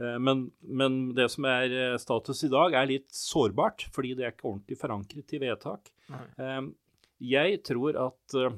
Eh, 0.01 0.17
Men, 0.19 0.49
men 0.67 0.97
det 1.15 1.29
som 1.31 1.45
er 1.47 1.71
eh, 1.71 1.97
status 2.01 2.43
i 2.43 2.51
dag, 2.51 2.73
er 2.75 2.89
litt 2.91 3.07
sårbart, 3.15 3.87
fordi 3.95 4.15
det 4.17 4.25
er 4.27 4.33
ikke 4.35 4.49
ordentlig 4.51 4.81
forankret 4.81 5.37
i 5.37 5.39
vedtak. 5.45 5.93
Eh, 6.11 6.65
Jeg 7.23 7.61
tror 7.63 7.95
at 8.09 8.35
eh, 8.39 8.55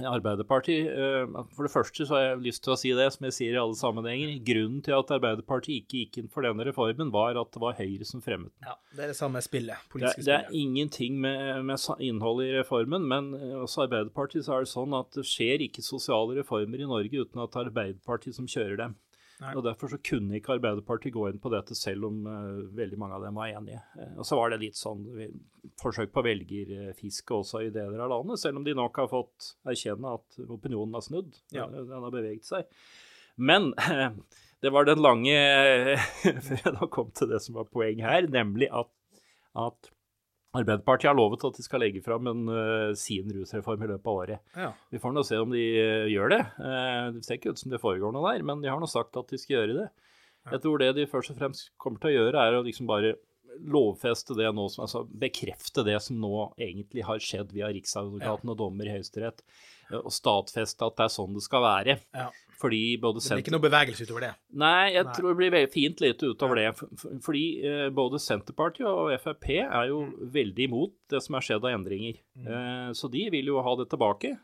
Arbeiderpartiet 0.00 0.86
eh, 0.94 1.26
For 1.52 1.66
det 1.66 1.72
første 1.74 2.06
så 2.08 2.14
har 2.16 2.22
jeg 2.24 2.38
lyst 2.46 2.62
til 2.64 2.72
å 2.72 2.76
si 2.80 2.92
det, 2.96 3.08
som 3.12 3.26
jeg 3.28 3.34
sier 3.36 3.56
i 3.56 3.60
alle 3.60 3.76
sammenhenger. 3.76 4.30
Grunnen 4.46 4.78
til 4.86 4.96
at 4.96 5.10
Arbeiderpartiet 5.16 5.82
ikke 5.82 5.98
gikk 6.04 6.18
inn 6.22 6.30
for 6.32 6.46
denne 6.46 6.64
reformen, 6.64 7.10
var 7.12 7.36
at 7.36 7.50
det 7.52 7.60
var 7.60 7.76
Høyre 7.76 8.06
som 8.08 8.22
fremmet 8.24 8.52
den. 8.54 8.70
Ja, 8.70 8.76
det 8.96 9.04
er 9.04 9.12
det 9.12 9.18
samme 9.18 9.42
spillet. 9.44 9.76
Det, 9.82 9.92
Politiske 9.92 10.22
er- 10.22 10.28
det 10.30 10.38
er 10.38 10.56
ingenting 10.62 11.20
med, 11.20 11.64
med 11.68 11.84
innholdet 12.00 12.48
i 12.48 12.56
reformen, 12.62 13.04
men 13.10 13.32
hos 13.58 13.74
også 13.74 13.84
Arbeiderpartiet 13.88 14.46
så 14.48 14.56
er 14.56 14.64
det 14.64 14.72
sånn 14.72 14.96
at 14.96 15.12
det 15.18 15.26
skjer 15.28 15.66
ikke 15.68 15.84
sosiale 15.84 16.38
reformer 16.40 16.80
i 16.80 16.88
Norge 16.88 17.26
uten 17.26 17.44
at 17.44 17.56
er 17.60 17.68
Arbeiderpartiet 17.68 18.38
som 18.38 18.48
kjører 18.48 18.80
dem. 18.86 18.96
Nei. 19.40 19.52
Og 19.56 19.64
Derfor 19.64 19.88
så 19.88 19.98
kunne 20.04 20.36
ikke 20.36 20.56
Arbeiderpartiet 20.58 21.14
gå 21.14 21.24
inn 21.30 21.40
på 21.40 21.52
dette, 21.52 21.76
selv 21.78 22.10
om 22.10 22.18
uh, 22.28 22.60
veldig 22.76 22.98
mange 23.00 23.16
av 23.16 23.24
dem 23.24 23.38
var 23.40 23.52
enige. 23.54 23.80
Uh, 23.96 24.18
og 24.20 24.26
så 24.28 24.36
var 24.36 24.52
det 24.52 24.60
litt 24.60 24.76
sånn 24.76 25.06
eh, 25.16 25.32
forsøk 25.80 26.12
på 26.12 26.24
velgerfiske 26.26 27.36
også 27.36 27.62
i 27.64 27.70
deler 27.74 28.04
av 28.04 28.12
landet, 28.12 28.42
selv 28.42 28.60
om 28.60 28.66
de 28.66 28.76
nok 28.76 29.00
har 29.00 29.08
fått 29.12 29.54
erkjenne 29.70 30.16
at 30.18 30.42
opinionen 30.44 30.98
har 30.98 31.06
snudd. 31.06 31.40
Ja. 31.56 31.68
Den, 31.72 31.88
Den 31.88 32.04
har 32.04 32.12
beveget 32.12 32.48
seg. 32.48 32.68
Men 33.40 33.72
det 34.62 34.74
var 34.74 34.88
den 34.88 35.00
lange 35.00 35.36
Før 36.46 36.58
jeg 36.58 36.76
da 36.76 36.90
kom 36.92 37.14
til 37.16 37.32
det 37.32 37.40
som 37.44 37.56
var 37.56 37.70
poeng 37.72 38.02
her, 38.04 38.28
nemlig 38.28 38.68
at, 38.68 38.92
at 39.56 39.92
Arbeiderpartiet 40.56 41.12
har 41.12 41.14
lovet 41.14 41.44
at 41.46 41.54
de 41.54 41.62
skal 41.62 41.82
legge 41.84 42.02
fram 42.02 42.26
en, 42.26 42.42
uh, 42.50 42.90
sin 42.98 43.28
rusreform 43.30 43.84
i 43.86 43.90
løpet 43.92 44.10
av 44.10 44.20
året. 44.24 44.44
Ja. 44.58 44.72
Vi 44.90 44.98
får 45.02 45.14
nå 45.14 45.22
se 45.26 45.38
om 45.38 45.54
de 45.54 45.62
uh, 45.78 46.06
gjør 46.10 46.32
det. 46.34 46.40
Uh, 46.58 47.06
det 47.14 47.24
ser 47.26 47.38
ikke 47.38 47.54
ut 47.54 47.62
som 47.62 47.70
det 47.70 47.82
foregår 47.82 48.14
noe 48.14 48.32
der, 48.34 48.46
men 48.46 48.64
de 48.64 48.70
har 48.72 48.82
nå 48.82 48.88
sagt 48.90 49.18
at 49.20 49.30
de 49.30 49.38
skal 49.38 49.60
gjøre 49.60 49.76
det. 49.78 49.88
Jeg 50.50 50.62
tror 50.64 50.80
det 50.80 50.94
de 50.96 51.06
først 51.06 51.34
og 51.34 51.38
fremst 51.38 51.70
kommer 51.78 52.02
til 52.02 52.10
å 52.10 52.16
gjøre, 52.16 52.42
er 52.42 52.58
å 52.58 52.64
liksom 52.66 52.88
bare 52.90 53.14
lovfeste 53.70 54.34
det 54.38 54.48
nå, 54.56 54.66
som, 54.72 54.86
altså 54.86 55.04
bekrefte 55.22 55.84
det 55.86 55.98
som 56.02 56.18
nå 56.22 56.32
egentlig 56.58 57.04
har 57.06 57.22
skjedd 57.22 57.52
via 57.54 57.70
Riksadvokaten 57.70 58.50
og 58.50 58.58
dommer 58.58 58.88
i 58.88 58.94
Høyesterett, 58.94 59.42
og 60.00 60.12
stadfeste 60.14 60.86
at 60.86 60.96
det 60.96 61.06
er 61.06 61.12
sånn 61.12 61.36
det 61.36 61.44
skal 61.44 61.66
være. 61.66 61.98
Fordi 62.60 62.98
både 63.00 63.22
Det 63.22 63.30
blir 63.30 63.40
ikke 63.42 63.52
noe 63.54 63.64
bevegelse 63.64 64.04
utover 64.04 64.20
det. 64.26 64.30
Nei, 64.60 64.90
jeg 64.92 65.04
Nei. 65.06 65.12
tror 65.16 65.30
det 65.32 65.36
blir 65.38 65.66
fint 65.72 66.00
lite 66.04 66.28
utover 66.34 66.56
det. 66.60 66.66
For- 66.76 66.90
for- 67.00 67.14
Fordi 67.24 67.44
eh, 67.64 67.88
både 67.96 68.20
Senterpartiet 68.20 68.84
og 68.90 69.14
Frp 69.22 69.48
er 69.64 69.86
jo 69.88 70.02
Mm. 70.04 70.30
veldig 70.34 70.66
imot 70.68 70.92
det 71.08 71.22
som 71.22 71.34
er 71.36 71.40
skjedd 71.46 71.64
av 71.64 71.72
endringer. 71.78 72.18
Eh, 72.36 72.90
så 72.92 73.10
de 73.10 73.30
vil 73.30 73.46
jo 73.46 73.62
ha 73.62 73.74
det 73.76 73.88
tilbake. 73.88 74.34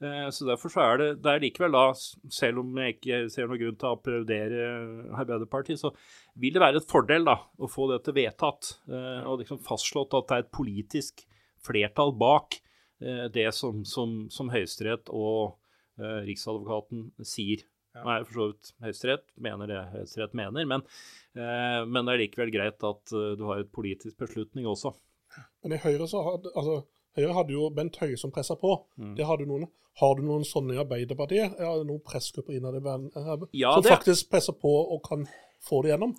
Eh, 0.00 0.28
så 0.30 0.46
derfor 0.46 0.70
så 0.70 0.80
er 0.80 0.96
det, 0.96 1.22
det 1.22 1.26
er 1.34 1.40
likevel 1.44 1.72
da, 1.72 1.92
selv 2.30 2.60
om 2.60 2.72
jeg 2.76 2.94
ikke 3.00 3.30
ser 3.30 3.48
noen 3.48 3.58
grunn 3.58 3.76
til 3.76 3.88
å 3.88 3.96
applaudere 3.98 5.12
Arbeiderpartiet, 5.18 5.78
så 5.80 5.92
vil 6.38 6.52
det 6.54 6.62
være 6.62 6.76
et 6.76 6.88
fordel 6.88 7.24
da, 7.24 7.36
å 7.58 7.68
få 7.68 7.88
dette 7.92 8.14
vedtatt. 8.14 8.78
Og 9.26 9.40
liksom 9.40 9.58
fastslått 9.60 10.14
at 10.14 10.28
det 10.28 10.36
er 10.36 10.44
et 10.46 10.52
politisk 10.52 11.24
flertall 11.60 12.12
bak 12.16 12.60
det 13.00 13.52
som, 13.54 13.84
som, 13.84 14.28
som 14.30 14.48
Høyesterett 14.50 15.10
og 15.10 15.56
Riksadvokaten 16.26 17.10
sier. 17.26 17.64
Ja. 17.96 18.04
Nei, 18.04 18.18
for 18.28 18.36
så 18.36 18.46
vidt 18.52 18.72
Høyesterett 18.84 19.24
mener 19.42 19.70
det 19.70 19.78
Høyesterett 19.94 20.34
mener, 20.38 20.66
men, 20.68 20.84
eh, 21.34 21.80
men 21.88 22.04
det 22.06 22.14
er 22.14 22.20
likevel 22.22 22.52
greit 22.54 22.84
at 22.84 23.14
uh, 23.16 23.32
du 23.38 23.42
har 23.48 23.62
et 23.64 23.72
politisk 23.74 24.18
beslutning 24.20 24.68
også. 24.70 24.92
Men 25.64 25.74
i 25.74 25.80
Høyre 25.82 26.06
så 26.10 26.20
hadde, 26.26 26.52
altså, 26.54 26.82
Høyre 27.18 27.34
hadde 27.34 27.56
jo 27.56 27.68
Bent 27.74 27.96
Høie 27.98 28.18
som 28.20 28.30
pressa 28.34 28.54
på. 28.60 28.74
Mm. 29.00 29.14
Det 29.18 29.26
hadde 29.26 29.48
noen. 29.48 29.66
Har 29.98 30.14
du 30.14 30.22
noen 30.22 30.44
sånne 30.46 30.76
i 30.76 30.78
Arbeiderpartiet? 30.78 31.56
Ja, 31.58 31.72
noen 31.82 32.04
pressgrupper 32.06 32.54
innad 32.54 32.76
i 32.78 32.82
verden 32.84 33.08
eh, 33.16 33.46
Ja, 33.58 33.72
som 33.74 33.82
det- 33.88 33.96
faktisk 33.96 34.30
presser 34.30 34.54
på 34.54 34.70
og 34.94 35.02
kan 35.08 35.24
få 35.66 35.82
det 35.82 35.90
gjennom? 35.96 36.12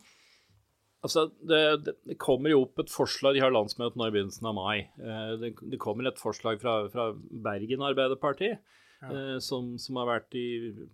Altså, 0.99 1.29
det, 1.47 1.61
det 2.09 2.17
kommer 2.19 2.51
jo 2.51 2.65
opp 2.65 2.81
et 2.83 2.91
forslag, 2.91 3.37
de 3.37 3.39
har 3.45 3.53
landsmøte 3.55 3.95
nå 3.95 4.09
i 4.09 4.11
begynnelsen 4.17 4.49
av 4.49 4.57
mai. 4.57 4.79
Eh, 4.99 5.37
Det, 5.39 5.53
det 5.71 5.79
kommer 5.79 6.09
et 6.09 6.19
forslag 6.19 6.59
fra, 6.59 6.81
fra 6.91 7.13
Bergen 7.15 7.85
Arbeiderparti, 7.87 8.51
eh, 9.03 9.37
som, 9.43 9.71
som 9.79 9.99
har 10.01 10.07
vært 10.09 10.35
i, 10.39 10.47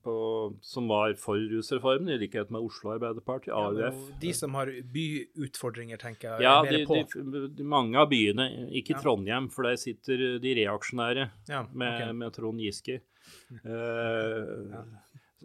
på, 0.05 0.15
som 0.61 0.87
var 0.91 1.15
for 1.21 1.39
rusreformen, 1.51 2.11
i 2.15 2.19
likhet 2.21 2.51
med 2.53 2.65
Oslo 2.67 2.93
Arbeiderparti, 2.95 3.49
Ja, 3.51 3.63
er 3.71 3.87
AUF. 3.89 4.03
Ja, 4.11 4.19
de 4.21 4.33
som 4.37 4.57
har 4.59 4.71
byutfordringer, 4.95 5.97
tenker 6.01 6.35
jeg, 6.35 6.45
Ja, 6.45 6.59
de, 6.65 6.83
de, 6.85 7.47
de, 7.57 7.63
mange 7.75 7.97
av 8.01 8.09
byene, 8.13 8.49
ikke 8.81 8.95
Ja. 8.97 9.01
Trondheim, 9.01 9.49
for 9.53 9.67
der 9.69 9.79
sitter 9.81 10.37
de 10.43 10.55
reaksjonære 10.61 11.29
Ja, 11.49 11.65
med, 11.73 12.01
ok. 12.09 12.15
med 12.21 12.37
Trond 12.37 12.61
Giske. 12.61 13.01
Eh, 13.65 14.85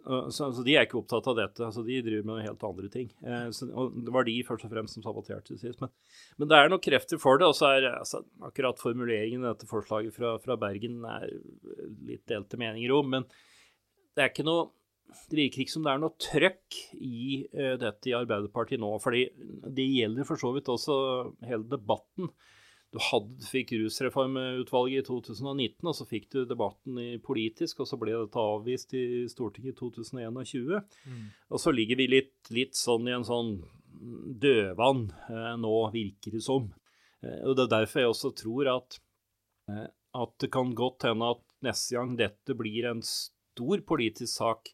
så, 0.03 0.49
så 0.55 0.63
de 0.65 0.73
er 0.75 0.87
ikke 0.87 0.97
opptatt 1.01 1.27
av 1.29 1.37
dette. 1.37 1.63
altså 1.65 1.83
De 1.85 1.99
driver 2.01 2.27
med 2.27 2.45
helt 2.45 2.63
andre 2.65 2.89
ting. 2.93 3.11
Eh, 3.21 3.47
så, 3.55 3.67
og 3.69 3.95
Det 4.05 4.13
var 4.15 4.27
de 4.27 4.35
først 4.47 4.65
og 4.67 4.73
fremst 4.73 4.97
som 4.97 5.05
saboterte 5.05 5.57
sist. 5.59 5.81
Men, 5.83 5.93
men 6.41 6.51
det 6.51 6.57
er 6.57 6.71
nok 6.73 6.83
krefter 6.85 7.21
for 7.21 7.41
det. 7.41 7.49
Og 7.51 7.57
så 7.57 7.69
er 7.75 7.89
altså, 7.93 8.23
akkurat 8.47 8.81
formuleringen 8.81 9.45
i 9.45 9.49
dette 9.49 9.69
forslaget 9.69 10.15
fra, 10.17 10.35
fra 10.43 10.57
Bergen 10.61 11.01
er 11.05 11.27
litt 12.07 12.25
delte 12.29 12.59
meninger 12.61 12.93
om. 12.97 13.11
Men 13.13 13.27
det 14.15 14.25
er 14.25 14.33
ikke 14.33 14.47
noe 14.47 14.69
det 15.27 15.35
virker 15.35 15.65
ikke 15.65 15.73
som 15.73 15.83
det 15.83 15.91
er 15.91 15.99
noe 15.99 16.15
trøkk 16.23 16.77
i 16.95 17.41
eh, 17.51 17.75
dette 17.79 18.07
i 18.07 18.15
Arbeiderpartiet 18.15 18.79
nå. 18.79 18.93
fordi 19.03 19.25
det 19.67 19.87
gjelder 19.91 20.27
for 20.27 20.39
så 20.39 20.53
vidt 20.55 20.71
også 20.71 20.95
hele 21.49 21.67
debatten. 21.67 22.31
Du 22.91 22.99
hadde, 22.99 23.45
fikk 23.47 23.71
rusreformutvalget 23.79 25.05
i 25.05 25.07
2019, 25.07 25.87
og 25.87 25.93
så 25.95 26.07
fikk 26.09 26.25
du 26.33 26.41
debatten 26.43 26.97
i 26.99 27.11
politisk, 27.23 27.79
og 27.79 27.87
så 27.87 27.99
ble 27.99 28.17
dette 28.17 28.41
avvist 28.41 28.91
i 28.99 29.03
Stortinget 29.31 29.77
i 29.77 29.79
2021. 29.79 30.73
Og 31.47 31.61
så 31.63 31.71
ligger 31.71 32.01
vi 32.01 32.09
litt, 32.11 32.35
litt 32.51 32.75
sånn 32.75 33.07
i 33.07 33.15
en 33.15 33.27
sånn 33.27 33.53
dødvann 34.41 35.05
eh, 35.29 35.53
nå, 35.61 35.73
virker 35.93 36.35
det 36.35 36.43
som. 36.43 36.67
Eh, 37.23 37.39
og 37.45 37.55
det 37.55 37.67
er 37.67 37.73
derfor 37.77 38.03
jeg 38.03 38.11
også 38.11 38.33
tror 38.41 38.71
at, 38.73 38.99
eh, 39.71 39.87
at 40.19 40.35
det 40.43 40.51
kan 40.51 40.75
godt 40.75 41.07
hende 41.07 41.31
at 41.37 41.43
neste 41.63 41.95
gang 41.95 42.15
dette 42.19 42.57
blir 42.57 42.89
en 42.89 43.03
stor 43.05 43.83
politisk 43.87 44.33
sak, 44.33 44.73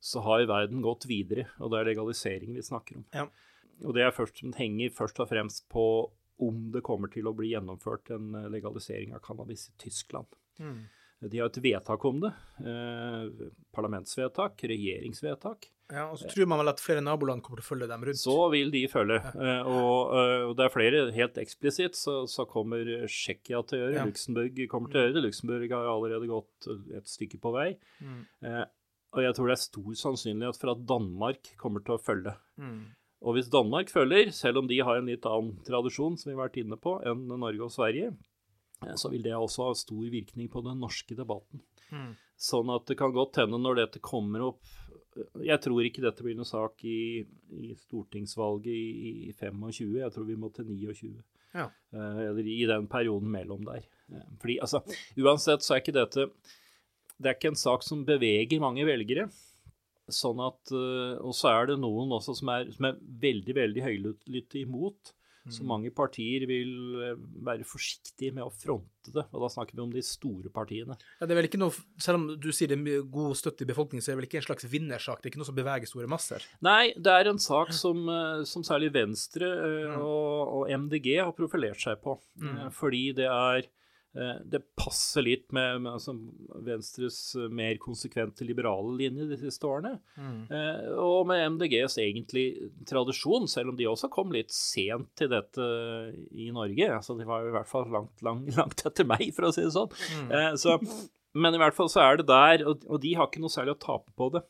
så 0.00 0.22
har 0.24 0.46
verden 0.48 0.80
gått 0.80 1.04
videre, 1.10 1.50
og 1.60 1.74
det 1.74 1.80
er 1.80 1.90
legalisering 1.90 2.54
vi 2.56 2.64
snakker 2.64 3.02
om. 3.02 3.04
Ja. 3.12 3.26
Og 3.84 3.96
det 3.96 4.04
er 4.06 4.14
først, 4.16 4.40
henger 4.56 4.92
først 4.96 5.20
og 5.20 5.28
fremst 5.28 5.66
på 5.72 5.84
om 6.46 6.70
det 6.74 6.84
kommer 6.86 7.12
til 7.12 7.28
å 7.28 7.34
bli 7.36 7.52
gjennomført 7.54 8.12
en 8.16 8.32
eh, 8.38 8.48
legalisering 8.52 9.14
av 9.16 9.22
cannabis 9.24 9.68
i 9.70 9.76
Tyskland. 9.84 10.38
Mm. 10.60 10.80
De 11.28 11.38
har 11.38 11.50
et 11.50 11.58
vedtak 11.60 12.04
om 12.08 12.22
det. 12.22 12.30
Eh, 12.64 13.50
parlamentsvedtak, 13.76 14.62
regjeringsvedtak. 14.70 15.68
Ja, 15.90 16.06
og 16.06 16.20
så 16.20 16.30
tror 16.30 16.46
man 16.48 16.62
vel 16.62 16.70
at 16.70 16.80
flere 16.80 17.02
naboland 17.02 17.42
kommer 17.44 17.60
til 17.60 17.66
å 17.66 17.70
følge 17.74 17.88
dem 17.90 18.04
rundt. 18.06 18.20
Så 18.22 18.36
vil 18.54 18.70
de 18.72 18.84
følge. 18.88 19.18
Eh, 19.20 19.68
og, 19.68 20.14
eh, 20.16 20.44
og 20.48 20.54
det 20.56 20.64
er 20.64 20.72
flere. 20.72 21.02
Helt 21.16 21.40
eksplisitt 21.42 21.98
så, 21.98 22.22
så 22.30 22.46
kommer 22.48 22.88
Tsjekkia 23.04 23.60
til 23.66 23.78
å 23.78 23.82
gjøre 23.82 23.98
Ja. 23.98 24.06
Luxembourg 24.08 24.60
kommer 24.72 24.92
til 24.92 25.00
å 25.00 25.04
gjøre 25.04 25.16
det. 25.18 25.24
Luxembourg 25.26 25.74
har 25.76 25.90
allerede 25.92 26.30
gått 26.30 26.70
et 26.96 27.10
stykke 27.10 27.40
på 27.42 27.52
vei. 27.56 27.68
Mm. 28.00 28.22
Eh, 28.46 28.64
og 29.10 29.24
jeg 29.26 29.36
tror 29.36 29.50
det 29.50 29.56
er 29.56 29.64
stor 29.64 30.00
sannsynlighet 30.04 30.60
for 30.62 30.72
at 30.72 30.86
Danmark 30.86 31.52
kommer 31.60 31.82
til 31.84 31.96
å 31.96 32.02
følge. 32.02 32.36
Mm. 32.62 32.82
Og 33.20 33.36
hvis 33.36 33.50
Danmark 33.52 33.90
følger, 33.92 34.30
selv 34.32 34.62
om 34.62 34.68
de 34.68 34.78
har 34.80 34.98
en 34.98 35.08
litt 35.10 35.26
annen 35.28 35.58
tradisjon, 35.66 36.16
som 36.16 36.30
vi 36.30 36.36
har 36.36 36.46
vært 36.46 36.60
inne 36.62 36.78
på, 36.80 36.96
enn 37.04 37.26
Norge 37.28 37.66
og 37.66 37.72
Sverige, 37.74 38.14
eh, 38.86 38.96
så 38.96 39.12
vil 39.12 39.24
det 39.26 39.36
også 39.36 39.68
ha 39.68 39.76
stor 39.76 40.06
virkning 40.12 40.48
på 40.52 40.64
den 40.64 40.80
norske 40.80 41.16
debatten. 41.18 41.62
Mm. 41.90 42.14
Sånn 42.40 42.70
at 42.72 42.86
det 42.88 42.96
kan 42.96 43.12
godt 43.12 43.42
hende 43.42 43.60
når 43.60 43.82
dette 43.82 44.00
kommer 44.04 44.44
opp 44.52 44.76
Jeg 45.42 45.58
tror 45.58 45.82
ikke 45.82 46.04
dette 46.04 46.22
blir 46.22 46.36
noen 46.38 46.46
sak 46.46 46.84
i, 46.86 47.18
i 47.58 47.72
stortingsvalget 47.74 48.70
i, 48.70 49.10
i 49.26 49.32
25, 49.34 49.96
jeg 49.98 50.14
tror 50.14 50.28
vi 50.28 50.36
må 50.38 50.52
til 50.54 50.70
29. 50.70 51.10
Ja. 51.52 51.66
Eh, 51.92 52.20
eller 52.28 52.46
i 52.46 52.62
den 52.70 52.86
perioden 52.88 53.30
mellom 53.34 53.66
der. 53.66 53.84
Eh, 54.14 54.28
fordi 54.40 54.60
altså, 54.62 54.80
uansett 55.18 55.66
så 55.66 55.74
er 55.74 55.82
ikke 55.82 55.96
dette 55.98 56.28
Det 57.18 57.28
er 57.28 57.36
ikke 57.36 57.50
en 57.52 57.58
sak 57.58 57.82
som 57.84 58.06
beveger 58.06 58.62
mange 58.62 58.86
velgere. 58.88 59.26
Sånn 60.14 60.40
at, 60.44 60.74
eh, 60.74 61.16
Og 61.22 61.32
så 61.36 61.52
er 61.54 61.72
det 61.72 61.80
noen 61.82 62.12
også 62.18 62.36
som 62.40 62.52
er, 62.56 62.70
som 62.74 62.90
er 62.90 63.00
veldig 63.00 63.56
veldig 63.56 63.86
høylytte 63.86 64.60
imot. 64.64 65.14
Så 65.50 65.64
mange 65.64 65.88
partier 65.90 66.44
vil 66.46 67.00
eh, 67.00 67.16
være 67.42 67.64
forsiktige 67.66 68.34
med 68.36 68.44
å 68.44 68.52
fronte 68.52 69.10
det. 69.14 69.24
Og 69.32 69.40
da 69.42 69.48
snakker 69.50 69.74
vi 69.74 69.82
om 69.82 69.90
de 69.94 70.02
store 70.04 70.52
partiene. 70.52 70.94
Ja, 71.18 71.24
det 71.26 71.32
er 71.32 71.40
vel 71.40 71.48
ikke 71.48 71.58
noe, 71.62 71.72
Selv 71.98 72.20
om 72.20 72.26
du 72.38 72.50
sier 72.52 72.68
det 72.70 72.76
er 72.76 73.06
god 73.08 73.34
støtte 73.40 73.64
i 73.64 73.70
befolkningen, 73.70 74.04
så 74.04 74.12
er 74.12 74.14
det 74.14 74.20
vel 74.20 74.28
ikke 74.28 74.42
en 74.42 74.46
slags 74.50 74.68
vinnersak? 74.70 75.18
Det 75.18 75.30
er 75.30 75.32
ikke 75.32 75.40
noe 75.42 75.48
som 75.48 75.56
beveger 75.56 75.90
store 75.90 76.10
masser? 76.12 76.44
Nei, 76.62 76.92
det 76.94 77.16
er 77.16 77.32
en 77.32 77.40
sak 77.42 77.72
som, 77.74 78.04
eh, 78.12 78.44
som 78.52 78.66
særlig 78.68 78.92
Venstre 78.94 79.48
eh, 79.48 79.96
og, 79.96 80.54
og 80.60 80.74
MDG 80.84 81.16
har 81.22 81.32
profilert 81.34 81.80
seg 81.82 81.98
på. 82.04 82.18
Eh, 82.44 82.66
Fordi 82.76 83.06
det 83.16 83.30
er 83.32 83.66
Det 84.50 84.58
passer 84.74 85.22
litt 85.22 85.52
med, 85.54 85.84
med 85.84 85.92
altså, 85.92 86.16
Venstres 86.66 87.18
eh, 87.38 87.46
mer 87.54 87.76
konsekvente 87.82 88.46
liberale 88.46 88.96
linje 88.98 89.28
de 89.30 89.38
siste 89.38 89.68
årene. 89.68 89.92
Eh, 90.50 90.88
og 90.98 91.28
med 91.30 91.44
MDGs 91.54 91.94
egentlig 92.02 92.44
tradisjon, 92.90 93.46
selv 93.50 93.70
om 93.70 93.78
de 93.78 93.86
også 93.86 94.10
kom 94.10 94.34
litt 94.34 94.50
sent 94.54 95.12
til 95.18 95.30
dette 95.30 95.68
i 96.34 96.50
Norge. 96.54 96.90
altså 96.96 97.14
De 97.18 97.28
var 97.28 97.46
i 97.46 97.54
hvert 97.54 97.70
fall 97.70 97.86
langt, 97.92 98.18
langt, 98.26 98.50
langt 98.58 98.84
etter 98.90 99.06
meg, 99.06 99.28
for 99.36 99.46
å 99.46 99.54
si 99.54 99.62
det 99.68 99.74
sånn. 99.76 99.94
Eh, 100.26 100.52
så, 100.58 100.74
men 101.38 101.54
i 101.54 101.62
hvert 101.62 101.78
fall 101.78 101.92
så 101.92 102.02
er 102.08 102.20
det 102.20 102.28
der, 102.32 102.66
og, 102.66 102.82
og 102.90 103.02
de 103.06 103.14
har 103.14 103.30
ikke 103.30 103.44
noe 103.44 103.54
særlig 103.54 103.78
å 103.78 103.82
tape 103.86 104.10
på 104.18 104.32
det. 104.34 104.42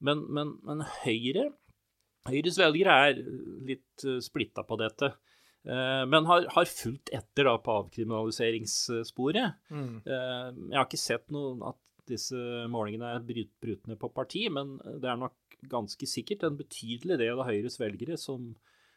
Men, 0.00 0.24
men, 0.32 0.56
men 0.64 0.84
Høyre 1.02 1.50
Høyres 2.28 2.58
velgere 2.60 2.94
er 3.08 3.20
litt 3.68 4.02
splitta 4.20 4.60
på 4.68 4.76
dette. 4.80 5.14
Eh, 5.68 6.04
men 6.08 6.24
har, 6.28 6.46
har 6.54 6.70
fulgt 6.70 7.10
etter 7.14 7.48
da 7.48 7.56
på 7.60 7.74
avkriminaliseringssporet. 7.82 9.58
Mm. 9.70 9.98
Eh, 10.00 10.46
jeg 10.70 10.78
har 10.78 10.86
ikke 10.86 11.00
sett 11.00 11.28
noe 11.34 11.58
at 11.72 11.80
disse 12.08 12.38
målingene 12.72 13.10
er 13.18 13.26
bryt, 13.28 13.52
brutende 13.60 13.98
på 14.00 14.08
parti, 14.16 14.46
men 14.52 14.78
det 15.02 15.10
er 15.10 15.20
nok 15.20 15.58
ganske 15.68 16.08
sikkert 16.08 16.46
en 16.46 16.56
betydelig 16.56 17.18
del 17.20 17.34
av 17.36 17.50
Høyres 17.50 17.76
velgere 17.82 18.16
som, 18.20 18.54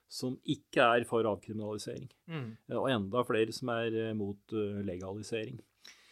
som 0.07 0.37
ikke 0.47 0.85
er 0.95 1.07
for 1.09 1.27
avkriminalisering. 1.27 2.07
Mm. 2.31 2.47
Eh, 2.69 2.77
Og 2.79 2.87
enda 2.93 3.25
flere 3.27 3.51
som 3.55 3.73
er 3.75 4.15
mot 4.17 4.55
legalisering. 4.87 5.59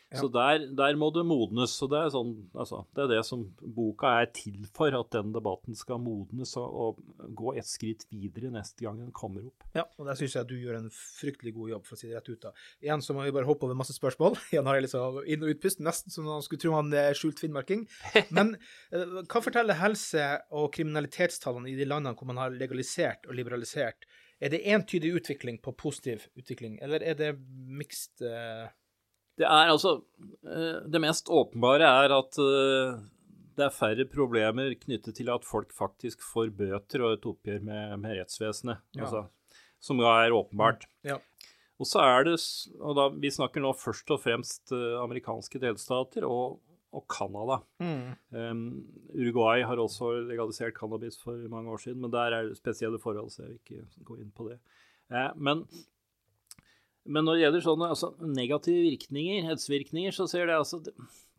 Ja. 0.10 0.24
Så 0.24 0.28
der, 0.34 0.64
der 0.74 0.96
må 0.98 1.12
det 1.14 1.22
modnes. 1.28 1.76
og 1.86 1.92
det 1.92 2.00
er, 2.00 2.08
sånn, 2.14 2.32
altså, 2.58 2.82
det 2.98 3.04
er 3.04 3.12
det 3.12 3.20
som 3.28 3.44
boka 3.62 4.16
er 4.24 4.32
til 4.34 4.64
for, 4.74 4.90
at 4.98 5.12
den 5.14 5.36
debatten 5.36 5.78
skal 5.78 6.02
modnes 6.02 6.56
og, 6.58 6.80
og 6.82 7.28
gå 7.38 7.54
et 7.60 7.70
skritt 7.70 8.08
videre 8.10 8.50
neste 8.56 8.86
gang 8.86 8.98
den 8.98 9.12
kommer 9.14 9.46
opp. 9.46 9.68
Ja, 9.78 9.86
og 10.00 10.10
der 10.10 10.18
syns 10.18 10.34
jeg 10.34 10.48
at 10.48 10.50
du 10.50 10.56
gjør 10.58 10.80
en 10.80 10.90
fryktelig 10.96 11.54
god 11.60 11.74
jobb, 11.76 11.86
for 11.86 11.98
å 11.98 12.02
si 12.02 12.10
det 12.10 12.18
rett 12.18 12.32
ut. 12.32 12.48
da. 12.48 12.54
Igjen 12.82 13.06
så 13.06 13.14
må 13.14 13.28
vi 13.28 13.36
bare 13.36 13.50
hoppe 13.50 13.68
over 13.68 13.78
masse 13.78 13.94
spørsmål. 13.94 14.40
Igjen 14.54 14.70
har 14.70 14.80
jeg 14.80 14.88
liksom 14.88 15.20
inn- 15.30 15.46
og 15.46 15.54
utpust, 15.54 15.84
nesten 15.86 16.16
som 16.16 16.26
man 16.30 16.42
skulle 16.46 16.64
tro 16.66 16.74
han 16.74 16.90
er 17.04 17.18
skjult 17.18 17.44
finnmarking. 17.44 17.86
Men 18.36 18.56
eh, 18.90 19.20
hva 19.22 19.44
forteller 19.46 19.78
helse- 19.78 20.32
og 20.50 20.72
kriminalitetstallene 20.74 21.70
i 21.70 21.78
de 21.78 21.86
landene 21.86 22.18
hvor 22.18 22.32
man 22.32 22.42
har 22.42 22.58
legalisert 22.58 23.30
og 23.30 23.38
liberalisert? 23.38 24.10
Er 24.40 24.54
det 24.54 24.64
entydig 24.72 25.12
utvikling 25.20 25.58
på 25.62 25.74
positiv 25.76 26.26
utvikling, 26.40 26.78
eller 26.82 27.04
er 27.04 27.18
det 27.20 27.34
mixed 27.68 28.24
eh, 28.24 28.70
Det 29.40 29.48
er 29.48 29.72
altså 29.72 29.96
eh, 30.44 30.84
Det 30.92 31.02
mest 31.02 31.32
åpenbare 31.32 31.88
er 32.04 32.14
at 32.18 32.40
eh, 32.44 33.00
det 33.60 33.66
er 33.68 33.76
færre 33.76 34.06
problemer 34.08 34.76
knyttet 34.80 35.18
til 35.18 35.32
at 35.34 35.48
folk 35.48 35.74
faktisk 35.76 36.24
får 36.24 36.54
bøter 36.56 37.04
og 37.04 37.18
et 37.18 37.28
oppgjør 37.28 37.66
med, 37.68 37.98
med 38.04 38.22
rettsvesenet. 38.22 38.80
Ja. 38.96 39.04
Altså, 39.04 39.26
som 39.84 40.00
da 40.00 40.14
er 40.24 40.36
åpenbart. 40.36 40.86
Ja. 41.08 41.18
Og 41.80 41.88
så 41.88 42.02
er 42.04 42.26
det, 42.28 42.38
og 42.80 42.96
da, 42.98 43.08
Vi 43.16 43.32
snakker 43.32 43.64
nå 43.64 43.72
først 43.80 44.12
og 44.12 44.22
fremst 44.24 44.74
eh, 44.76 44.98
amerikanske 45.00 45.62
delstater 45.64 46.28
og, 46.28 46.60
og 46.96 47.06
Canada. 47.12 47.62
Um, 47.80 48.64
Uruguay 49.16 49.64
har 49.68 49.80
også 49.80 50.18
legalisert 50.28 50.76
cannabis 50.76 51.20
for 51.22 51.40
mange 51.52 51.72
år 51.72 51.84
siden, 51.86 52.02
men 52.04 52.12
der 52.12 52.36
er 52.36 52.50
det 52.50 52.60
spesielle 52.60 53.00
forhold, 53.00 53.32
så 53.32 53.46
jeg 53.46 53.54
vil 53.54 53.62
ikke 53.64 54.06
gå 54.12 54.20
inn 54.20 54.34
på 54.36 54.50
det. 54.50 54.60
Eh, 55.12 55.32
men, 55.36 55.64
men 57.06 57.24
når 57.26 57.38
det 57.38 57.44
gjelder 57.46 57.64
sånne 57.66 57.90
altså, 57.94 58.10
negative 58.36 58.82
virkninger, 58.86 59.46
helsevirkninger, 59.48 60.12
så 60.16 60.28
ser 60.30 60.50
det 60.50 60.58
altså 60.60 60.82
det, 60.84 60.94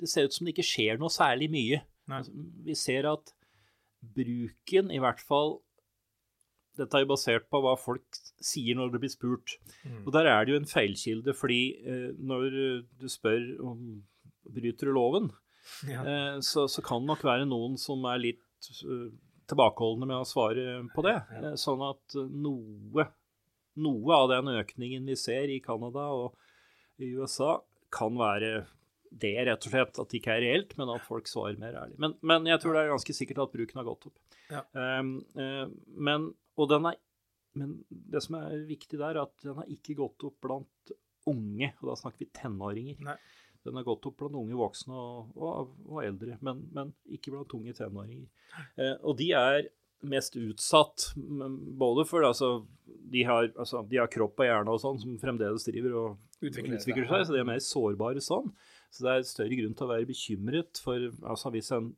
ser 0.09 0.25
ut 0.29 0.35
som 0.35 0.47
det 0.49 0.55
ikke 0.57 0.67
skjer 0.71 0.99
noe 1.01 1.13
særlig 1.13 1.51
mye. 1.53 1.83
Altså, 2.11 2.33
vi 2.65 2.75
ser 2.79 3.07
at 3.13 3.35
bruken, 4.01 4.91
i 4.91 4.99
hvert 5.03 5.21
fall 5.23 5.59
Dette 6.79 6.97
er 6.97 7.03
jo 7.05 7.11
basert 7.11 7.49
på 7.53 7.59
hva 7.61 7.75
folk 7.77 8.17
sier 8.41 8.77
når 8.79 8.93
det 8.95 9.01
blir 9.03 9.11
spurt. 9.13 9.57
Og 10.07 10.13
der 10.15 10.29
er 10.31 10.47
det 10.47 10.55
jo 10.55 10.61
en 10.63 10.69
feilkilde, 10.71 11.35
fordi 11.37 11.59
eh, 11.83 12.07
når 12.17 12.47
du 13.03 13.09
spør 13.11 13.43
om 13.67 13.83
bryter 14.49 14.89
du 14.89 14.95
loven, 14.97 15.27
Ja. 15.85 16.01
eh, 16.07 16.39
så, 16.41 16.65
så 16.71 16.81
kan 16.87 17.03
det 17.03 17.11
nok 17.11 17.25
være 17.27 17.45
noen 17.51 17.77
som 17.77 18.07
er 18.09 18.23
litt 18.23 18.71
eh, 18.87 19.11
tilbakeholdne 19.51 20.09
med 20.09 20.23
å 20.23 20.29
svare 20.31 20.79
på 20.95 21.05
det. 21.05 21.17
Eh, 21.43 21.53
sånn 21.61 21.83
at 21.85 22.17
eh, 22.17 22.31
noe, 22.33 23.05
noe 23.79 24.17
av 24.17 24.31
den 24.33 24.51
økningen 24.57 25.07
vi 25.09 25.17
ser 25.19 25.51
i 25.53 25.61
Canada 25.63 26.09
og 26.17 26.37
i 27.01 27.13
USA, 27.17 27.59
kan 27.95 28.17
være 28.19 28.65
det, 29.11 29.35
rett 29.47 29.67
og 29.67 29.73
slett. 29.73 29.99
At 29.99 30.11
det 30.11 30.21
ikke 30.21 30.37
er 30.37 30.45
reelt, 30.45 30.75
men 30.79 30.93
at 30.95 31.07
folk 31.07 31.29
svarer 31.31 31.59
mer 31.61 31.77
ærlig. 31.83 31.99
Men, 32.03 32.17
men 32.27 32.49
jeg 32.51 32.63
tror 32.63 32.77
det 32.77 32.85
er 32.85 32.93
ganske 32.95 33.17
sikkert 33.17 33.45
at 33.47 33.55
bruken 33.55 33.81
har 33.81 33.89
gått 33.89 34.09
opp. 34.11 34.37
Ja. 34.51 34.65
Um, 34.75 35.17
eh, 35.39 35.67
men, 36.09 36.31
og 36.59 36.71
den 36.71 36.91
er, 36.91 36.99
men 37.59 37.77
det 37.89 38.23
som 38.27 38.39
er 38.41 38.67
viktig 38.69 38.99
der, 38.99 39.15
er 39.15 39.25
at 39.25 39.47
den 39.47 39.59
har 39.59 39.71
ikke 39.71 39.99
gått 39.99 40.27
opp 40.29 40.39
blant 40.47 40.95
unge, 41.31 41.73
og 41.81 41.91
da 41.91 41.99
snakker 41.99 42.25
vi 42.25 42.33
tenåringer. 42.37 43.03
Nei. 43.07 43.19
Den 43.67 43.77
har 43.77 43.85
gått 43.85 44.07
opp 44.09 44.17
blant 44.23 44.39
unge 44.41 44.57
voksne 44.57 44.97
og, 44.97 45.35
og, 45.37 45.75
og 45.91 46.01
eldre, 46.05 46.39
men, 46.47 46.63
men 46.73 46.95
ikke 47.13 47.35
blant 47.35 47.53
unge 47.59 47.75
tenåringer. 47.77 48.31
Uh, 48.79 48.97
og 49.03 49.19
de 49.21 49.31
er 49.37 49.69
mest 50.07 50.37
utsatt, 50.41 51.11
både 51.17 52.07
for 52.09 52.25
altså 52.25 52.51
de, 52.87 53.25
har, 53.29 53.51
altså, 53.57 53.83
de 53.89 54.01
har 54.01 54.11
kropp 54.13 54.41
og 54.41 54.49
hjerne 54.49 54.75
og 54.75 54.81
sånn 54.83 55.01
som 55.03 55.17
fremdeles 55.21 55.67
driver 55.69 55.97
og 56.01 56.19
Utvikler 56.41 56.79
utvikler, 56.79 57.05
seg, 57.05 57.27
så 57.29 57.35
de 57.35 57.41
er 57.43 57.49
mer 57.51 57.59
sårbare 57.61 58.23
sånn. 58.25 58.47
Så 58.89 59.05
det 59.05 59.13
er 59.13 59.27
større 59.29 59.59
grunn 59.59 59.75
til 59.77 59.85
å 59.85 59.91
være 59.91 60.09
bekymret 60.09 60.81
for 60.81 61.11
altså, 61.21 61.53
hvis 61.53 61.69
en 61.77 61.91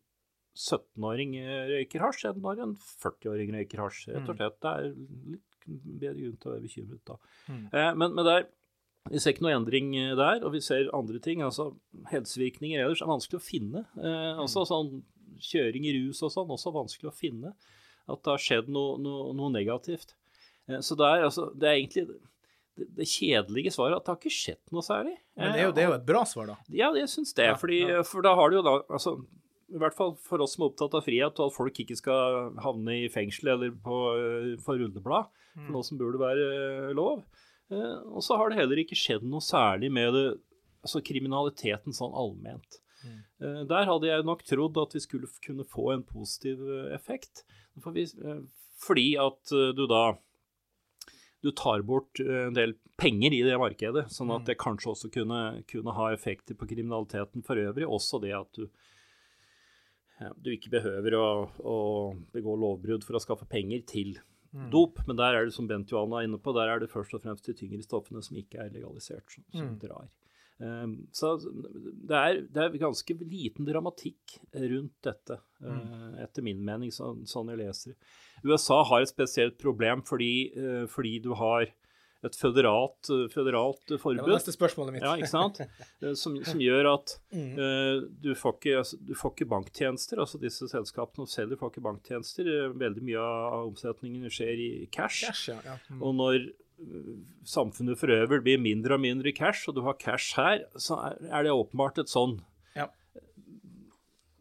17-åring 0.52 1.36
røyker 1.70 2.02
hasj 2.04 2.26
enn 2.28 2.42
når 2.44 2.64
en 2.64 2.74
40-åring 3.04 3.54
røyker 3.54 3.84
hasj. 3.84 4.08
Rett 4.10 4.28
og 4.28 4.40
slett. 4.40 4.58
Det 4.58 4.72
er 4.72 4.90
litt 5.36 5.52
bedre 5.68 6.18
grunn 6.18 6.40
til 6.40 6.50
å 6.50 6.54
være 6.56 6.66
bekymret 6.66 7.04
da. 7.08 7.16
Eh, 7.48 7.92
men, 7.96 8.16
men 8.16 8.26
der, 8.26 8.48
vi 9.10 9.22
ser 9.22 9.34
ikke 9.34 9.46
noe 9.46 9.56
endring 9.56 9.94
eh, 9.98 10.14
der, 10.18 10.42
og 10.42 10.54
vi 10.56 10.62
ser 10.64 10.90
andre 10.96 11.22
ting. 11.22 11.42
altså 11.44 11.72
Helsevirkninger 12.10 12.82
ellers 12.82 13.02
er 13.02 13.10
vanskelig 13.10 13.40
å 13.40 13.46
finne. 13.46 13.86
Eh, 13.98 14.42
altså 14.42 14.66
sånn 14.68 15.00
Kjøring 15.42 15.88
i 15.88 15.94
rus 15.96 16.20
og 16.22 16.30
sånn, 16.30 16.50
også 16.54 16.70
vanskelig 16.70 17.08
å 17.08 17.16
finne. 17.16 17.54
At 18.10 18.22
det 18.24 18.32
har 18.34 18.42
skjedd 18.42 18.68
noe, 18.72 18.96
noe, 19.02 19.32
noe 19.38 19.50
negativt. 19.54 20.14
Eh, 20.68 20.80
så 20.82 20.96
det 20.98 21.06
er, 21.06 21.26
altså, 21.28 21.50
det 21.54 21.68
er 21.68 21.78
egentlig 21.80 22.06
det, 22.10 22.86
det 22.96 23.06
kjedelige 23.06 23.72
svaret 23.74 23.98
at 23.98 24.06
det 24.06 24.12
har 24.14 24.18
ikke 24.22 24.32
skjedd 24.34 24.62
noe 24.72 24.82
særlig. 24.86 25.14
Men 25.36 25.52
det 25.52 25.60
er 25.60 25.66
jo, 25.68 25.72
det 25.76 25.82
er 25.84 25.88
jo 25.90 25.96
et 26.00 26.06
bra 26.08 26.24
svar, 26.28 26.48
da. 26.54 26.56
Ja, 26.72 26.88
jeg 26.96 27.10
syns 27.12 27.34
det. 27.36 27.50
Fordi, 27.60 27.82
ja. 27.90 28.02
For 28.08 28.24
da 28.24 28.32
har 28.38 28.50
du 28.52 28.56
jo 28.58 28.64
da 28.66 28.74
altså, 28.88 29.12
I 29.72 29.80
hvert 29.80 29.96
fall 29.96 30.14
for 30.20 30.42
oss 30.44 30.56
som 30.56 30.64
er 30.64 30.70
opptatt 30.72 30.96
av 30.98 31.04
frihet, 31.06 31.38
og 31.40 31.52
at 31.52 31.56
folk 31.56 31.78
ikke 31.84 31.96
skal 32.00 32.50
havne 32.64 32.96
i 33.04 33.10
fengsel 33.12 33.52
eller 33.54 33.70
på, 33.84 34.00
eh, 34.18 34.50
på 34.64 34.78
rulleblad, 34.80 35.30
Mm. 35.52 35.66
for 35.66 35.72
noe 35.74 35.84
som 35.84 35.98
burde 36.00 36.16
være 36.16 36.44
eh, 36.48 36.92
lov. 36.96 37.18
Eh, 37.68 37.96
og 38.08 38.22
så 38.24 38.38
har 38.40 38.48
det 38.48 38.56
heller 38.56 38.78
ikke 38.80 38.96
skjedd 38.96 39.20
noe 39.28 39.44
særlig 39.44 39.90
med 39.92 40.14
det, 40.16 40.22
altså 40.80 41.02
kriminaliteten 41.04 41.92
sånn 41.92 42.14
allment. 42.16 42.78
Eh, 43.04 43.62
Der 43.68 43.88
hadde 43.88 44.08
jeg 44.10 44.24
nok 44.26 44.44
trodd 44.46 44.78
at 44.82 44.94
vi 44.96 45.02
skulle 45.04 45.30
kunne 45.44 45.64
få 45.68 45.92
en 45.94 46.04
positiv 46.06 46.62
eh, 46.62 46.94
effekt. 46.94 47.44
Eh, 47.78 48.42
fordi 48.82 49.08
at 49.20 49.54
du 49.76 49.86
da 49.86 50.18
du 51.42 51.50
tar 51.50 51.82
bort 51.82 52.20
en 52.22 52.54
del 52.54 52.76
penger 52.96 53.34
i 53.34 53.42
det 53.42 53.56
markedet, 53.58 54.04
sånn 54.14 54.30
at 54.30 54.44
det 54.46 54.54
kanskje 54.62 54.92
også 54.92 55.08
kunne, 55.10 55.64
kunne 55.66 55.94
ha 55.96 56.12
effekter 56.14 56.54
på 56.54 56.68
kriminaliteten 56.70 57.42
for 57.42 57.58
øvrig. 57.58 57.82
Også 57.82 58.20
det 58.22 58.30
at 58.36 58.52
du, 58.54 58.68
du 60.38 60.50
ikke 60.54 60.70
behøver 60.70 61.16
å, 61.18 61.26
å 61.66 61.78
begå 62.30 62.54
lovbrudd 62.62 63.02
for 63.02 63.18
å 63.18 63.22
skaffe 63.24 63.48
penger 63.50 63.82
til 63.90 64.20
dop. 64.70 65.00
Men 65.08 65.16
der 65.18 65.34
er 65.34 65.46
det, 65.48 65.54
som 65.56 65.66
Bent 65.66 65.90
Johan 65.90 66.14
er 66.14 66.28
inne 66.28 66.38
på, 66.38 66.54
der 66.54 66.68
er 66.70 66.78
det 66.82 66.90
først 66.92 67.14
og 67.18 67.22
fremst 67.24 67.46
de 67.48 67.54
tyngre 67.58 67.82
stoffene 67.82 68.22
som 68.22 68.36
ikke 68.38 68.62
er 68.62 68.70
legalisert, 68.74 69.26
som, 69.32 69.42
som 69.50 69.72
drar. 69.82 70.06
Um, 70.62 71.08
så 71.10 71.34
det 71.42 72.14
er, 72.14 72.40
det 72.46 72.62
er 72.62 72.76
ganske 72.78 73.16
liten 73.18 73.66
dramatikk 73.66 74.36
rundt 74.54 74.94
dette, 75.02 75.40
eh, 75.64 76.20
etter 76.22 76.44
min 76.46 76.60
mening, 76.62 76.92
sånn, 76.94 77.24
sånn 77.26 77.50
jeg 77.50 77.58
leser 77.64 77.94
det. 77.94 78.12
USA 78.46 78.82
har 78.86 79.02
et 79.02 79.10
spesielt 79.10 79.58
problem 79.58 80.04
fordi, 80.06 80.52
eh, 80.54 80.84
fordi 80.90 81.16
du 81.24 81.32
har 81.38 81.66
et 82.22 82.38
føderalt, 82.38 83.10
eh, 83.10 83.26
føderalt 83.32 83.82
Det 83.88 83.98
var 83.98 84.36
neste 84.36 84.54
spørsmålet 84.54 84.94
mitt. 84.94 85.02
Ja, 85.02 85.16
ikke 85.18 85.32
sant? 85.32 85.58
Som, 86.22 86.38
som 86.44 86.60
gjør 86.62 86.92
at 86.92 87.16
uh, 87.34 88.02
du, 88.22 88.32
får 88.38 88.56
ikke, 88.58 88.76
altså, 88.82 88.98
du 89.02 89.14
får 89.18 89.34
ikke 89.34 89.50
banktjenester. 89.50 90.22
Altså 90.22 90.38
disse 90.42 90.66
selskapene 90.70 91.26
som 91.26 91.30
selger, 91.30 91.58
får 91.58 91.72
ikke 91.72 91.84
banktjenester. 91.86 92.50
Veldig 92.78 93.04
mye 93.06 93.22
av 93.22 93.68
omsetningen 93.70 94.30
skjer 94.30 94.62
i 94.62 94.70
cash. 94.94 95.24
Cash, 95.26 95.48
ja. 95.50 95.58
ja. 95.66 95.76
Mm. 95.90 96.02
Og 96.02 96.16
når 96.18 96.48
samfunnet 97.48 97.98
for 98.00 98.12
øvrig 98.12 98.42
blir 98.44 98.62
mindre 98.62 98.96
og 98.96 99.02
mindre 99.02 99.32
cash, 99.34 99.68
og 99.68 99.76
du 99.76 99.82
har 99.86 99.98
cash 100.00 100.36
her, 100.38 100.64
så 100.76 100.98
er, 101.22 101.42
det 101.44 101.54
åpenbart 101.54 102.02
et 102.02 102.12
sånn 102.12 102.40
Ja. 102.76 102.88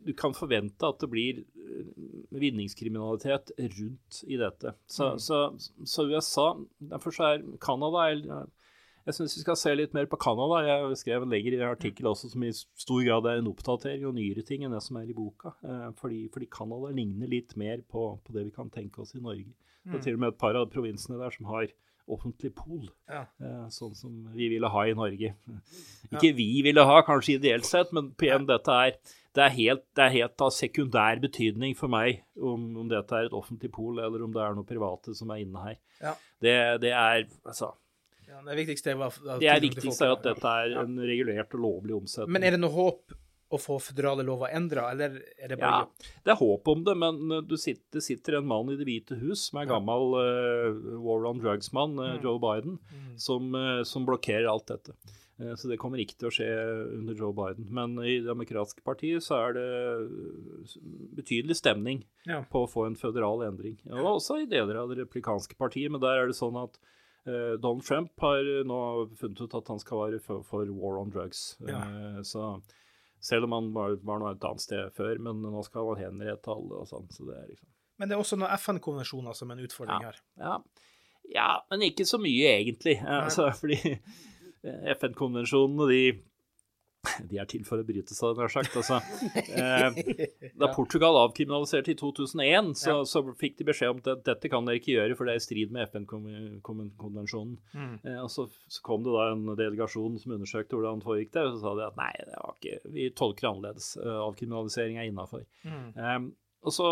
Du 0.01 0.13
kan 0.17 0.33
forvente 0.33 0.87
at 0.87 1.01
det 1.01 1.09
blir 1.11 1.43
eh, 1.43 1.91
vinningskriminalitet 2.33 3.51
rundt 3.59 4.23
i 4.25 4.39
dette. 4.41 4.73
Så, 4.89 5.13
så, 5.21 5.43
så 5.85 6.07
USA 6.09 6.55
Derfor 6.79 7.13
så 7.13 7.27
er 7.27 7.43
Canada 7.61 8.07
Jeg 8.09 9.13
syns 9.13 9.35
vi 9.37 9.43
skal 9.43 9.59
se 9.59 9.75
litt 9.75 9.93
mer 9.93 10.09
på 10.09 10.17
Canada. 10.21 10.63
Jeg 10.65 10.97
skrev 11.03 11.25
en 11.25 11.33
lengre 11.33 11.69
artikkel 11.69 12.09
også 12.09 12.31
som 12.33 12.47
i 12.47 12.53
stor 12.53 13.03
grad 13.05 13.29
er 13.29 13.41
en 13.41 13.51
oppdatering 13.51 14.07
og 14.09 14.17
nyere 14.17 14.45
ting 14.47 14.65
enn 14.65 14.73
det 14.73 14.81
som 14.81 14.97
er 14.97 15.09
i 15.09 15.17
boka. 15.17 15.53
Eh, 15.61 15.89
fordi, 16.01 16.23
fordi 16.33 16.49
Canada 16.49 16.89
ligner 16.97 17.29
litt 17.29 17.53
mer 17.59 17.85
på, 17.85 18.07
på 18.25 18.37
det 18.37 18.47
vi 18.47 18.55
kan 18.57 18.73
tenke 18.73 19.03
oss 19.05 19.13
i 19.13 19.21
Norge. 19.21 19.53
Det 19.85 19.97
er 19.97 20.03
til 20.05 20.17
og 20.17 20.21
med 20.21 20.33
et 20.33 20.41
par 20.41 20.57
av 20.57 20.69
provinsene 20.69 21.17
der 21.21 21.33
som 21.33 21.47
har 21.49 21.69
offentlig 22.09 22.53
pol, 22.55 22.87
Ja. 23.09 23.25
eh, 23.41 23.65
sånn 23.73 23.95
som 23.95 24.15
vi 24.33 24.49
ville 24.49 24.69
ha 24.69 24.85
i 24.87 24.93
Norge. 24.97 25.33
Ikke 26.11 26.33
vi 26.35 26.61
ville 26.65 26.83
ha, 26.87 27.01
kanskje 27.07 27.37
ideelt 27.39 27.65
sett, 27.65 27.91
men 27.93 28.11
igjen, 28.21 28.47
dette 28.49 28.71
er 28.71 28.97
det 29.31 29.43
er, 29.45 29.53
helt, 29.55 29.83
det 29.95 30.03
er 30.03 30.09
helt 30.11 30.41
av 30.43 30.49
sekundær 30.51 31.21
betydning 31.23 31.71
for 31.79 31.87
meg 31.87 32.17
om, 32.35 32.65
om 32.81 32.89
dette 32.91 33.15
er 33.15 33.29
et 33.29 33.35
offentlig 33.37 33.69
pol, 33.71 34.01
eller 34.03 34.25
om 34.25 34.33
det 34.35 34.41
er 34.43 34.57
noen 34.57 34.67
private 34.67 35.15
som 35.15 35.31
er 35.31 35.45
inne 35.45 35.61
her. 35.63 35.77
Ja. 36.01 36.11
Det, 36.43 36.55
det 36.83 36.91
er 36.91 37.23
altså, 37.47 37.69
Ja, 38.27 38.41
det 38.43 38.57
viktigste 38.59 38.91
er 38.91 39.63
viktigst 39.63 40.03
er 40.03 40.11
at 40.17 40.23
dette 40.27 40.51
er 40.65 40.75
en 40.83 40.99
regulert 40.99 41.55
og 41.55 41.63
lovlig 41.63 41.95
omsetning. 41.95 42.33
Men 42.35 42.43
er 42.43 42.57
det 42.57 42.59
noe 42.59 42.75
håp 42.75 43.15
å 43.51 43.59
få 43.59 43.75
føderale 43.83 44.23
lover 44.23 44.53
endra, 44.55 44.89
eller 44.93 45.17
er 45.35 45.51
det 45.51 45.57
bare 45.59 45.81
Ja, 45.83 46.11
det 46.23 46.31
er 46.33 46.39
håp 46.39 46.67
om 46.71 46.83
det, 46.87 46.93
men 46.97 47.17
du 47.47 47.57
sitter, 47.59 47.83
det 47.97 48.03
sitter 48.05 48.37
en 48.39 48.47
mann 48.47 48.69
i 48.71 48.77
Det 48.79 48.87
hvite 48.87 49.17
hus 49.19 49.49
som 49.49 49.59
er 49.61 49.67
gammel 49.69 50.13
uh, 50.15 50.99
war 51.03 51.25
on 51.27 51.41
drugs-mann, 51.43 51.97
uh, 51.99 52.15
Joe 52.23 52.39
Biden, 52.39 52.77
som, 53.19 53.51
uh, 53.55 53.81
som 53.83 54.07
blokkerer 54.07 54.47
alt 54.51 54.67
dette. 54.71 54.95
Så 55.57 55.65
det 55.71 55.79
kommer 55.81 55.97
ikke 55.97 56.19
til 56.21 56.27
å 56.29 56.33
skje 56.35 56.47
under 56.99 57.15
Joe 57.17 57.33
Biden. 57.33 57.65
Men 57.73 57.95
i 58.05 58.19
Det 58.19 58.27
demokratiske 58.27 58.83
partiet 58.85 59.23
så 59.25 59.39
er 59.47 59.55
det 59.55 59.63
betydelig 61.17 61.55
stemning 61.57 62.03
Ja. 62.29 62.43
på 62.43 62.61
å 62.61 62.69
få 62.69 62.85
en 62.85 62.95
føderal 62.95 63.41
endring. 63.47 63.79
Og 63.89 64.21
også 64.21 64.43
i 64.43 64.45
deler 64.45 64.77
av 64.83 64.89
det 64.91 64.99
replikanske 65.01 65.57
partiet, 65.57 65.89
men 65.89 65.99
der 66.03 66.21
er 66.21 66.27
det 66.29 66.37
sånn 66.37 66.59
at 66.61 66.77
Donald 67.25 67.81
Trump 67.85 68.11
har 68.21 68.45
nå 68.65 69.09
funnet 69.17 69.41
ut 69.41 69.53
at 69.57 69.67
han 69.73 69.81
skal 69.81 69.97
være 70.03 70.21
for, 70.21 70.43
for 70.45 70.69
war 70.77 70.99
on 71.01 71.09
drugs. 71.09 71.55
Ja. 71.65 71.81
Så 72.21 72.61
selv 73.21 73.47
om 73.47 73.55
han 73.57 73.69
var, 73.75 73.95
var 74.07 74.21
noe 74.21 74.33
et 74.33 74.47
annet 74.47 74.63
sted 74.63 74.95
før, 74.97 75.19
men 75.21 75.43
nå 75.45 75.61
skal 75.67 75.91
han 75.93 76.01
henrette 76.07 76.51
alle 76.53 76.81
og 76.81 76.89
sånn. 76.89 77.07
Så 77.13 77.27
det 77.27 77.37
er 77.37 77.51
liksom 77.51 77.69
Men 78.01 78.09
det 78.09 78.17
er 78.17 78.23
også 78.23 78.39
noen 78.41 78.55
FN-konvensjoner 78.57 79.37
som 79.37 79.51
er 79.51 79.59
en 79.59 79.69
utfordring 79.69 80.07
her. 80.09 80.19
ja. 80.41 80.57
ja, 81.35 81.49
men 81.69 81.85
ikke 81.85 82.07
så 82.09 82.17
mye 82.21 82.55
egentlig. 82.57 82.97
Altså, 83.05 83.51
fordi 83.59 83.77
FN-konvensjonene, 84.97 85.89
de 85.91 86.01
de 87.29 87.39
er 87.41 87.47
til 87.49 87.63
for 87.65 87.81
å 87.81 87.85
brytes, 87.85 88.19
hadde 88.21 88.37
jeg 88.37 88.45
nær 88.45 88.53
sagt. 88.53 88.75
Altså, 88.77 88.99
eh, 89.61 90.51
da 90.59 90.69
Portugal 90.75 91.17
avkriminaliserte 91.23 91.93
i 91.93 91.97
2001, 91.99 92.73
så, 92.81 92.99
så 93.09 93.23
fikk 93.39 93.57
de 93.59 93.67
beskjed 93.71 93.95
om 93.95 94.01
at 94.03 94.25
dette 94.27 94.51
kan 94.51 94.67
dere 94.67 94.81
ikke 94.81 94.93
gjøre, 94.93 95.17
for 95.17 95.27
det 95.27 95.35
er 95.35 95.41
i 95.41 95.45
strid 95.45 95.73
med 95.73 95.89
FN-konvensjonen. 95.89 97.57
Eh, 98.05 98.19
og 98.21 98.29
så, 98.33 98.47
så 98.71 98.85
kom 98.85 99.05
det 99.07 99.15
da 99.15 99.31
en 99.31 99.55
delegasjon 99.57 100.19
som 100.21 100.35
undersøkte 100.37 100.77
hvordan 100.77 101.01
det 101.01 101.09
foregikk 101.09 101.33
det, 101.37 101.47
og 101.47 101.55
så 101.55 101.63
sa 101.63 101.73
de 101.79 101.87
at 101.87 101.99
nei, 101.99 102.11
det 102.21 102.37
var 102.37 102.59
ikke, 102.59 102.77
vi 102.93 103.09
tolker 103.17 103.49
annerledes. 103.49 103.95
Eh, 104.01 104.21
avkriminalisering 104.27 105.01
er 105.01 105.09
innafor. 105.09 105.47
Eh, 105.65 106.21
og 106.61 106.73
så, 106.75 106.87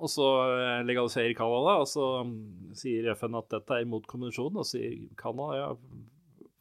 og 0.00 0.08
så 0.08 0.26
eh, 0.56 0.82
legaliserer 0.88 1.36
Canada, 1.36 1.76
og 1.82 1.88
så 1.90 2.24
mm, 2.24 2.72
sier 2.80 3.12
FN 3.12 3.36
at 3.36 3.50
dette 3.52 3.76
er 3.76 3.84
imot 3.84 4.08
konvensjonen, 4.08 4.62
og 4.62 4.68
sier 4.68 4.96
Canada 5.20 5.58
ja, 5.58 5.72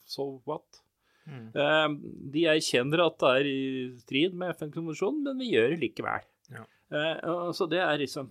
so 0.03 0.41
what? 0.43 0.82
Eh, 1.29 1.87
de 2.33 2.45
erkjenner 2.51 3.05
at 3.05 3.17
det 3.21 3.31
er 3.31 3.47
i 3.47 3.63
strid 4.01 4.35
med 4.35 4.55
FN-konvensjonen, 4.57 5.23
men 5.23 5.39
vi 5.39 5.53
gjør 5.53 5.73
det 5.73 5.79
likevel. 5.85 6.25
Ja. 6.51 6.65
Eh, 6.91 7.51
så 7.55 7.69
det 7.71 7.79
er 7.79 7.97
liksom 8.01 8.29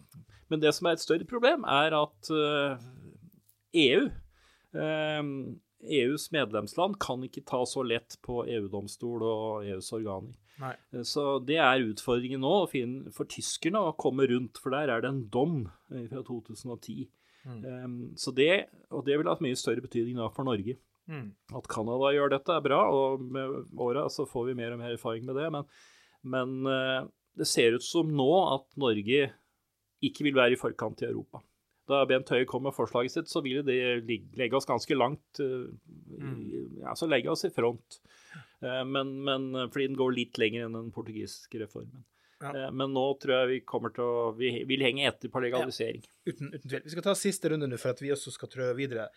Men 0.52 0.60
det 0.60 0.74
som 0.76 0.86
er 0.86 0.98
et 0.98 1.00
større 1.00 1.24
problem, 1.24 1.64
er 1.64 1.94
at 1.96 2.28
EU 3.72 4.02
eh, 4.76 5.22
EUs 5.82 6.28
medlemsland 6.30 6.98
kan 7.00 7.24
ikke 7.24 7.42
ta 7.48 7.62
så 7.66 7.82
lett 7.82 8.18
på 8.22 8.44
EU-domstol 8.46 9.24
og 9.26 9.64
EUs 9.66 9.88
organer. 9.96 10.36
Nei. 10.60 10.74
Så 11.08 11.40
det 11.42 11.56
er 11.56 11.86
utfordringen 11.88 12.44
nå 12.44 12.52
for 13.16 13.24
tyskerne 13.26 13.80
å 13.80 13.96
komme 13.98 14.28
rundt, 14.30 14.60
for 14.62 14.76
der 14.76 14.92
er 14.92 15.02
det 15.02 15.10
en 15.10 15.24
dom 15.32 15.56
fra 15.88 16.22
2010. 16.28 17.08
Eh, 17.48 17.88
Så 18.14 18.30
det, 18.36 18.68
og 18.90 19.04
det 19.08 19.18
vil 19.18 19.26
ha 19.32 19.36
mye 19.40 19.58
større 19.58 19.82
betydning 19.82 20.20
da 20.20 20.28
for 20.28 20.46
Norge. 20.46 20.76
Mm. 21.10 21.32
At 21.58 21.68
Canada 21.70 22.12
gjør 22.14 22.32
dette 22.32 22.56
er 22.56 22.64
bra, 22.64 22.80
og 22.94 23.22
med 23.34 23.78
åra 23.80 24.06
så 24.12 24.26
får 24.28 24.50
vi 24.50 24.58
mer 24.58 24.74
og 24.74 24.82
mer 24.82 24.94
erfaring 24.94 25.26
med 25.28 25.38
det. 25.38 25.48
Men, 25.54 25.70
men 26.34 26.58
eh, 26.70 27.08
det 27.38 27.48
ser 27.50 27.78
ut 27.78 27.86
som 27.86 28.10
nå 28.12 28.28
at 28.52 28.68
Norge 28.80 29.30
ikke 30.02 30.26
vil 30.26 30.38
være 30.38 30.56
i 30.56 30.60
forkant 30.60 31.02
i 31.02 31.08
Europa. 31.10 31.42
Da 31.90 32.04
Bent 32.06 32.30
Høie 32.30 32.46
kom 32.48 32.64
med 32.66 32.74
forslaget 32.76 33.14
sitt, 33.14 33.30
så 33.30 33.42
ville 33.42 33.64
det 33.66 34.04
legge 34.38 34.54
oss 34.54 34.68
ganske 34.68 34.94
langt 34.94 35.40
mm. 35.42 36.84
Altså 36.86 37.08
legge 37.10 37.30
oss 37.32 37.42
i 37.46 37.50
front. 37.54 37.98
Eh, 38.62 38.82
men, 38.86 39.16
men 39.26 39.50
fordi 39.66 39.90
den 39.90 39.98
går 39.98 40.14
litt 40.16 40.38
lenger 40.40 40.68
enn 40.68 40.78
den 40.78 40.92
portugisiske 40.94 41.64
reformen. 41.64 42.06
Ja. 42.42 42.52
Eh, 42.66 42.70
men 42.74 42.92
nå 42.94 43.04
tror 43.22 43.34
jeg 43.36 43.50
vi 43.50 43.58
kommer 43.68 43.92
til 43.94 44.04
å 44.04 44.32
Vi 44.36 44.50
vil 44.68 44.82
henge 44.84 45.06
etter 45.08 45.30
på 45.32 45.42
legalisering. 45.44 46.02
Uten, 46.26 46.50
uten 46.54 46.68
tvil. 46.68 46.82
Vi 46.84 46.94
skal 46.94 47.06
ta 47.06 47.14
siste 47.18 47.52
runde 47.52 47.68
nå, 47.70 47.78
for 47.80 47.94
at 47.94 48.02
vi 48.02 48.12
også 48.14 48.32
skal 48.34 48.50
trø 48.52 48.68
videre. 48.78 49.08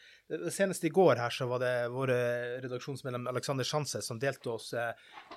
Seneste 0.54 0.90
i 0.90 0.94
går 0.94 1.22
her 1.22 1.34
så 1.34 1.48
var 1.50 1.64
det 1.64 1.74
våre 1.94 2.18
redaksjonsmedlem 2.64 3.30
Alexander 3.32 3.68
Sjanse 3.68 4.02
som 4.06 4.22
delte 4.22 4.54
oss 4.54 4.72
eh, 4.78 4.94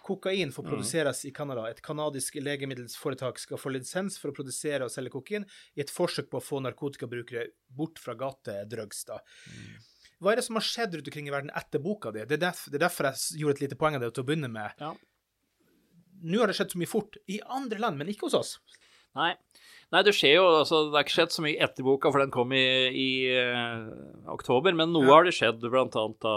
kokain 0.06 0.52
for 0.54 0.64
å 0.64 0.72
produseres 0.72 1.24
i 1.28 1.34
Canada. 1.34 1.68
Et 1.70 1.82
canadisk 1.84 2.40
legemiddelsforetak 2.42 3.40
skal 3.42 3.60
få 3.60 3.74
lisens 3.74 4.18
for 4.20 4.32
å 4.32 4.38
produsere 4.38 4.86
og 4.86 4.94
selge 4.94 5.14
kokain 5.16 5.46
i 5.76 5.84
et 5.84 5.92
forsøk 5.92 6.30
på 6.32 6.40
å 6.40 6.44
få 6.44 6.62
narkotikabrukere 6.64 7.48
bort 7.68 8.00
fra 8.02 8.16
gatedrugs. 8.18 9.04
da. 9.08 9.22
Hva 10.18 10.32
er 10.32 10.40
det 10.40 10.48
som 10.48 10.58
har 10.58 10.66
skjedd 10.66 10.96
rundt 10.96 11.08
omkring 11.10 11.28
i 11.30 11.32
verden 11.32 11.52
etter 11.54 11.82
boka 11.82 12.10
di? 12.14 12.24
Er, 12.24 12.26
det 12.26 12.42
er 12.42 12.82
derfor 12.82 13.12
jeg 13.12 13.42
gjorde 13.42 13.58
et 13.58 13.68
lite 13.68 13.78
poeng 13.78 13.94
av 13.98 14.02
det 14.02 14.10
til 14.16 14.24
å 14.24 14.26
begynne 14.26 14.50
med. 14.50 14.74
Ja. 14.82 14.90
Nå 16.22 16.42
har 16.42 16.50
det 16.50 16.58
skjedd 16.58 16.74
så 16.74 16.80
mye 16.80 16.90
fort 16.90 17.18
i 17.30 17.40
andre 17.44 17.80
land, 17.82 18.00
men 18.00 18.10
ikke 18.12 18.28
hos 18.28 18.38
oss. 18.38 18.56
Nei. 19.18 19.34
Nei, 19.88 20.02
det 20.04 20.12
skjer 20.12 20.34
jo 20.36 20.42
altså, 20.58 20.82
Det 20.90 20.98
har 20.98 21.06
ikke 21.06 21.14
skjedd 21.14 21.32
så 21.32 21.42
mye 21.46 21.60
etter 21.64 21.86
boka, 21.86 22.10
for 22.12 22.20
den 22.20 22.32
kom 22.32 22.52
i, 22.52 22.64
i 22.92 23.08
uh, 23.32 23.86
oktober. 24.34 24.76
Men 24.76 24.92
noe 24.92 25.08
har 25.08 25.24
det 25.24 25.32
skjedd, 25.36 25.64
annet 25.64 26.28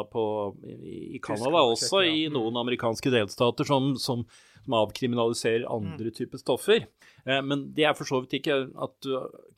i, 0.71 1.17
i 1.17 1.19
Canada, 1.23 1.65
også 1.65 2.05
ja. 2.05 2.13
i 2.15 2.23
noen 2.31 2.61
amerikanske 2.61 3.11
delstater 3.11 3.67
som, 3.67 3.91
som, 3.99 4.23
som 4.63 4.77
avkriminaliserer 4.79 5.67
andre 5.67 6.13
typer 6.15 6.39
stoffer. 6.39 6.87
Eh, 7.25 7.41
men 7.43 7.67
det 7.75 7.85
er 7.89 7.97
for 7.97 8.07
så 8.07 8.21
vidt 8.23 8.39
ikke 8.39 8.61
at 8.71 8.95
du 9.03 9.11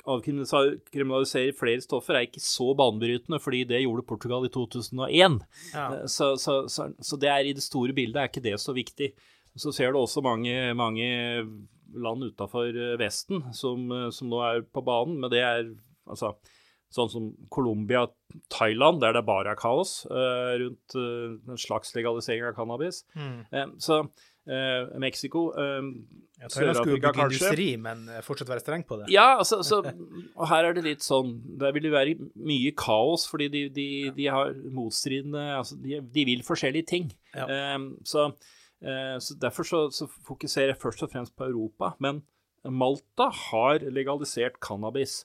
avkriminaliserer 0.09 1.53
flere 1.55 1.83
stoffer, 1.83 2.17
er 2.17 2.27
ikke 2.27 2.43
så 2.43 2.73
banebrytende, 2.79 3.39
fordi 3.43 3.61
det 3.69 3.83
gjorde 3.83 4.07
Portugal 4.09 4.47
i 4.47 4.51
2001. 4.51 5.37
Ja. 5.75 5.85
Eh, 5.85 6.07
Så, 6.09 6.33
så, 6.41 6.63
så, 6.67 6.89
så 6.99 7.19
det 7.21 7.29
er 7.31 7.45
i 7.45 7.53
det 7.55 7.63
store 7.63 7.95
bildet 7.95 8.19
er 8.19 8.31
ikke 8.31 8.43
det 8.43 8.57
så 8.61 8.75
viktig. 8.75 9.13
Så 9.59 9.73
ser 9.75 9.93
du 9.93 9.99
også 10.01 10.23
mange, 10.25 10.73
mange 10.77 11.07
land 11.93 12.25
utafor 12.25 12.73
Vesten 12.97 13.43
som, 13.53 13.85
eh, 13.91 14.09
som 14.09 14.31
nå 14.31 14.41
er 14.47 14.65
på 14.65 14.81
banen, 14.85 15.19
men 15.21 15.29
det 15.33 15.43
er 15.45 15.67
altså 16.09 16.33
sånn 16.93 17.09
som 17.09 17.31
Colombia, 17.49 18.03
Thailand, 18.53 18.99
der 19.01 19.15
det 19.17 19.23
bare 19.25 19.55
er 19.55 19.57
kaos 19.57 20.03
uh, 20.11 20.53
rundt 20.61 20.93
uh, 20.93 21.39
en 21.49 21.57
slags 21.57 21.89
legalisering 21.95 22.45
av 22.51 22.53
cannabis. 22.59 23.03
Eh, 23.17 23.73
så 23.81 24.05
Uh, 24.43 24.99
Mexico, 24.99 25.53
uh, 25.55 25.79
Ja, 26.35 26.49
Sør-Afrika 26.51 27.13
kanskje. 27.15 27.37
industri, 27.37 27.67
men 27.79 28.09
eh, 28.11 28.19
fortsatt 28.25 28.49
være 28.51 28.59
streng 28.59 28.81
på 28.83 28.97
det. 28.99 29.05
Ja, 29.13 29.37
altså, 29.39 29.61
så, 29.63 29.77
og 30.35 30.49
her 30.49 30.67
er 30.67 30.75
det 30.75 30.83
litt 30.83 31.05
sånn 31.05 31.29
Der 31.61 31.71
vil 31.71 31.85
det 31.87 31.93
være 31.93 32.17
mye 32.35 32.73
kaos, 32.75 33.23
fordi 33.31 33.47
de, 33.53 33.61
de, 33.71 33.85
de 34.17 34.25
har 34.27 34.51
motstridende 34.75 35.45
altså, 35.61 35.77
de, 35.79 36.01
de 36.03 36.25
vil 36.27 36.43
forskjellige 36.43 36.89
ting. 36.91 37.07
Ja. 37.31 37.47
Ehm, 37.47 37.85
så, 38.03 38.33
eh, 38.33 38.51
så 39.23 39.35
derfor 39.39 39.63
så, 39.67 39.79
så 39.95 40.07
fokuserer 40.27 40.73
jeg 40.73 40.81
først 40.81 41.03
og 41.05 41.11
fremst 41.13 41.35
på 41.39 41.45
Europa. 41.47 41.93
Men 42.03 42.21
Malta 42.67 43.29
har 43.49 43.79
legalisert 43.91 44.59
cannabis. 44.63 45.21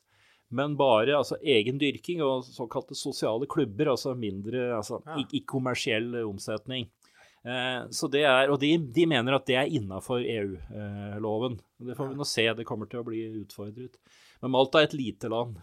Men 0.49 0.77
bare 0.81 1.13
altså, 1.19 1.37
egen 1.45 1.77
dyrking 1.81 2.23
og 2.25 2.47
såkalte 2.47 2.97
sosiale 2.97 3.47
klubber, 3.51 3.91
altså 3.93 4.15
mindre 4.17 4.71
altså, 4.79 5.03
Ja. 5.05 5.19
ikke 5.21 5.45
kommersiell 5.47 6.15
omsetning. 6.25 6.89
Eh, 7.45 7.83
så 7.91 8.09
det 8.11 8.25
er, 8.25 8.49
og 8.51 8.59
de, 8.61 8.73
de 8.79 9.05
mener 9.07 9.37
at 9.37 9.45
det 9.47 9.57
er 9.61 9.75
innafor 9.77 10.25
EU-loven. 10.25 11.59
det 11.85 11.97
får 11.97 12.09
vi 12.11 12.19
nå 12.19 12.27
se, 12.27 12.47
det 12.57 12.67
kommer 12.67 12.89
til 12.91 13.03
å 13.03 13.07
bli 13.07 13.21
utfordret. 13.43 13.99
Men 14.43 14.55
Malta 14.55 14.81
er 14.81 14.89
et 14.89 14.97
lite 14.97 15.29
land. 15.31 15.59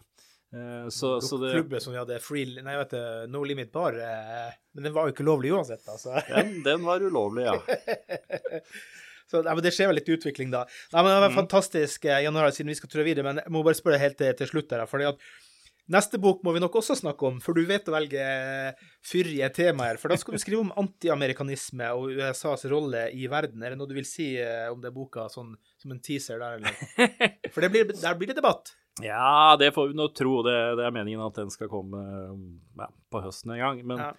Eh, 0.56 0.90
så, 0.90 1.22
så 1.22 1.38
det, 1.38 1.52
Klubber 1.52 1.80
som 1.80 1.94
vi 1.94 2.00
hadde 2.00 2.20
free, 2.24 2.62
nei, 2.64 2.76
vet 2.80 2.94
du, 2.96 3.00
No 3.32 3.44
Limit 3.44 3.72
Bar, 3.76 3.98
eh, 4.00 4.54
men 4.76 4.88
den 4.88 4.94
var 4.96 5.10
jo 5.10 5.16
ikke 5.16 5.26
lovlig 5.28 5.52
uansett, 5.52 5.84
altså. 5.92 6.16
den, 6.32 6.62
den 6.64 6.86
var 6.86 7.04
ulovlig, 7.04 7.50
ja. 7.50 7.58
Så 9.26 9.40
nei, 9.42 9.56
men 9.58 9.64
Det 9.66 9.72
skjer 9.74 9.90
vel 9.90 9.98
litt 9.98 10.12
utvikling 10.14 10.52
da. 10.54 10.68
Nei, 10.94 11.02
men 11.02 11.10
Det 11.10 11.24
var 11.24 11.34
fantastisk, 11.34 12.06
eh, 12.06 12.22
Jan 12.24 12.38
Harald, 12.38 12.56
siden 12.56 12.70
vi 12.70 12.78
skal 12.78 12.92
trå 12.94 13.04
videre. 13.04 13.26
Men 13.26 13.42
jeg 13.42 13.52
må 13.52 13.64
bare 13.66 13.78
spørre 13.78 13.98
helt 13.98 14.20
til, 14.22 14.30
til 14.38 14.52
slutt. 14.52 14.72
her, 14.72 14.86
fordi 14.88 15.10
at 15.10 15.28
Neste 15.90 16.18
bok 16.18 16.40
må 16.42 16.50
vi 16.56 16.62
nok 16.64 16.80
også 16.80 16.96
snakke 16.98 17.28
om, 17.28 17.36
for 17.46 17.54
du 17.54 17.62
vet 17.70 17.86
å 17.86 17.94
velge 17.94 18.22
fyrige 19.06 19.52
temaer. 19.54 20.00
For 20.02 20.10
da 20.10 20.18
skal 20.18 20.34
du 20.34 20.42
skrive 20.42 20.64
om 20.64 20.72
antiamerikanisme 20.82 21.92
og 21.94 22.16
USAs 22.16 22.66
rolle 22.72 23.04
i 23.14 23.28
verden. 23.30 23.62
Er 23.62 23.74
det 23.74 23.78
noe 23.78 23.92
du 23.92 23.94
vil 23.94 24.08
si 24.10 24.32
om 24.72 24.82
den 24.82 24.96
boka, 24.96 25.28
sånn 25.30 25.52
som 25.82 25.94
en 25.94 26.02
teaser 26.02 26.42
der, 26.42 26.58
eller? 26.58 27.14
For 27.54 27.62
det 27.62 27.70
blir, 27.76 27.94
der 27.94 28.18
blir 28.18 28.34
det 28.34 28.40
debatt. 28.40 28.74
Ja, 29.04 29.58
det 29.60 29.74
får 29.76 29.90
vi 29.92 29.98
nå 29.98 30.08
tro. 30.16 30.38
Det, 30.46 30.56
det 30.80 30.86
er 30.88 30.94
meningen 30.96 31.24
at 31.26 31.36
den 31.36 31.52
skal 31.52 31.72
komme 31.72 32.00
ja, 32.80 32.88
på 33.12 33.24
høsten 33.26 33.56
en 33.56 33.64
gang. 33.64 33.84
Men, 33.88 34.06
Ja. 34.08 34.14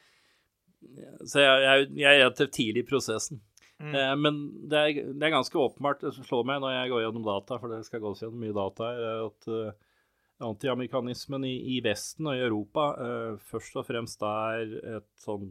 Så 1.27 1.41
jeg, 1.41 1.63
jeg, 1.65 1.87
jeg 1.99 2.07
er 2.07 2.21
relativt 2.21 2.53
tidlig 2.55 2.85
i 2.85 2.87
prosessen. 2.87 3.41
Mm. 3.81 3.95
Eh, 3.95 4.13
men 4.17 4.39
det 4.71 4.79
er, 4.79 5.01
det 5.13 5.27
er 5.27 5.35
ganske 5.35 5.59
åpenbart, 5.59 6.05
det 6.05 6.15
slår 6.17 6.47
meg 6.49 6.63
når 6.63 6.73
jeg 6.73 6.93
går 6.93 7.03
gjennom 7.05 7.27
data, 7.27 7.59
for 7.61 7.73
det 7.73 7.83
skal 7.89 8.03
gås 8.05 8.23
gjennom 8.23 8.45
mye 8.45 8.57
data 8.57 8.89
her, 8.89 9.03
er 9.05 9.25
at 9.27 9.49
uh, 9.53 9.97
antiamerikanismen 10.47 11.45
i, 11.49 11.55
i 11.77 11.81
Vesten 11.85 12.29
og 12.31 12.39
i 12.39 12.45
Europa 12.47 12.87
uh, 12.97 13.43
først 13.51 13.77
og 13.81 13.89
fremst 13.89 14.25
er 14.29 14.77
et 14.97 15.11
sånn 15.21 15.51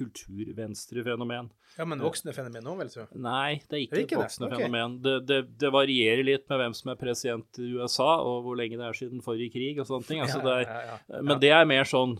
kulturvenstrefenomen. 0.00 1.50
Ja, 1.76 1.84
men 1.88 2.02
voksne 2.02 2.32
fenomen 2.34 2.66
òg, 2.66 2.78
vel, 2.80 2.90
så? 2.92 3.06
Nei, 3.14 3.60
det 3.68 3.76
er 3.76 3.82
ikke, 3.84 3.94
Det 3.94 4.00
er 4.00 4.06
ikke 4.06 4.18
et 4.18 4.34
det? 4.34 4.48
fenomen. 4.56 4.96
Okay. 4.96 5.04
Det, 5.06 5.14
det, 5.28 5.38
det 5.62 5.70
varierer 5.74 6.26
litt 6.26 6.46
med 6.50 6.62
hvem 6.62 6.76
som 6.76 6.92
er 6.92 6.98
president 7.00 7.60
i 7.62 7.70
USA, 7.76 8.10
og 8.24 8.42
hvor 8.46 8.58
lenge 8.58 8.80
det 8.80 8.88
er 8.88 8.98
siden 8.98 9.22
forrige 9.24 9.54
krig 9.54 9.80
og 9.82 9.88
sånne 9.90 10.08
ting. 10.08 10.22
Altså, 10.26 10.42
ja, 10.44 10.60
ja, 10.66 10.98
ja. 11.08 11.22
Men 11.24 11.40
det 11.42 11.50
er 11.54 11.64
mer 11.68 11.88
sånn 11.88 12.12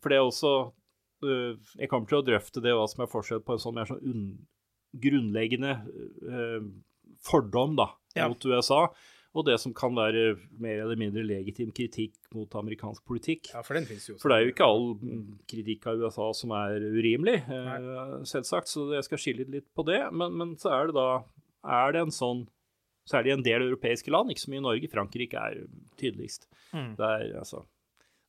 For 0.00 0.10
det 0.10 0.16
er 0.16 0.24
også 0.24 0.52
øh, 1.28 1.58
Jeg 1.76 1.90
kommer 1.92 2.08
til 2.08 2.18
å 2.18 2.24
drøfte 2.26 2.62
det 2.64 2.72
hva 2.74 2.86
som 2.90 3.04
er 3.04 3.10
forskjell 3.12 3.42
på 3.44 3.54
en 3.54 3.62
sånn 3.62 3.76
mer 3.76 3.90
sånn 3.90 4.00
unn, 4.00 4.24
grunnleggende 5.04 5.74
øh, 6.24 6.64
fordom 7.24 7.76
da, 7.78 7.90
mot 8.28 8.46
USA, 8.48 8.86
og 9.34 9.46
det 9.48 9.56
som 9.58 9.74
kan 9.74 9.94
være 9.96 10.36
mer 10.62 10.84
eller 10.84 10.98
mindre 10.98 11.24
legitim 11.26 11.72
kritikk 11.74 12.14
mot 12.34 12.52
amerikansk 12.54 13.02
politikk. 13.08 13.50
Ja, 13.50 13.64
for 13.66 13.74
den 13.74 13.86
finnes 13.88 14.06
jo. 14.06 14.14
For 14.22 14.30
det 14.30 14.36
er 14.36 14.44
jo 14.44 14.52
ikke 14.52 14.68
all 14.68 14.86
kritikk 15.50 15.88
av 15.90 16.04
USA 16.04 16.28
som 16.38 16.54
er 16.54 16.78
urimelig, 16.94 17.40
eh, 17.42 18.14
selvsagt, 18.30 18.70
så 18.70 18.86
jeg 18.94 19.08
skal 19.08 19.22
skille 19.24 19.48
litt 19.50 19.66
på 19.74 19.86
det. 19.88 20.00
Men, 20.14 20.38
men 20.38 20.54
så 20.60 20.70
er 20.76 20.90
det 20.90 20.98
da 21.00 21.08
er 21.64 21.96
det 21.96 22.04
en 22.06 22.14
sånn 22.14 22.46
Så 23.04 23.18
er 23.18 23.24
det 23.24 23.28
i 23.28 23.34
en 23.34 23.44
del 23.44 23.62
europeiske 23.66 24.08
land, 24.08 24.30
ikke 24.32 24.40
så 24.40 24.48
mye 24.48 24.62
i 24.62 24.64
Norge. 24.64 24.88
Frankrike 24.88 25.36
er 25.36 25.58
tydeligst. 26.00 26.46
Mm. 26.72 26.94
er, 26.96 27.34
altså 27.36 27.58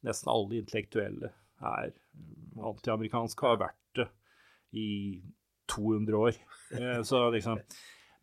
nesten 0.04 0.32
alle 0.34 0.60
intellektuelle 0.60 1.30
er 1.64 1.94
antiamerikanske 2.60 3.48
har 3.48 3.62
vært 3.62 4.02
det 4.02 4.10
i 4.76 4.90
200 5.72 6.20
år. 6.20 6.42
Eh, 6.76 7.00
så 7.08 7.30
liksom 7.32 7.62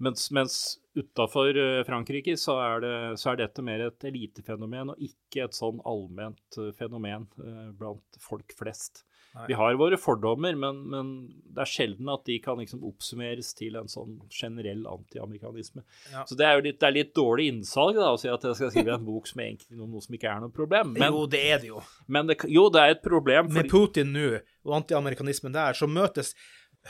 mens, 0.02 0.26
mens 0.34 0.56
utafor 0.98 1.56
Frankrike 1.88 2.34
så 2.40 2.58
er, 2.60 2.82
det, 2.84 2.96
så 3.22 3.32
er 3.32 3.40
dette 3.44 3.64
mer 3.64 3.86
et 3.86 4.08
elitefenomen 4.10 4.92
og 4.92 5.06
ikke 5.06 5.46
et 5.46 5.56
sånn 5.56 5.80
allment 5.88 6.60
eh, 6.60 6.72
fenomen 6.76 7.24
eh, 7.40 7.70
blant 7.78 8.20
folk 8.20 8.52
flest. 8.58 9.04
Nei. 9.32 9.46
Vi 9.48 9.56
har 9.56 9.74
våre 9.80 9.96
fordommer, 9.96 10.56
men, 10.60 10.82
men 10.92 11.12
det 11.56 11.62
er 11.64 11.70
sjelden 11.70 12.10
at 12.12 12.26
de 12.28 12.34
kan 12.44 12.58
liksom 12.60 12.82
oppsummeres 12.84 13.54
til 13.56 13.78
en 13.80 13.88
sånn 13.88 14.18
generell 14.28 14.82
antiamerikanisme. 14.90 15.86
Ja. 16.12 16.26
Så 16.28 16.36
det 16.36 16.44
er 16.44 16.58
jo 16.58 16.64
litt, 16.66 16.76
det 16.82 16.88
er 16.90 16.96
litt 16.98 17.14
dårlig 17.16 17.46
innsalg 17.48 17.96
da, 17.96 18.10
å 18.12 18.18
si 18.20 18.28
at 18.28 18.44
jeg 18.44 18.58
skal 18.58 18.74
skrive 18.74 18.98
en 18.98 19.06
bok 19.06 19.30
som 19.30 19.40
egentlig 19.40 19.78
noe, 19.78 19.88
noe 19.88 20.04
som 20.04 20.18
ikke 20.18 20.28
er 20.28 20.42
noe 20.44 20.52
problem. 20.52 20.92
Men, 20.98 21.16
jo, 21.16 21.24
det 21.32 21.40
er 21.48 21.62
det 21.62 21.70
jo. 21.70 21.80
men 22.12 22.28
det, 22.28 22.36
jo, 22.52 22.66
det 22.74 22.82
er 22.82 22.98
et 22.98 23.04
problem. 23.06 23.48
Med 23.56 23.72
Putin 23.72 24.12
nå 24.12 24.26
og 24.68 24.76
antiamerikanismen 24.82 25.56
der, 25.56 25.80
så 25.80 25.88
møtes 25.88 26.36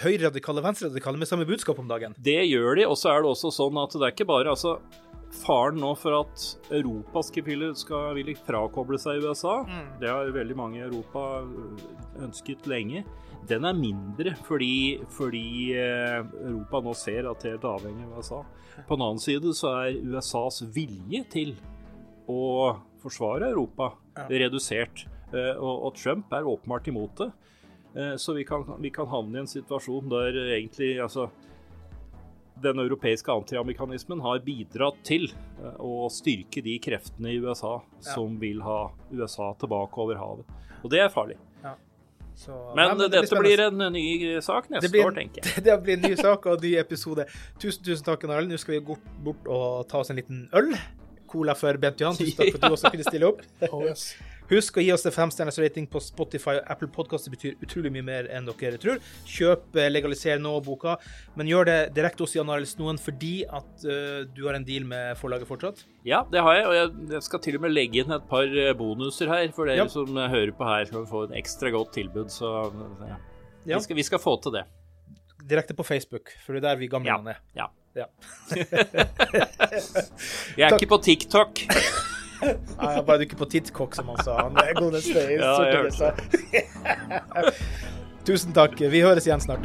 høyreradikale 0.00 0.62
og 0.62 0.68
venstreradikale 0.70 1.20
med 1.20 1.28
samme 1.28 1.46
budskap 1.48 1.80
om 1.82 1.88
dagen. 1.90 2.16
Det 2.16 2.40
gjør 2.48 2.78
de, 2.78 2.86
og 2.88 2.96
så 2.98 3.12
er 3.12 3.22
det 3.22 3.32
også 3.32 3.52
sånn 3.52 3.80
at 3.82 3.96
det 3.96 4.06
er 4.06 4.14
ikke 4.14 4.30
bare 4.30 4.54
altså, 4.54 4.78
Faren 5.32 5.78
nå 5.80 5.94
for 5.96 6.12
at 6.18 6.42
Europa 6.76 7.22
skal 7.24 7.62
skal 7.80 8.10
ville 8.18 8.34
frakoble 8.36 8.98
seg 9.00 9.24
USA, 9.24 9.62
det 10.00 10.10
har 10.10 10.28
veldig 10.28 10.56
mange 10.58 10.76
i 10.76 10.84
Europa 10.84 11.40
øh, 11.40 11.78
ønsket 12.26 12.66
lenge, 12.68 13.00
den 13.48 13.64
er 13.64 13.72
mindre 13.72 14.34
fordi, 14.44 15.00
fordi 15.10 15.72
eh, 15.74 16.20
Europa 16.44 16.82
nå 16.84 16.92
ser 16.94 17.30
at 17.30 17.40
det 17.40 17.48
er 17.48 17.56
helt 17.56 17.64
avhengig 17.64 18.04
av 18.06 18.20
USA. 18.20 18.42
På 18.86 18.98
den 18.98 19.06
annen 19.06 19.22
side 19.24 19.54
så 19.56 19.72
er 19.80 19.98
USAs 20.04 20.62
vilje 20.74 21.24
til 21.32 21.56
å 22.30 22.76
forsvare 23.02 23.50
Europa 23.50 23.94
redusert, 24.28 25.06
eh, 25.32 25.56
og, 25.56 25.88
og 25.88 25.96
Trump 25.96 26.32
er 26.36 26.46
åpenbart 26.52 26.92
imot 26.92 27.24
det. 27.24 27.32
Eh, 27.96 28.16
Så 28.16 28.32
vi 28.32 28.44
kan, 28.44 28.64
vi 28.80 28.90
kan 28.90 29.06
havne 29.06 29.38
i 29.38 29.42
en 29.44 29.50
situasjon 29.50 30.08
der 30.12 30.36
eh, 30.36 30.52
egentlig 30.58 30.94
altså, 31.02 31.28
den 32.62 32.78
europeiske 32.78 33.32
antiamerikanismen 33.32 34.20
har 34.22 34.40
bidratt 34.44 35.00
til 35.04 35.28
eh, 35.32 35.78
å 35.82 36.08
styrke 36.12 36.62
de 36.64 36.78
kreftene 36.82 37.32
i 37.32 37.40
USA 37.42 37.78
som 38.00 38.38
vil 38.40 38.62
ha 38.64 38.90
USA 39.12 39.52
tilbake 39.60 39.98
over 40.04 40.20
havet. 40.20 40.60
Og 40.82 40.90
det 40.92 41.00
er 41.04 41.10
farlig. 41.12 41.38
Så, 42.32 42.54
Men, 42.72 42.94
nei, 42.96 42.96
det 42.96 43.06
dette 43.12 43.28
spennende. 43.28 43.44
blir 43.44 43.60
en 43.60 43.92
ny 43.92 44.40
sak 44.40 44.70
neste 44.72 44.88
blir, 44.90 45.04
år, 45.04 45.12
tenker 45.18 45.44
jeg. 45.44 45.62
det 45.66 45.74
blir 45.84 45.98
en 45.98 46.06
ny 46.08 46.16
sak 46.16 46.46
og 46.48 46.54
en 46.56 46.62
ny 46.64 46.70
episode. 46.80 47.26
Tusen, 47.60 47.84
tusen 47.84 48.06
takk, 48.06 48.24
Narl. 48.30 48.48
Nå 48.48 48.56
skal 48.58 48.78
vi 48.78 48.80
bort, 48.86 49.04
bort 49.22 49.50
og 49.52 49.82
ta 49.90 50.00
oss 50.00 50.10
en 50.10 50.16
liten 50.16 50.46
øl. 50.56 50.72
Cola 51.28 51.52
for 51.54 51.76
Bent 51.82 52.00
Johan. 52.00 52.16
Tusen 52.16 52.32
takk 52.38 52.54
for 52.54 52.62
at 52.62 52.64
du 52.72 52.76
også 52.78 52.90
kunne 52.96 53.04
stille 53.06 53.28
opp. 53.28 53.44
Oh, 53.68 53.84
yes. 53.84 54.06
Husk 54.50 54.76
å 54.76 54.82
gi 54.82 54.90
oss 54.92 55.04
en 55.06 55.14
femstjerners 55.14 55.58
rating 55.62 55.86
på 55.88 56.00
Spotify 56.02 56.56
og 56.58 56.66
Apple 56.74 56.88
Podcast. 56.92 57.24
Det 57.28 57.32
betyr 57.36 57.54
utrolig 57.64 57.92
mye 57.94 58.04
mer 58.04 58.28
enn 58.34 58.48
dere 58.48 58.78
tror. 58.82 58.98
Kjøp 59.28 59.78
eh, 59.78 59.88
Legaliser 59.92 60.40
nå-boka, 60.42 60.96
men 61.38 61.48
gjør 61.48 61.68
det 61.70 61.78
direkte 61.96 62.26
hos 62.26 62.34
Jan 62.36 62.50
Arild 62.52 62.68
Snoen 62.68 63.00
fordi 63.00 63.44
at 63.48 63.86
uh, 63.86 64.22
du 64.34 64.42
har 64.48 64.58
en 64.58 64.66
deal 64.66 64.84
med 64.88 65.16
forlaget 65.20 65.48
fortsatt. 65.48 65.84
Ja, 66.08 66.22
det 66.32 66.42
har 66.44 66.58
jeg, 66.58 66.66
og 66.68 66.74
jeg, 66.76 66.92
jeg 67.16 67.26
skal 67.28 67.42
til 67.46 67.58
og 67.58 67.64
med 67.64 67.74
legge 67.76 68.02
inn 68.02 68.12
et 68.18 68.28
par 68.30 68.46
eh, 68.50 68.72
bonuser 68.76 69.30
her 69.32 69.48
for 69.56 69.70
dere 69.70 69.84
Ja. 69.84 69.88
som 69.92 70.10
hører 70.16 70.52
på 70.58 70.68
her. 70.68 70.84
Skal 70.90 71.08
få 71.08 71.24
et 71.28 71.36
ekstra 71.42 71.72
godt 71.72 71.94
tilbud, 71.96 72.28
så 72.34 72.52
ja. 73.06 73.16
Ja. 73.62 73.76
Vi, 73.78 73.82
skal, 73.86 73.96
vi 73.96 74.06
skal 74.10 74.20
få 74.22 74.36
til 74.42 74.58
det. 74.58 74.66
Direkte 75.48 75.74
på 75.78 75.86
Facebook, 75.86 76.34
for 76.44 76.54
det 76.54 76.62
er 76.64 76.72
der 76.72 76.82
vi 76.82 76.90
gamle 76.90 77.08
Ja. 77.14 77.20
er. 77.32 77.40
ja. 77.56 77.70
Ja. 77.92 78.06
Jeg 80.56 80.64
er 80.64 80.76
ikke 80.78 80.88
på 80.94 81.00
TikTok. 81.04 81.60
Nei, 82.42 82.90
jeg 82.96 83.04
bare 83.06 83.20
du 83.20 83.26
ikke 83.28 83.38
på 83.38 83.48
Tidskokk, 83.54 83.94
som 83.94 84.10
han 84.12 84.18
sa. 84.26 84.36
Han 84.48 84.58
er 84.58 84.72
godeste 84.78 85.22
Ja. 85.36 85.52
Tusen 88.26 88.54
takk. 88.54 88.78
Vi 88.78 89.02
høres 89.02 89.26
igjen 89.26 89.42
snart. 89.42 89.64